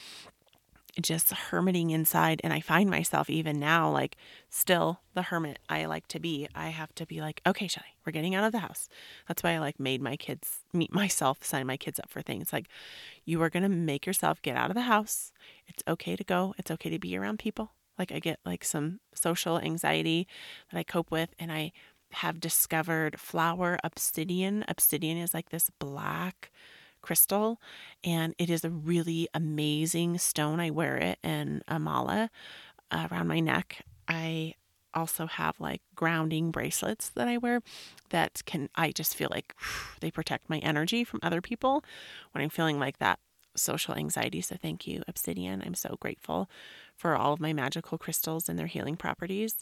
just 1.00 1.32
hermiting 1.50 1.90
inside 1.90 2.38
and 2.44 2.52
i 2.52 2.60
find 2.60 2.90
myself 2.90 3.30
even 3.30 3.58
now 3.58 3.90
like 3.90 4.16
still 4.50 5.00
the 5.14 5.22
hermit 5.22 5.58
i 5.68 5.86
like 5.86 6.06
to 6.06 6.20
be 6.20 6.46
i 6.54 6.68
have 6.68 6.94
to 6.94 7.06
be 7.06 7.20
like 7.20 7.40
okay 7.46 7.66
shelly 7.66 7.96
we're 8.04 8.12
getting 8.12 8.34
out 8.34 8.44
of 8.44 8.52
the 8.52 8.58
house 8.58 8.90
that's 9.26 9.42
why 9.42 9.52
i 9.52 9.58
like 9.58 9.80
made 9.80 10.02
my 10.02 10.16
kids 10.16 10.60
meet 10.74 10.92
myself 10.92 11.42
sign 11.42 11.66
my 11.66 11.78
kids 11.78 11.98
up 11.98 12.10
for 12.10 12.20
things 12.20 12.52
like 12.52 12.68
you 13.24 13.40
are 13.40 13.48
going 13.48 13.62
to 13.62 13.68
make 13.70 14.04
yourself 14.04 14.42
get 14.42 14.54
out 14.56 14.70
of 14.70 14.74
the 14.74 14.82
house 14.82 15.32
it's 15.66 15.82
okay 15.88 16.14
to 16.14 16.24
go 16.24 16.54
it's 16.58 16.70
okay 16.70 16.90
to 16.90 16.98
be 16.98 17.16
around 17.16 17.38
people 17.38 17.72
like 17.98 18.12
i 18.12 18.18
get 18.18 18.38
like 18.44 18.64
some 18.64 19.00
social 19.14 19.58
anxiety 19.58 20.26
that 20.70 20.78
i 20.78 20.82
cope 20.82 21.10
with 21.10 21.30
and 21.38 21.52
i 21.52 21.72
have 22.12 22.40
discovered 22.40 23.18
flower 23.18 23.78
obsidian 23.82 24.64
obsidian 24.68 25.16
is 25.16 25.32
like 25.32 25.50
this 25.50 25.70
black 25.78 26.50
crystal 27.02 27.60
and 28.02 28.34
it 28.38 28.48
is 28.48 28.64
a 28.64 28.70
really 28.70 29.28
amazing 29.34 30.16
stone. 30.16 30.60
I 30.60 30.70
wear 30.70 30.96
it 30.96 31.18
in 31.22 31.62
a 31.68 31.78
mala 31.78 32.30
uh, 32.90 33.08
around 33.10 33.26
my 33.26 33.40
neck. 33.40 33.84
I 34.08 34.54
also 34.94 35.26
have 35.26 35.58
like 35.60 35.82
grounding 35.94 36.50
bracelets 36.50 37.10
that 37.10 37.28
I 37.28 37.36
wear 37.38 37.60
that 38.10 38.42
can, 38.46 38.70
I 38.74 38.92
just 38.92 39.16
feel 39.16 39.28
like 39.30 39.54
they 40.00 40.10
protect 40.10 40.48
my 40.48 40.58
energy 40.58 41.04
from 41.04 41.20
other 41.22 41.42
people 41.42 41.84
when 42.30 42.42
I'm 42.42 42.50
feeling 42.50 42.78
like 42.78 42.98
that 42.98 43.18
social 43.56 43.94
anxiety. 43.94 44.40
So 44.40 44.56
thank 44.60 44.86
you, 44.86 45.02
Obsidian. 45.08 45.62
I'm 45.64 45.74
so 45.74 45.96
grateful 46.00 46.48
for 46.96 47.16
all 47.16 47.32
of 47.32 47.40
my 47.40 47.52
magical 47.52 47.98
crystals 47.98 48.48
and 48.48 48.58
their 48.58 48.66
healing 48.66 48.96
properties. 48.96 49.56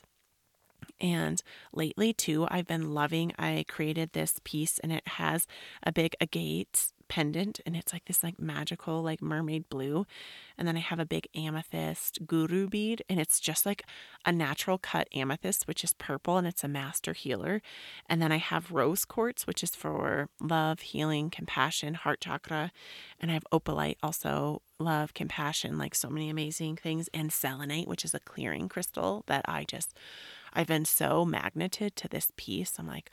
And 1.01 1.43
lately, 1.73 2.13
too, 2.13 2.47
I've 2.51 2.67
been 2.67 2.95
loving. 2.95 3.33
I 3.39 3.65
created 3.69 4.13
this 4.13 4.41
piece 4.45 4.79
and 4.79 4.93
it 4.93 5.07
has 5.07 5.47
a 5.83 5.93
big 5.93 6.15
agate 6.21 6.93
pendant 7.11 7.61
and 7.67 7.77
it's 7.77 7.93
like 7.93 8.05
this 8.05 8.23
like 8.23 8.39
magical 8.39 9.03
like 9.03 9.21
mermaid 9.21 9.69
blue 9.69 10.07
and 10.57 10.67
then 10.67 10.77
i 10.77 10.81
have 10.81 11.01
a 11.01 11.05
big 11.05 11.27
amethyst 11.35 12.25
guru 12.25 12.69
bead 12.69 13.03
and 13.09 13.19
it's 13.19 13.41
just 13.41 13.67
like 13.67 13.85
a 14.25 14.31
natural 14.31 14.79
cut 14.79 15.09
amethyst 15.13 15.67
which 15.67 15.83
is 15.83 15.93
purple 15.95 16.39
and 16.39 16.47
it's 16.47 16.63
a 16.63 16.69
master 16.69 17.13
healer 17.13 17.61
and 18.09 18.23
then 18.23 18.31
i 18.31 18.37
have 18.37 18.71
rose 18.71 19.05
quartz 19.05 19.45
which 19.45 19.63
is 19.65 19.75
for 19.75 20.29
love 20.41 20.81
healing 20.81 21.31
compassion 21.31 21.95
heart 21.95 22.21
chakra 22.21 22.71
and 23.21 23.29
i 23.31 23.35
have 23.35 23.45
opalite 23.53 23.97
also 24.05 24.63
love 24.79 25.13
compassion 25.13 25.77
like 25.77 25.97
so 25.97 26.09
many 26.09 26.31
amazing 26.31 26.77
things 26.77 27.09
and 27.13 27.33
selenite 27.33 27.89
which 27.89 28.05
is 28.05 28.15
a 28.15 28.21
clearing 28.21 28.69
crystal 28.69 29.25
that 29.27 29.45
i 29.49 29.65
just 29.65 29.99
i've 30.55 30.69
been 30.69 30.85
so 30.85 31.25
magneted 31.25 31.97
to 31.97 32.09
this 32.09 32.33
piece. 32.37 32.79
I'm 32.79 32.87
like 32.87 33.11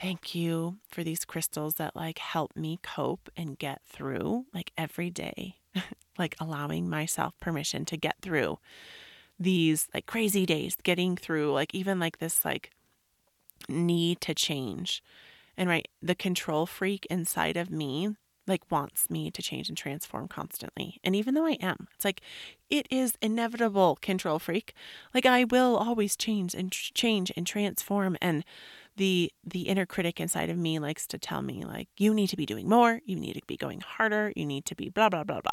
Thank 0.00 0.34
you 0.34 0.78
for 0.88 1.04
these 1.04 1.26
crystals 1.26 1.74
that 1.74 1.94
like 1.94 2.18
help 2.18 2.56
me 2.56 2.78
cope 2.82 3.28
and 3.36 3.58
get 3.58 3.82
through 3.86 4.46
like 4.54 4.72
every 4.78 5.10
day, 5.10 5.56
like 6.18 6.34
allowing 6.40 6.88
myself 6.88 7.38
permission 7.38 7.84
to 7.86 7.98
get 7.98 8.16
through 8.22 8.58
these 9.38 9.88
like 9.92 10.06
crazy 10.06 10.46
days, 10.46 10.76
getting 10.82 11.16
through 11.16 11.52
like 11.52 11.74
even 11.74 11.98
like 11.98 12.18
this 12.18 12.46
like 12.46 12.70
need 13.68 14.22
to 14.22 14.34
change. 14.34 15.02
And 15.56 15.68
right, 15.68 15.86
the 16.00 16.14
control 16.14 16.64
freak 16.64 17.06
inside 17.10 17.58
of 17.58 17.70
me 17.70 18.16
like 18.46 18.70
wants 18.70 19.10
me 19.10 19.30
to 19.30 19.42
change 19.42 19.68
and 19.68 19.76
transform 19.76 20.28
constantly. 20.28 20.98
And 21.04 21.14
even 21.14 21.34
though 21.34 21.46
I 21.46 21.58
am, 21.60 21.88
it's 21.94 22.06
like 22.06 22.22
it 22.70 22.86
is 22.90 23.18
inevitable 23.20 23.98
control 24.00 24.38
freak. 24.38 24.72
Like 25.12 25.26
I 25.26 25.44
will 25.44 25.76
always 25.76 26.16
change 26.16 26.54
and 26.54 26.72
tr- 26.72 26.92
change 26.94 27.30
and 27.36 27.46
transform 27.46 28.16
and 28.22 28.44
the 28.96 29.32
the 29.44 29.62
inner 29.62 29.86
critic 29.86 30.20
inside 30.20 30.50
of 30.50 30.58
me 30.58 30.78
likes 30.78 31.06
to 31.08 31.18
tell 31.18 31.42
me 31.42 31.64
like 31.64 31.88
you 31.96 32.12
need 32.12 32.28
to 32.28 32.36
be 32.36 32.46
doing 32.46 32.68
more. 32.68 33.00
You 33.04 33.16
need 33.16 33.34
to 33.34 33.42
be 33.46 33.56
going 33.56 33.80
harder. 33.80 34.32
You 34.36 34.46
need 34.46 34.64
to 34.66 34.74
be 34.74 34.88
blah 34.88 35.08
blah 35.08 35.24
blah 35.24 35.40
blah. 35.40 35.52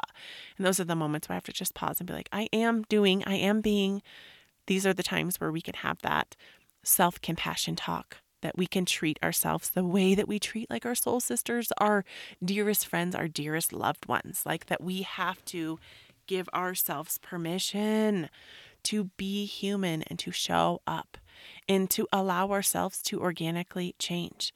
And 0.58 0.66
those 0.66 0.80
are 0.80 0.86
the 0.86 0.96
moments 0.96 1.30
where 1.30 1.36
i 1.36 1.38
have 1.38 1.44
to 1.46 1.54
just 1.54 1.74
pause 1.74 2.00
and 2.00 2.08
be 2.08 2.14
like 2.14 2.30
i 2.32 2.50
am 2.54 2.84
doing 2.84 3.24
i 3.26 3.36
am 3.36 3.62
being. 3.62 4.02
These 4.68 4.86
are 4.86 4.94
the 4.94 5.04
times 5.04 5.40
where 5.40 5.52
we 5.52 5.62
can 5.62 5.76
have 5.76 6.02
that 6.02 6.36
self-compassion 6.84 7.76
talk 7.76 8.18
that 8.42 8.58
we 8.58 8.68
can 8.68 8.86
treat 8.86 9.18
ourselves 9.24 9.70
the 9.70 9.84
way 9.84 10.14
that 10.14 10.28
we 10.28 10.40
treat 10.40 10.70
like 10.70 10.86
our 10.86 10.96
soul 10.96 11.20
sisters 11.20 11.72
our 11.78 12.06
dearest 12.44 12.86
friends 12.86 13.16
our 13.16 13.28
dearest 13.28 13.72
loved 13.74 14.08
ones. 14.08 14.44
Like 14.46 14.68
that 14.68 14.84
we 14.84 15.04
have 15.04 15.44
to 15.46 15.80
give 16.28 16.50
ourselves 16.54 17.18
permission 17.20 18.30
to 18.88 19.06
be 19.18 19.46
human 19.46 20.04
and 20.04 20.18
to 20.20 20.32
show 20.32 20.82
up 20.88 21.18
and 21.68 21.90
to 21.90 22.08
allow 22.14 22.52
ourselves 22.52 23.02
to 23.04 23.20
organically 23.20 23.96
change. 24.00 24.54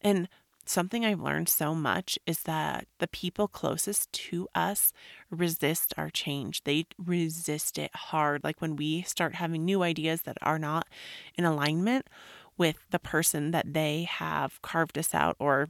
And 0.00 0.28
something 0.66 1.04
I've 1.04 1.20
learned 1.20 1.48
so 1.50 1.74
much 1.74 2.18
is 2.26 2.40
that 2.44 2.86
the 2.98 3.08
people 3.08 3.46
closest 3.46 4.10
to 4.12 4.48
us 4.54 4.92
resist 5.30 5.92
our 5.98 6.08
change. 6.08 6.64
They 6.64 6.86
resist 6.98 7.78
it 7.78 7.94
hard. 7.94 8.42
Like 8.42 8.62
when 8.62 8.76
we 8.76 9.02
start 9.02 9.34
having 9.34 9.64
new 9.64 9.82
ideas 9.82 10.22
that 10.22 10.38
are 10.40 10.58
not 10.58 10.88
in 11.36 11.44
alignment 11.44 12.08
with 12.56 12.76
the 12.90 12.98
person 12.98 13.50
that 13.50 13.74
they 13.74 14.04
have 14.04 14.62
carved 14.62 14.96
us 14.96 15.14
out 15.14 15.36
or 15.38 15.68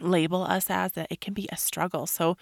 label 0.00 0.42
us 0.42 0.68
as 0.68 0.92
that 0.92 1.08
it 1.10 1.20
can 1.20 1.34
be 1.34 1.48
a 1.52 1.56
struggle. 1.56 2.06
So 2.06 2.36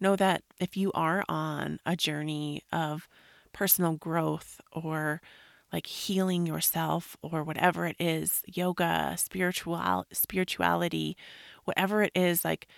know 0.00 0.16
that 0.16 0.42
if 0.60 0.76
you 0.76 0.92
are 0.92 1.24
on 1.28 1.78
a 1.86 1.96
journey 1.96 2.62
of 2.72 3.08
personal 3.54 3.94
growth 3.94 4.60
or 4.72 5.22
like 5.72 5.86
healing 5.86 6.46
yourself 6.46 7.16
or 7.22 7.42
whatever 7.42 7.86
it 7.86 7.96
is, 7.98 8.42
yoga, 8.46 9.14
spiritual 9.16 10.04
spirituality, 10.12 11.16
whatever 11.64 12.02
it 12.02 12.12
is, 12.14 12.44
like 12.44 12.68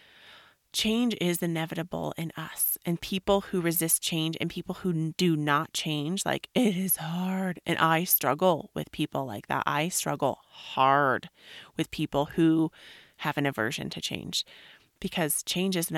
change 0.73 1.17
is 1.21 1.43
inevitable 1.43 2.15
in 2.17 2.33
us. 2.37 2.79
And 2.87 3.01
people 3.01 3.41
who 3.43 3.61
resist 3.61 4.03
change 4.03 4.37
and 4.41 4.49
people 4.49 4.77
who 4.77 5.13
do 5.17 5.37
not 5.37 5.73
change, 5.73 6.25
like 6.25 6.49
it 6.55 6.77
is 6.77 6.97
hard. 6.97 7.61
And 7.67 7.79
I 7.79 8.05
struggle 8.05 8.71
with 8.75 8.93
people 8.93 9.27
like 9.27 9.49
that. 9.49 9.65
I 9.67 9.89
struggle 9.89 10.39
hard 10.49 11.29
with 11.77 11.91
people 11.91 12.27
who 12.37 12.71
have 13.19 13.37
an 13.37 13.47
aversion 13.47 13.91
to 13.91 14.01
change 14.01 14.45
because 15.01 15.43
change 15.43 15.77
is 15.77 15.91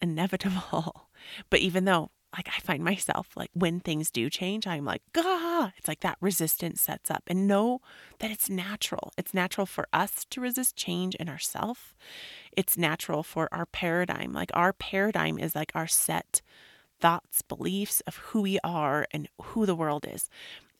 inevitable. 0.00 1.06
But 1.48 1.60
even 1.60 1.86
though 1.86 2.10
like 2.36 2.48
I 2.48 2.60
find 2.60 2.82
myself 2.82 3.30
like 3.36 3.50
when 3.54 3.80
things 3.80 4.10
do 4.10 4.28
change, 4.28 4.66
I'm 4.66 4.84
like, 4.84 5.02
ah, 5.16 5.72
it's 5.76 5.88
like 5.88 6.00
that 6.00 6.18
resistance 6.20 6.80
sets 6.82 7.10
up 7.10 7.22
and 7.26 7.46
know 7.46 7.80
that 8.18 8.30
it's 8.30 8.50
natural. 8.50 9.12
It's 9.16 9.34
natural 9.34 9.66
for 9.66 9.86
us 9.92 10.24
to 10.30 10.40
resist 10.40 10.76
change 10.76 11.14
in 11.14 11.28
ourselves. 11.28 11.94
It's 12.52 12.76
natural 12.76 13.22
for 13.22 13.48
our 13.52 13.66
paradigm. 13.66 14.32
Like 14.32 14.50
our 14.54 14.72
paradigm 14.72 15.38
is 15.38 15.54
like 15.54 15.72
our 15.74 15.86
set 15.86 16.42
thoughts, 17.00 17.42
beliefs 17.42 18.00
of 18.06 18.16
who 18.16 18.42
we 18.42 18.58
are 18.64 19.06
and 19.12 19.28
who 19.40 19.66
the 19.66 19.74
world 19.74 20.06
is. 20.08 20.30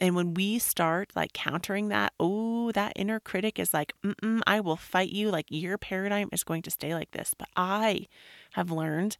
And 0.01 0.17
when 0.17 0.35
we 0.35 0.59
start 0.59 1.13
like 1.15 1.33
countering 1.33 1.89
that, 1.89 2.13
oh, 2.19 2.73
that 2.73 2.95
inner 2.97 3.21
critic 3.21 3.59
is 3.59 3.73
like, 3.73 3.93
mm 4.05 4.41
I 4.47 4.61
will 4.61 4.77
fight 4.77 5.11
you. 5.11 5.31
Like 5.31 5.47
your 5.49 5.79
paradigm 5.79 6.29
is 6.33 6.45
going 6.45 6.63
to 6.63 6.71
stay 6.71 6.95
like 6.95 7.13
this. 7.13 7.35
But 7.37 7.49
I 7.57 8.07
have 8.53 8.71
learned 8.71 9.17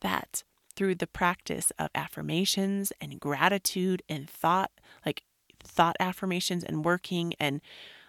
that 0.00 0.44
through 0.78 0.94
the 0.94 1.08
practice 1.08 1.72
of 1.76 1.88
affirmations 1.92 2.92
and 3.00 3.18
gratitude 3.18 4.00
and 4.08 4.30
thought, 4.30 4.70
like 5.04 5.24
thought 5.58 5.96
affirmations 5.98 6.62
and 6.62 6.84
working 6.84 7.34
and 7.40 7.60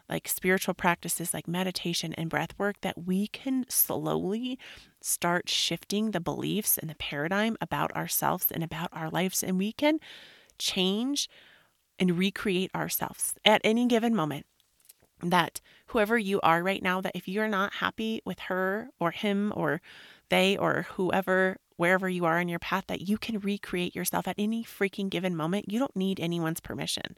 like 0.08 0.28
spiritual 0.28 0.76
practices 0.76 1.34
like 1.34 1.48
meditation 1.48 2.14
and 2.14 2.30
breath 2.30 2.52
work, 2.60 2.80
that 2.82 3.08
we 3.08 3.26
can 3.26 3.66
slowly 3.70 4.60
start 5.02 5.50
shifting 5.50 6.12
the 6.12 6.20
beliefs 6.20 6.78
and 6.78 6.92
the 6.92 6.96
paradigm 6.96 7.58
about 7.60 7.92
ourselves 7.96 8.46
and 8.52 8.64
about 8.64 8.90
our 8.94 9.10
lives. 9.10 9.42
And 9.42 9.58
we 9.58 9.72
can 9.72 9.98
change 10.60 11.28
and 11.98 12.20
recreate 12.20 12.70
ourselves 12.76 13.34
at 13.44 13.62
any 13.64 13.88
given 13.88 14.14
moment. 14.14 14.46
That 15.24 15.60
whoever 15.88 16.20
you 16.20 16.40
are 16.42 16.62
right 16.62 16.84
now, 16.84 17.02
that 17.02 17.16
if 17.16 17.28
you're 17.28 17.48
not 17.48 17.74
happy 17.74 18.22
with 18.26 18.42
her 18.42 18.90
or 19.00 19.10
him 19.10 19.52
or 19.56 19.82
they 20.30 20.56
or 20.56 20.86
whoever 20.92 21.58
wherever 21.80 22.10
you 22.10 22.26
are 22.26 22.40
in 22.40 22.50
your 22.50 22.60
path 22.60 22.84
that 22.88 23.08
you 23.08 23.18
can 23.18 23.40
recreate 23.40 23.96
yourself 23.96 24.28
at 24.28 24.36
any 24.38 24.64
freaking 24.66 25.10
given 25.10 25.34
moment. 25.34 25.72
You 25.72 25.80
don't 25.80 25.96
need 25.96 26.20
anyone's 26.20 26.60
permission. 26.60 27.16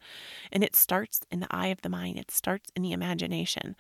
And 0.52 0.64
it 0.64 0.76
starts 0.76 1.22
in 1.32 1.40
the 1.40 1.48
eye 1.50 1.68
of 1.68 1.82
the 1.82 1.90
mind, 1.90 2.20
it 2.20 2.30
starts 2.30 2.72
in 2.76 2.84
the 2.84 2.92
imagination. 2.92 3.76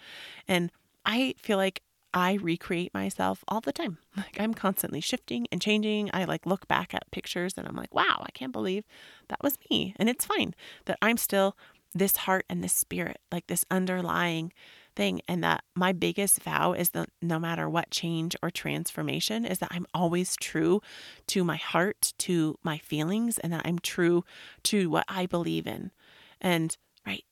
And 0.48 0.72
I 1.06 1.36
feel 1.38 1.58
like 1.58 1.84
I 2.14 2.34
recreate 2.34 2.94
myself 2.96 3.44
all 3.48 3.62
the 3.62 3.72
time. 3.72 4.00
Like 4.18 4.40
I'm 4.40 4.54
constantly 4.54 5.02
shifting 5.02 5.48
and 5.52 5.62
changing. 5.62 6.10
I 6.14 6.26
like 6.26 6.46
look 6.46 6.68
back 6.68 6.94
at 6.94 7.10
pictures 7.12 7.54
and 7.58 7.68
I'm 7.68 7.76
like, 7.76 7.94
wow, 7.96 8.24
I 8.26 8.32
can't 8.34 8.52
believe 8.52 8.84
that 9.30 9.42
was 9.42 9.58
me. 9.70 9.96
And 9.98 10.10
it's 10.10 10.26
fine 10.26 10.54
that 10.86 10.98
I'm 11.02 11.18
still 11.18 11.56
this 11.94 12.18
heart 12.18 12.46
and 12.50 12.64
this 12.64 12.74
spirit, 12.74 13.20
like 13.32 13.48
this 13.48 13.66
underlying 13.72 14.52
thing. 14.96 15.22
And 15.28 15.44
that 15.44 15.64
my 15.76 15.92
biggest 15.92 16.42
vow 16.42 16.74
is 16.74 16.90
that 16.92 17.10
no 17.22 17.40
matter 17.40 17.70
what 17.70 17.92
change 17.92 18.36
or 18.42 18.50
transformation, 18.50 19.46
is 19.46 19.60
that 19.60 19.72
I'm 19.72 19.88
always 19.94 20.36
true 20.36 20.82
to 21.28 21.44
my 21.44 21.58
heart, 21.58 22.14
to 22.20 22.58
my 22.64 22.78
feelings, 22.78 23.38
and 23.38 23.52
that 23.54 23.62
I'm 23.66 23.80
true 23.80 24.24
to 24.64 24.90
what 24.90 25.06
I 25.08 25.26
believe 25.26 25.68
in. 25.68 25.92
And 26.40 26.76
right, 27.06 27.24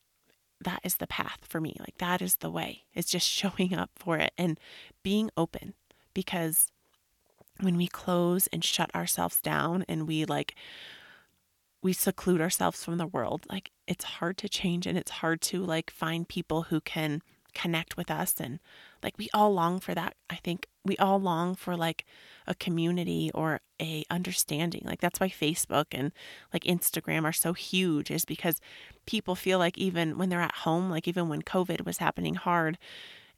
that 0.60 0.80
is 0.84 0.96
the 0.96 1.06
path 1.06 1.40
for 1.48 1.60
me. 1.60 1.76
Like 1.80 1.98
that 1.98 2.22
is 2.22 2.36
the 2.36 2.50
way. 2.50 2.84
It's 2.94 3.10
just 3.10 3.28
showing 3.30 3.74
up 3.74 3.90
for 3.96 4.18
it 4.18 4.32
and 4.36 4.58
being 5.02 5.30
open 5.36 5.74
because 6.14 6.68
when 7.60 7.76
we 7.76 7.86
close 7.86 8.46
and 8.48 8.64
shut 8.64 8.94
ourselves 8.94 9.40
down 9.40 9.84
and 9.88 10.06
we 10.06 10.24
like 10.24 10.54
we 11.82 11.92
seclude 11.92 12.40
ourselves 12.40 12.84
from 12.84 12.98
the 12.98 13.06
world 13.06 13.46
like 13.50 13.70
it's 13.86 14.04
hard 14.04 14.36
to 14.38 14.48
change 14.48 14.86
and 14.86 14.96
it's 14.98 15.10
hard 15.10 15.40
to 15.40 15.62
like 15.62 15.90
find 15.90 16.28
people 16.28 16.62
who 16.64 16.80
can 16.80 17.22
connect 17.50 17.96
with 17.96 18.10
us 18.10 18.40
and 18.40 18.58
like 19.02 19.16
we 19.18 19.28
all 19.34 19.52
long 19.52 19.80
for 19.80 19.94
that 19.94 20.14
i 20.28 20.36
think. 20.36 20.66
We 20.82 20.96
all 20.96 21.20
long 21.20 21.56
for 21.56 21.76
like 21.76 22.06
a 22.46 22.54
community 22.54 23.30
or 23.34 23.60
a 23.80 24.04
understanding. 24.10 24.82
Like 24.84 25.00
that's 25.00 25.20
why 25.20 25.28
facebook 25.28 25.86
and 25.92 26.12
like 26.52 26.64
instagram 26.64 27.24
are 27.24 27.32
so 27.32 27.52
huge 27.52 28.10
is 28.10 28.24
because 28.24 28.60
people 29.06 29.34
feel 29.34 29.58
like 29.58 29.76
even 29.76 30.16
when 30.18 30.28
they're 30.30 30.40
at 30.40 30.56
home 30.56 30.90
like 30.90 31.06
even 31.06 31.28
when 31.28 31.42
covid 31.42 31.84
was 31.84 31.98
happening 31.98 32.34
hard 32.34 32.78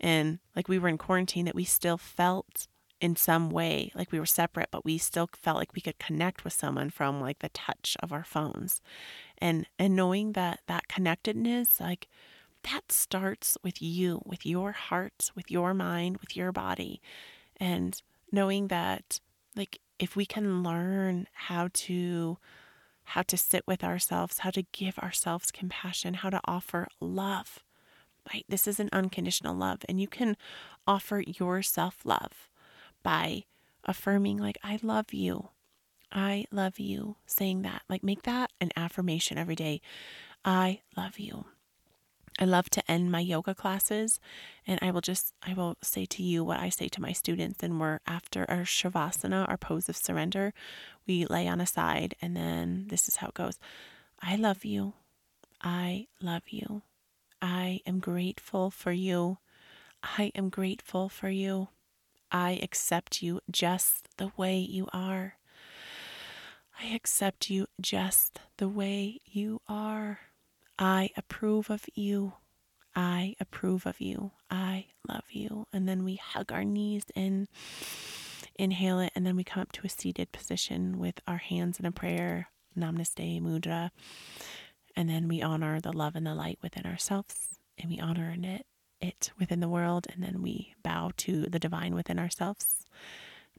and 0.01 0.39
like 0.55 0.69
we 0.69 0.79
were 0.79 0.89
in 0.89 0.99
quarantine 0.99 1.45
that 1.47 1.55
we 1.55 1.65
still 1.65 1.99
felt 1.99 2.69
in 3.01 3.17
some 3.17 3.51
way 3.51 3.91
like 3.97 4.13
we 4.13 4.21
were 4.21 4.27
separate 4.27 4.69
but 4.71 4.85
we 4.85 4.97
still 4.97 5.29
felt 5.35 5.59
like 5.59 5.75
we 5.75 5.81
could 5.83 5.99
connect 5.99 6.45
with 6.45 6.53
someone 6.53 6.89
from 6.89 7.21
like 7.21 7.41
the 7.41 7.49
touch 7.51 7.97
of 8.01 8.13
our 8.13 8.25
phones. 8.25 8.81
And 9.39 9.67
and 9.79 9.97
knowing 9.97 10.33
that 10.33 10.61
that 10.69 10.89
connectedness 10.89 11.81
like 11.81 12.09
that 12.71 12.93
starts 12.93 13.57
with 13.63 13.83
you, 13.83 14.23
with 14.25 14.47
your 14.47 14.73
heart, 14.73 15.31
with 15.35 15.51
your 15.51 15.75
mind, 15.75 16.19
with 16.19 16.37
your 16.37 16.53
body. 16.53 17.01
And 17.57 18.01
knowing 18.31 18.69
that 18.69 19.21
like 19.55 19.81
if 19.99 20.17
we 20.17 20.27
can 20.27 20.63
learn 20.63 21.27
how 21.33 21.69
to 21.73 22.39
how 23.05 23.23
to 23.23 23.37
sit 23.37 23.65
with 23.67 23.83
ourselves, 23.83 24.39
how 24.39 24.51
to 24.51 24.63
give 24.73 24.99
ourselves 24.99 25.51
compassion, 25.51 26.15
how 26.15 26.31
to 26.31 26.41
offer 26.45 26.89
love. 27.01 27.63
Right? 28.33 28.45
This 28.49 28.69
is 28.69 28.79
an 28.79 28.89
unconditional 28.93 29.55
love 29.55 29.81
and 29.89 30.01
you 30.01 30.07
can 30.07 30.37
offer 30.87 31.21
yourself 31.21 31.99
love 32.05 32.49
by 33.03 33.45
affirming, 33.85 34.39
like, 34.39 34.59
I 34.63 34.79
love 34.83 35.13
you. 35.13 35.49
I 36.13 36.45
love 36.53 36.79
you. 36.79 37.17
Saying 37.27 37.63
that, 37.63 37.83
like, 37.89 38.05
make 38.05 38.23
that 38.23 38.53
an 38.61 38.71
affirmation 38.77 39.39
every 39.39 39.57
day. 39.57 39.81
I 40.45 40.81
love 40.97 41.19
you. 41.19 41.47
I 42.39 42.45
love 42.45 42.70
to 42.70 42.91
end 42.91 43.12
my 43.12 43.20
yoga 43.20 43.55
classes 43.55 44.18
and 44.66 44.78
I 44.83 44.91
will 44.91 45.01
just 45.01 45.35
I 45.43 45.55
will 45.55 45.76
say 45.83 46.07
to 46.07 46.22
you 46.22 46.43
what 46.43 46.61
I 46.61 46.70
say 46.70 46.89
to 46.89 47.01
my 47.01 47.12
students 47.12 47.62
and 47.62 47.78
we're 47.78 48.01
after 48.07 48.47
our 48.49 48.62
shavasana, 48.62 49.49
our 49.49 49.57
pose 49.59 49.89
of 49.89 49.97
surrender, 49.97 50.55
we 51.07 51.26
lay 51.26 51.47
on 51.47 51.61
a 51.61 51.66
side 51.66 52.14
and 52.22 52.37
then 52.37 52.87
this 52.89 53.09
is 53.09 53.16
how 53.16 53.28
it 53.28 53.35
goes. 53.35 53.59
I 54.20 54.37
love 54.37 54.64
you. 54.64 54.95
I 55.62 56.07
love 56.20 56.49
you. 56.49 56.83
I 57.41 57.80
am 57.87 57.99
grateful 57.99 58.70
for 58.70 58.93
you. 58.93 59.39
I 60.03 60.33
am 60.35 60.49
grateful 60.49 61.09
for 61.09 61.28
you. 61.28 61.68
I 62.30 62.59
accept 62.62 63.22
you 63.22 63.41
just 63.51 64.09
the 64.16 64.33
way 64.37 64.59
you 64.59 64.89
are. 64.93 65.37
I 66.80 66.95
accept 66.95 67.51
you 67.51 67.66
just 67.80 68.41
the 68.57 68.68
way 68.68 69.20
you 69.26 69.61
are. 69.68 70.20
I 70.83 71.11
approve 71.16 71.70
of 71.70 71.85
you. 71.95 72.33
I 72.97 73.37
approve 73.39 73.87
of 73.87 74.01
you. 74.01 74.33
I 74.51 74.87
love 75.09 75.22
you. 75.30 75.68
And 75.72 75.89
then 75.89 76.03
we 76.03 76.16
hug 76.16 76.51
our 76.51 76.64
knees 76.64 77.05
in, 77.14 77.47
inhale 78.57 78.99
it, 78.99 79.12
and 79.14 79.24
then 79.24 79.37
we 79.37 79.45
come 79.45 79.62
up 79.62 79.70
to 79.72 79.87
a 79.87 79.89
seated 79.89 80.33
position 80.33 80.99
with 80.99 81.20
our 81.28 81.37
hands 81.37 81.78
in 81.78 81.87
a 81.87 81.93
prayer, 81.93 82.49
Namaste 82.76 83.41
Mudra. 83.41 83.91
And 84.97 85.09
then 85.09 85.28
we 85.28 85.41
honor 85.41 85.80
the 85.80 85.93
love 85.93 86.16
and 86.16 86.26
the 86.26 86.35
light 86.35 86.59
within 86.62 86.85
ourselves, 86.85 87.61
and 87.78 87.89
we 87.89 88.01
honor 88.01 88.35
it, 88.37 88.66
it 89.01 89.30
within 89.39 89.61
the 89.61 89.68
world, 89.68 90.09
and 90.12 90.20
then 90.20 90.43
we 90.43 90.74
bow 90.83 91.12
to 91.18 91.43
the 91.43 91.61
divine 91.61 91.95
within 91.95 92.18
ourselves. 92.18 92.87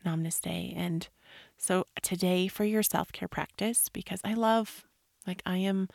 Namaste. 0.06 0.74
And 0.76 1.08
so 1.58 1.88
today 2.02 2.50
for 2.50 2.66
your 2.66 2.84
self 2.84 3.14
care 3.14 3.30
practice, 3.30 3.88
because 3.88 4.20
I 4.26 4.34
love, 4.34 4.84
like, 5.26 5.42
I 5.46 5.58
am 5.58 5.88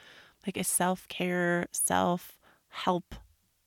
like 0.46 0.56
a 0.56 0.64
self 0.64 1.06
care, 1.08 1.66
self 1.72 2.38
help. 2.68 3.14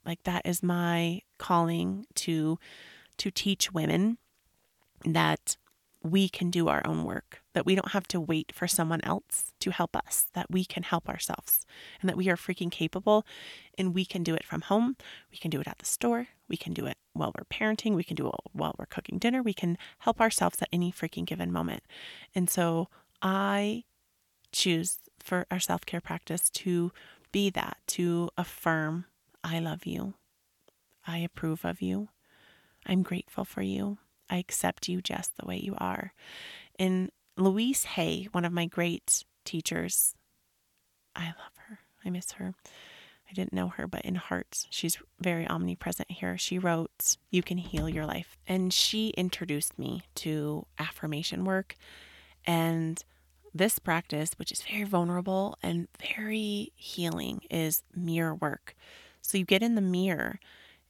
Like 0.05 0.23
that 0.23 0.43
is 0.45 0.63
my 0.63 1.21
calling 1.37 2.05
to 2.15 2.57
to 3.17 3.31
teach 3.31 3.71
women 3.71 4.17
that 5.05 5.57
we 6.03 6.27
can 6.27 6.49
do 6.49 6.67
our 6.67 6.81
own 6.85 7.03
work, 7.03 7.43
that 7.53 7.65
we 7.65 7.75
don't 7.75 7.91
have 7.91 8.07
to 8.07 8.19
wait 8.19 8.51
for 8.55 8.67
someone 8.67 9.01
else 9.03 9.53
to 9.59 9.69
help 9.69 9.95
us, 9.95 10.27
that 10.33 10.49
we 10.49 10.65
can 10.65 10.81
help 10.81 11.07
ourselves, 11.07 11.65
and 12.01 12.09
that 12.09 12.17
we 12.17 12.29
are 12.29 12.35
freaking 12.35 12.71
capable 12.71 13.25
and 13.77 13.93
we 13.93 14.03
can 14.03 14.23
do 14.23 14.33
it 14.33 14.43
from 14.43 14.61
home. 14.61 14.95
We 15.31 15.37
can 15.37 15.51
do 15.51 15.61
it 15.61 15.67
at 15.67 15.77
the 15.77 15.85
store. 15.85 16.27
We 16.47 16.57
can 16.57 16.73
do 16.73 16.87
it 16.87 16.97
while 17.13 17.31
we're 17.37 17.45
parenting. 17.45 17.93
We 17.93 18.03
can 18.03 18.15
do 18.15 18.27
it 18.27 18.33
while 18.51 18.73
we're 18.79 18.87
cooking 18.87 19.19
dinner. 19.19 19.43
We 19.43 19.53
can 19.53 19.77
help 19.99 20.19
ourselves 20.19 20.61
at 20.61 20.69
any 20.71 20.91
freaking 20.91 21.25
given 21.25 21.51
moment. 21.51 21.83
And 22.33 22.49
so 22.49 22.87
I 23.21 23.83
choose 24.51 24.97
for 25.21 25.45
our 25.51 25.59
self 25.59 25.85
care 25.85 26.01
practice 26.01 26.49
to 26.51 26.91
be 27.31 27.49
that, 27.51 27.77
to 27.87 28.29
affirm, 28.37 29.05
I 29.43 29.59
love 29.59 29.85
you. 29.85 30.15
I 31.07 31.19
approve 31.19 31.65
of 31.65 31.81
you. 31.81 32.09
I'm 32.85 33.03
grateful 33.03 33.45
for 33.45 33.61
you. 33.61 33.97
I 34.29 34.37
accept 34.37 34.87
you 34.87 35.01
just 35.01 35.37
the 35.37 35.45
way 35.45 35.57
you 35.57 35.75
are. 35.77 36.13
And 36.79 37.11
Louise 37.37 37.83
Hay, 37.83 38.27
one 38.31 38.45
of 38.45 38.53
my 38.53 38.65
great 38.65 39.23
teachers, 39.45 40.15
I 41.15 41.25
love 41.25 41.57
her. 41.67 41.79
I 42.05 42.09
miss 42.09 42.33
her. 42.33 42.53
I 43.29 43.33
didn't 43.33 43.53
know 43.53 43.69
her, 43.69 43.87
but 43.87 44.01
in 44.01 44.15
heart, 44.15 44.65
she's 44.69 44.97
very 45.19 45.47
omnipresent 45.47 46.11
here. 46.11 46.37
She 46.37 46.59
wrote, 46.59 47.17
You 47.29 47.41
Can 47.41 47.57
Heal 47.57 47.87
Your 47.87 48.05
Life. 48.05 48.37
And 48.45 48.73
she 48.73 49.09
introduced 49.09 49.79
me 49.79 50.03
to 50.15 50.65
affirmation 50.77 51.45
work. 51.45 51.75
And 52.45 53.01
this 53.53 53.79
practice, 53.79 54.31
which 54.37 54.51
is 54.51 54.61
very 54.61 54.83
vulnerable 54.83 55.57
and 55.61 55.87
very 56.15 56.71
healing, 56.75 57.41
is 57.49 57.83
mirror 57.95 58.35
work. 58.35 58.75
So 59.21 59.37
you 59.37 59.45
get 59.45 59.63
in 59.63 59.75
the 59.75 59.81
mirror 59.81 60.39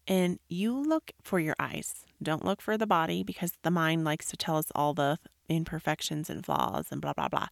and 0.07 0.39
you 0.47 0.77
look 0.81 1.11
for 1.21 1.39
your 1.39 1.55
eyes. 1.59 2.05
Don't 2.21 2.45
look 2.45 2.61
for 2.61 2.77
the 2.77 2.87
body 2.87 3.23
because 3.23 3.53
the 3.63 3.71
mind 3.71 4.03
likes 4.03 4.27
to 4.27 4.37
tell 4.37 4.57
us 4.57 4.71
all 4.75 4.93
the 4.93 5.17
imperfections 5.49 6.29
and 6.29 6.45
flaws 6.45 6.87
and 6.91 7.01
blah, 7.01 7.13
blah, 7.13 7.27
blah. 7.29 7.47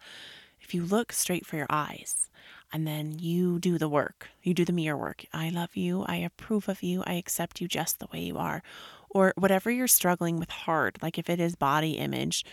If 0.62 0.74
you 0.74 0.84
look 0.84 1.12
straight 1.12 1.46
for 1.46 1.58
your 1.58 1.68
eyes 1.70 2.30
and 2.72 2.86
then 2.86 3.18
you 3.18 3.60
do 3.60 3.78
the 3.78 3.90
work, 3.90 4.28
you 4.44 4.54
do 4.54 4.66
the 4.66 4.74
mirror 4.74 4.98
work. 4.98 5.26
I 5.34 5.50
love 5.50 5.76
you. 5.76 6.04
I 6.08 6.18
approve 6.18 6.70
of 6.70 6.84
you. 6.84 7.04
I 7.06 7.14
accept 7.14 7.62
you 7.62 7.68
just 7.68 8.00
the 8.00 8.08
way 8.14 8.20
you 8.22 8.38
are. 8.38 8.62
Or 9.10 9.34
whatever 9.36 9.72
you're 9.72 9.88
struggling 9.88 10.38
with 10.38 10.52
hard, 10.52 10.98
like 11.02 11.18
if 11.18 11.30
it 11.30 11.40
is 11.40 11.56
body 11.56 11.94
image, 11.94 12.46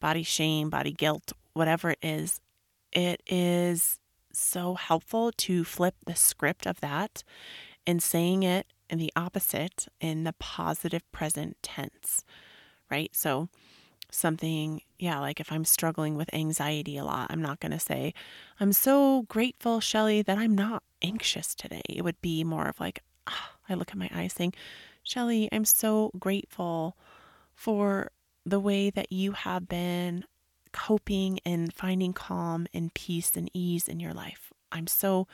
body 0.00 0.22
shame, 0.22 0.70
body 0.70 0.92
guilt, 0.92 1.32
whatever 1.52 1.90
it 1.90 1.98
is, 2.02 2.40
it 2.92 3.22
is 3.26 3.98
so 4.32 4.74
helpful 4.74 5.32
to 5.32 5.64
flip 5.64 5.94
the 6.06 6.14
script 6.14 6.66
of 6.66 6.80
that 6.80 7.22
and 7.86 8.02
saying 8.02 8.42
it 8.42 8.66
in 8.90 8.98
the 8.98 9.12
opposite 9.16 9.86
in 10.00 10.24
the 10.24 10.34
positive 10.34 11.02
present 11.12 11.56
tense, 11.62 12.24
right? 12.90 13.14
So, 13.14 13.48
something, 14.10 14.82
yeah, 14.98 15.18
like 15.18 15.40
if 15.40 15.50
I'm 15.50 15.64
struggling 15.64 16.16
with 16.16 16.32
anxiety 16.32 16.96
a 16.96 17.04
lot, 17.04 17.28
I'm 17.30 17.42
not 17.42 17.60
going 17.60 17.72
to 17.72 17.80
say, 17.80 18.14
I'm 18.60 18.72
so 18.72 19.22
grateful, 19.22 19.80
Shelly, 19.80 20.22
that 20.22 20.38
I'm 20.38 20.54
not 20.54 20.82
anxious 21.02 21.54
today. 21.54 21.82
It 21.88 22.02
would 22.02 22.20
be 22.20 22.44
more 22.44 22.66
of 22.66 22.78
like, 22.78 23.02
ah, 23.26 23.52
I 23.68 23.74
look 23.74 23.90
at 23.90 23.96
my 23.96 24.10
eyes 24.14 24.32
saying, 24.34 24.54
Shelly, 25.02 25.48
I'm 25.50 25.64
so 25.64 26.10
grateful 26.18 26.96
for 27.54 28.10
the 28.44 28.60
way 28.60 28.90
that 28.90 29.10
you 29.10 29.32
have 29.32 29.68
been 29.68 30.24
coping 30.72 31.38
and 31.46 31.72
finding 31.72 32.12
calm 32.12 32.66
and 32.74 32.92
peace 32.94 33.32
and 33.36 33.50
ease 33.54 33.88
in 33.88 34.00
your 34.00 34.12
life. 34.12 34.52
I'm 34.72 34.86
so 34.86 35.26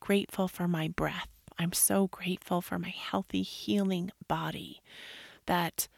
grateful 0.00 0.48
for 0.48 0.66
my 0.66 0.88
breath. 0.88 1.28
I'm 1.58 1.72
so 1.72 2.08
grateful 2.08 2.60
for 2.60 2.78
my 2.78 2.88
healthy, 2.88 3.42
healing 3.42 4.10
body 4.28 4.80
that 5.46 5.88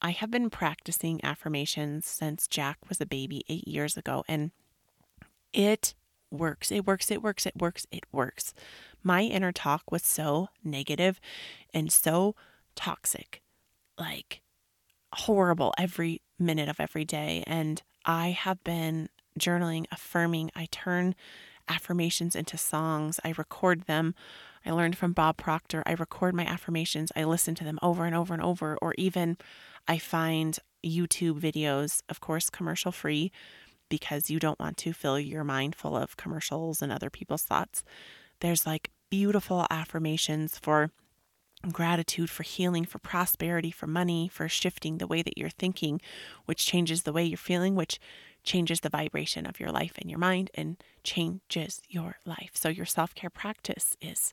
I 0.00 0.10
have 0.10 0.30
been 0.30 0.48
practicing 0.48 1.22
affirmations 1.24 2.06
since 2.06 2.46
Jack 2.46 2.78
was 2.88 3.00
a 3.00 3.06
baby 3.06 3.44
eight 3.48 3.66
years 3.66 3.96
ago, 3.96 4.24
and 4.28 4.52
it 5.52 5.94
works. 6.30 6.70
It 6.70 6.86
works. 6.86 7.10
It 7.10 7.22
works. 7.22 7.46
It 7.46 7.56
works. 7.56 7.86
It 7.90 8.04
works. 8.12 8.54
My 9.02 9.22
inner 9.22 9.52
talk 9.52 9.90
was 9.90 10.04
so 10.04 10.48
negative 10.62 11.20
and 11.74 11.92
so 11.92 12.34
toxic, 12.74 13.42
like 13.98 14.40
horrible 15.14 15.72
every 15.78 16.22
minute 16.38 16.68
of 16.68 16.80
every 16.80 17.04
day. 17.04 17.44
And 17.46 17.82
I 18.04 18.30
have 18.30 18.62
been 18.64 19.08
journaling, 19.38 19.86
affirming. 19.92 20.50
I 20.54 20.68
turn 20.70 21.14
affirmations 21.68 22.34
into 22.34 22.56
songs. 22.56 23.20
I 23.24 23.34
record 23.36 23.82
them. 23.82 24.14
I 24.64 24.70
learned 24.70 24.96
from 24.96 25.12
Bob 25.12 25.36
Proctor. 25.36 25.82
I 25.86 25.92
record 25.92 26.34
my 26.34 26.44
affirmations. 26.44 27.12
I 27.14 27.24
listen 27.24 27.54
to 27.56 27.64
them 27.64 27.78
over 27.82 28.04
and 28.04 28.14
over 28.14 28.34
and 28.34 28.42
over. 28.42 28.76
Or 28.82 28.94
even 28.98 29.36
I 29.86 29.98
find 29.98 30.58
YouTube 30.84 31.40
videos, 31.40 32.02
of 32.08 32.20
course, 32.20 32.50
commercial 32.50 32.92
free, 32.92 33.32
because 33.88 34.30
you 34.30 34.38
don't 34.38 34.60
want 34.60 34.76
to 34.78 34.92
fill 34.92 35.18
your 35.18 35.44
mind 35.44 35.74
full 35.74 35.96
of 35.96 36.16
commercials 36.16 36.82
and 36.82 36.92
other 36.92 37.10
people's 37.10 37.42
thoughts. 37.42 37.82
There's 38.40 38.66
like 38.66 38.90
beautiful 39.10 39.66
affirmations 39.70 40.58
for 40.58 40.90
gratitude 41.72 42.30
for 42.30 42.42
healing, 42.42 42.84
for 42.84 42.98
prosperity, 42.98 43.70
for 43.70 43.86
money, 43.86 44.28
for 44.28 44.48
shifting 44.48 44.98
the 44.98 45.06
way 45.06 45.22
that 45.22 45.36
you're 45.36 45.50
thinking, 45.50 46.00
which 46.44 46.66
changes 46.66 47.02
the 47.02 47.12
way 47.12 47.24
you're 47.24 47.36
feeling, 47.36 47.74
which 47.74 47.98
changes 48.44 48.80
the 48.80 48.88
vibration 48.88 49.44
of 49.44 49.58
your 49.58 49.70
life 49.70 49.92
and 49.98 50.08
your 50.08 50.18
mind 50.18 50.50
and 50.54 50.82
changes 51.02 51.82
your 51.88 52.16
life. 52.24 52.50
So, 52.54 52.68
your 52.68 52.86
self 52.86 53.14
care 53.14 53.30
practice 53.30 53.96
is 54.00 54.32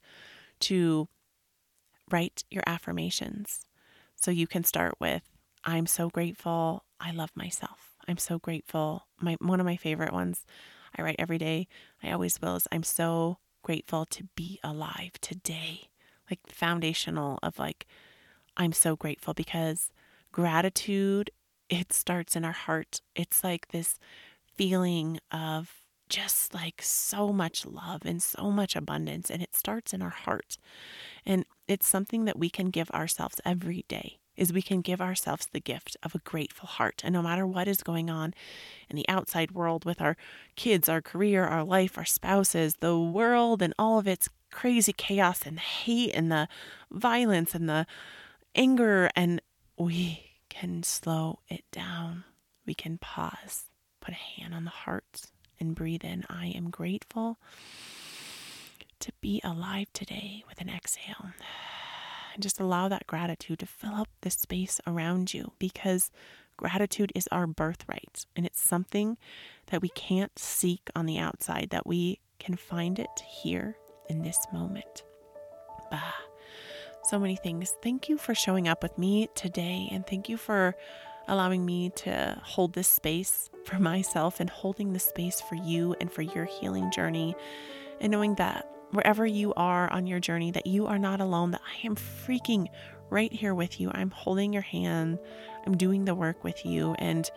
to 0.61 1.07
write 2.11 2.43
your 2.51 2.63
affirmations. 2.67 3.65
So, 4.15 4.31
you 4.31 4.47
can 4.47 4.63
start 4.63 4.95
with, 4.99 5.23
I'm 5.63 5.87
so 5.87 6.09
grateful. 6.09 6.85
I 6.99 7.11
love 7.11 7.31
myself. 7.35 7.95
I'm 8.07 8.17
so 8.17 8.37
grateful. 8.37 9.07
My 9.19 9.35
one 9.41 9.59
of 9.59 9.65
my 9.65 9.77
favorite 9.77 10.13
ones 10.13 10.45
I 10.95 11.01
write 11.01 11.15
every 11.17 11.39
day. 11.39 11.67
I 12.03 12.11
always 12.11 12.39
will 12.39 12.55
is 12.55 12.67
I'm 12.71 12.83
so 12.83 13.39
grateful 13.63 14.05
to 14.05 14.25
be 14.35 14.59
alive 14.63 15.13
today 15.21 15.89
like 16.29 16.39
foundational 16.47 17.39
of 17.43 17.59
like 17.59 17.85
I'm 18.57 18.73
so 18.73 18.95
grateful 18.95 19.33
because 19.33 19.89
gratitude 20.31 21.31
it 21.69 21.91
starts 21.93 22.35
in 22.35 22.45
our 22.45 22.51
heart. 22.51 23.01
It's 23.15 23.43
like 23.43 23.69
this 23.69 23.99
feeling 24.53 25.19
of 25.31 25.81
just 26.07 26.53
like 26.53 26.81
so 26.81 27.33
much 27.33 27.65
love 27.65 28.03
and 28.05 28.21
so 28.21 28.51
much 28.51 28.75
abundance 28.75 29.31
and 29.31 29.41
it 29.41 29.55
starts 29.55 29.93
in 29.93 30.01
our 30.01 30.09
heart. 30.09 30.57
And 31.25 31.45
it's 31.67 31.87
something 31.87 32.25
that 32.25 32.37
we 32.37 32.49
can 32.49 32.69
give 32.69 32.91
ourselves 32.91 33.41
every 33.43 33.85
day 33.87 34.19
is 34.37 34.51
we 34.51 34.61
can 34.61 34.81
give 34.81 35.01
ourselves 35.01 35.47
the 35.51 35.61
gift 35.61 35.95
of 36.03 36.13
a 36.13 36.19
grateful 36.19 36.67
heart. 36.67 37.01
And 37.03 37.13
no 37.13 37.21
matter 37.21 37.47
what 37.47 37.67
is 37.67 37.81
going 37.81 38.09
on 38.09 38.33
in 38.89 38.95
the 38.95 39.07
outside 39.07 39.51
world 39.51 39.85
with 39.85 40.01
our 40.01 40.17
kids, 40.55 40.89
our 40.89 41.01
career, 41.01 41.45
our 41.45 41.63
life, 41.63 41.97
our 41.97 42.05
spouses, 42.05 42.75
the 42.81 42.99
world, 42.99 43.61
and 43.61 43.73
all 43.79 43.97
of 43.97 44.07
its 44.07 44.29
crazy 44.55 44.93
chaos 44.93 45.41
and 45.45 45.59
hate 45.59 46.11
and 46.15 46.31
the 46.31 46.47
violence 46.89 47.53
and 47.53 47.67
the 47.67 47.85
anger, 48.55 49.11
and 49.13 49.41
we 49.77 50.31
can 50.49 50.81
slow 50.81 51.39
it 51.49 51.65
down. 51.73 52.23
we 52.65 52.73
can 52.73 52.97
pause, 52.97 53.65
put 53.99 54.13
a 54.13 54.41
hand 54.41 54.53
on 54.53 54.63
the 54.63 54.71
heart, 54.71 55.27
and 55.59 55.75
breathe 55.75 56.03
in. 56.05 56.23
I 56.29 56.47
am 56.47 56.69
grateful 56.69 57.37
to 59.01 59.11
be 59.19 59.41
alive 59.43 59.91
today 59.93 60.43
with 60.47 60.61
an 60.61 60.69
exhale. 60.69 61.31
And 62.33 62.41
just 62.41 62.59
allow 62.59 62.87
that 62.87 63.07
gratitude 63.07 63.59
to 63.59 63.65
fill 63.65 63.93
up 63.93 64.09
the 64.21 64.31
space 64.31 64.79
around 64.87 65.33
you 65.33 65.51
because 65.59 66.11
gratitude 66.57 67.11
is 67.13 67.27
our 67.31 67.45
birthright 67.45 68.25
and 68.35 68.45
it's 68.45 68.61
something 68.61 69.17
that 69.67 69.81
we 69.81 69.89
can't 69.89 70.39
seek 70.39 70.89
on 70.95 71.05
the 71.05 71.19
outside, 71.19 71.67
that 71.71 71.85
we 71.85 72.19
can 72.39 72.55
find 72.55 72.97
it 72.99 73.21
here 73.43 73.75
in 74.09 74.21
this 74.21 74.39
moment. 74.51 75.03
Bah. 75.91 76.13
So 77.03 77.19
many 77.19 77.35
things. 77.35 77.75
Thank 77.83 78.09
you 78.09 78.17
for 78.17 78.33
showing 78.33 78.67
up 78.67 78.81
with 78.81 78.97
me 78.97 79.29
today 79.35 79.87
and 79.91 80.07
thank 80.07 80.27
you 80.27 80.37
for 80.37 80.75
allowing 81.27 81.63
me 81.63 81.91
to 81.91 82.39
hold 82.43 82.73
this 82.73 82.87
space 82.87 83.49
for 83.63 83.79
myself 83.79 84.39
and 84.39 84.49
holding 84.49 84.93
the 84.93 84.99
space 84.99 85.39
for 85.41 85.55
you 85.55 85.95
and 86.01 86.11
for 86.11 86.23
your 86.23 86.45
healing 86.45 86.91
journey 86.91 87.35
and 88.01 88.11
knowing 88.11 88.35
that 88.35 88.67
wherever 88.91 89.25
you 89.25 89.53
are 89.55 89.91
on 89.91 90.07
your 90.07 90.19
journey 90.19 90.51
that 90.51 90.65
you 90.65 90.87
are 90.87 90.97
not 90.97 91.21
alone 91.21 91.51
that 91.51 91.61
I 91.61 91.85
am 91.85 91.95
freaking 91.95 92.67
right 93.09 93.31
here 93.31 93.53
with 93.53 93.79
you. 93.79 93.91
I'm 93.93 94.09
holding 94.09 94.51
your 94.51 94.63
hand. 94.63 95.19
I'm 95.65 95.77
doing 95.77 96.05
the 96.05 96.15
work 96.15 96.43
with 96.43 96.65
you 96.65 96.95
and 96.97 97.29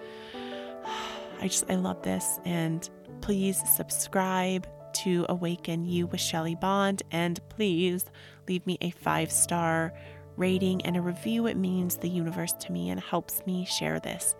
I 1.41 1.49
just 1.49 1.71
I 1.71 1.75
love 1.75 2.03
this 2.03 2.41
and 2.47 2.89
please 3.21 3.62
subscribe 3.77 4.66
to 5.05 5.26
Awaken 5.28 5.84
You 5.84 6.07
with 6.07 6.20
Shelly 6.20 6.55
Bond 6.55 7.03
and 7.11 7.40
please 7.49 8.05
leave 8.49 8.66
me 8.66 8.78
a 8.80 8.90
5-star 8.90 9.92
rating 10.36 10.82
and 10.82 10.96
a 10.96 11.01
review. 11.01 11.46
It 11.46 11.57
means 11.57 11.96
the 11.96 12.09
universe 12.09 12.53
to 12.61 12.72
me 12.72 12.90
and 12.90 13.01
helps 13.01 13.44
me 13.46 13.64
share 13.64 14.01
this 14.01 14.34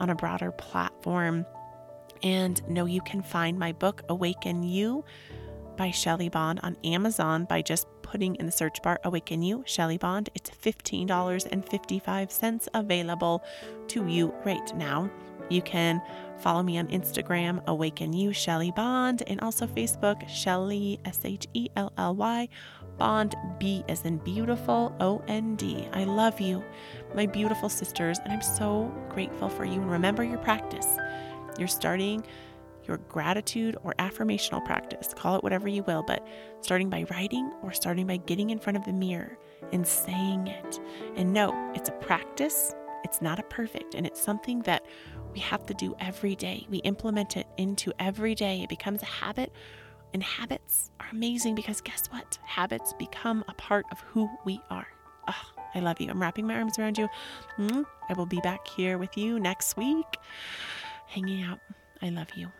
on 0.00 0.10
a 0.10 0.14
broader 0.14 0.52
platform. 0.52 1.46
And 2.22 2.66
know 2.68 2.86
you 2.86 3.00
can 3.02 3.22
find 3.22 3.58
my 3.58 3.72
book, 3.72 4.02
Awaken 4.08 4.62
You 4.62 5.04
by 5.76 5.90
Shelly 5.90 6.28
Bond, 6.28 6.60
on 6.62 6.76
Amazon 6.84 7.44
by 7.44 7.62
just 7.62 7.88
putting 8.02 8.36
in 8.36 8.46
the 8.46 8.52
search 8.52 8.80
bar 8.82 9.00
Awaken 9.04 9.42
You, 9.42 9.64
Shelly 9.66 9.98
Bond. 9.98 10.30
It's 10.34 10.50
$15.55 10.50 12.68
available 12.74 13.42
to 13.88 14.06
you 14.06 14.32
right 14.44 14.76
now. 14.76 15.10
You 15.48 15.62
can 15.62 16.00
follow 16.42 16.62
me 16.62 16.78
on 16.78 16.88
Instagram, 16.88 17.64
Awaken 17.66 18.12
You, 18.12 18.32
Shelly 18.32 18.72
Bond, 18.72 19.22
and 19.26 19.40
also 19.40 19.66
Facebook, 19.66 20.28
Shelly, 20.28 20.98
S 21.04 21.20
H 21.24 21.46
E 21.54 21.68
L 21.76 21.92
L 21.96 22.14
Y 22.14 22.48
Bond, 22.98 23.34
B 23.58 23.84
as 23.88 24.04
in 24.04 24.18
beautiful, 24.18 24.94
O 25.00 25.22
N 25.28 25.56
D. 25.56 25.88
I 25.92 26.04
love 26.04 26.40
you, 26.40 26.62
my 27.14 27.26
beautiful 27.26 27.68
sisters, 27.68 28.18
and 28.20 28.32
I'm 28.32 28.42
so 28.42 28.92
grateful 29.08 29.48
for 29.48 29.64
you. 29.64 29.74
And 29.74 29.90
remember 29.90 30.24
your 30.24 30.38
practice. 30.38 30.86
You're 31.58 31.68
starting 31.68 32.24
your 32.84 32.96
gratitude 32.96 33.76
or 33.84 33.94
affirmational 33.98 34.64
practice, 34.64 35.14
call 35.14 35.36
it 35.36 35.42
whatever 35.42 35.68
you 35.68 35.82
will, 35.84 36.02
but 36.02 36.26
starting 36.60 36.90
by 36.90 37.04
writing 37.10 37.52
or 37.62 37.72
starting 37.72 38.06
by 38.06 38.16
getting 38.16 38.50
in 38.50 38.58
front 38.58 38.76
of 38.76 38.84
the 38.84 38.92
mirror 38.92 39.38
and 39.72 39.86
saying 39.86 40.48
it. 40.48 40.80
And 41.16 41.32
no, 41.32 41.72
it's 41.74 41.88
a 41.88 41.92
practice, 41.92 42.74
it's 43.04 43.22
not 43.22 43.38
a 43.38 43.44
perfect, 43.44 43.94
and 43.94 44.06
it's 44.06 44.20
something 44.20 44.60
that 44.62 44.84
we 45.32 45.40
have 45.40 45.66
to 45.66 45.74
do 45.74 45.94
every 46.00 46.34
day. 46.34 46.66
We 46.70 46.78
implement 46.78 47.36
it 47.36 47.46
into 47.56 47.92
every 47.98 48.34
day, 48.34 48.62
it 48.62 48.68
becomes 48.68 49.02
a 49.02 49.06
habit 49.06 49.52
and 50.12 50.22
habits 50.22 50.90
are 51.00 51.06
amazing 51.10 51.54
because 51.54 51.80
guess 51.80 52.06
what? 52.10 52.38
Habits 52.44 52.92
become 52.98 53.44
a 53.48 53.54
part 53.54 53.86
of 53.90 54.00
who 54.00 54.28
we 54.44 54.60
are. 54.70 54.86
Oh, 55.28 55.50
I 55.74 55.80
love 55.80 56.00
you. 56.00 56.10
I'm 56.10 56.20
wrapping 56.20 56.46
my 56.46 56.54
arms 56.54 56.78
around 56.78 56.98
you. 56.98 57.08
Mm-hmm. 57.58 57.82
I 58.08 58.12
will 58.14 58.26
be 58.26 58.40
back 58.40 58.66
here 58.66 58.98
with 58.98 59.16
you 59.16 59.38
next 59.40 59.76
week, 59.76 60.06
hanging 61.06 61.42
out. 61.42 61.60
I 62.02 62.10
love 62.10 62.28
you. 62.34 62.50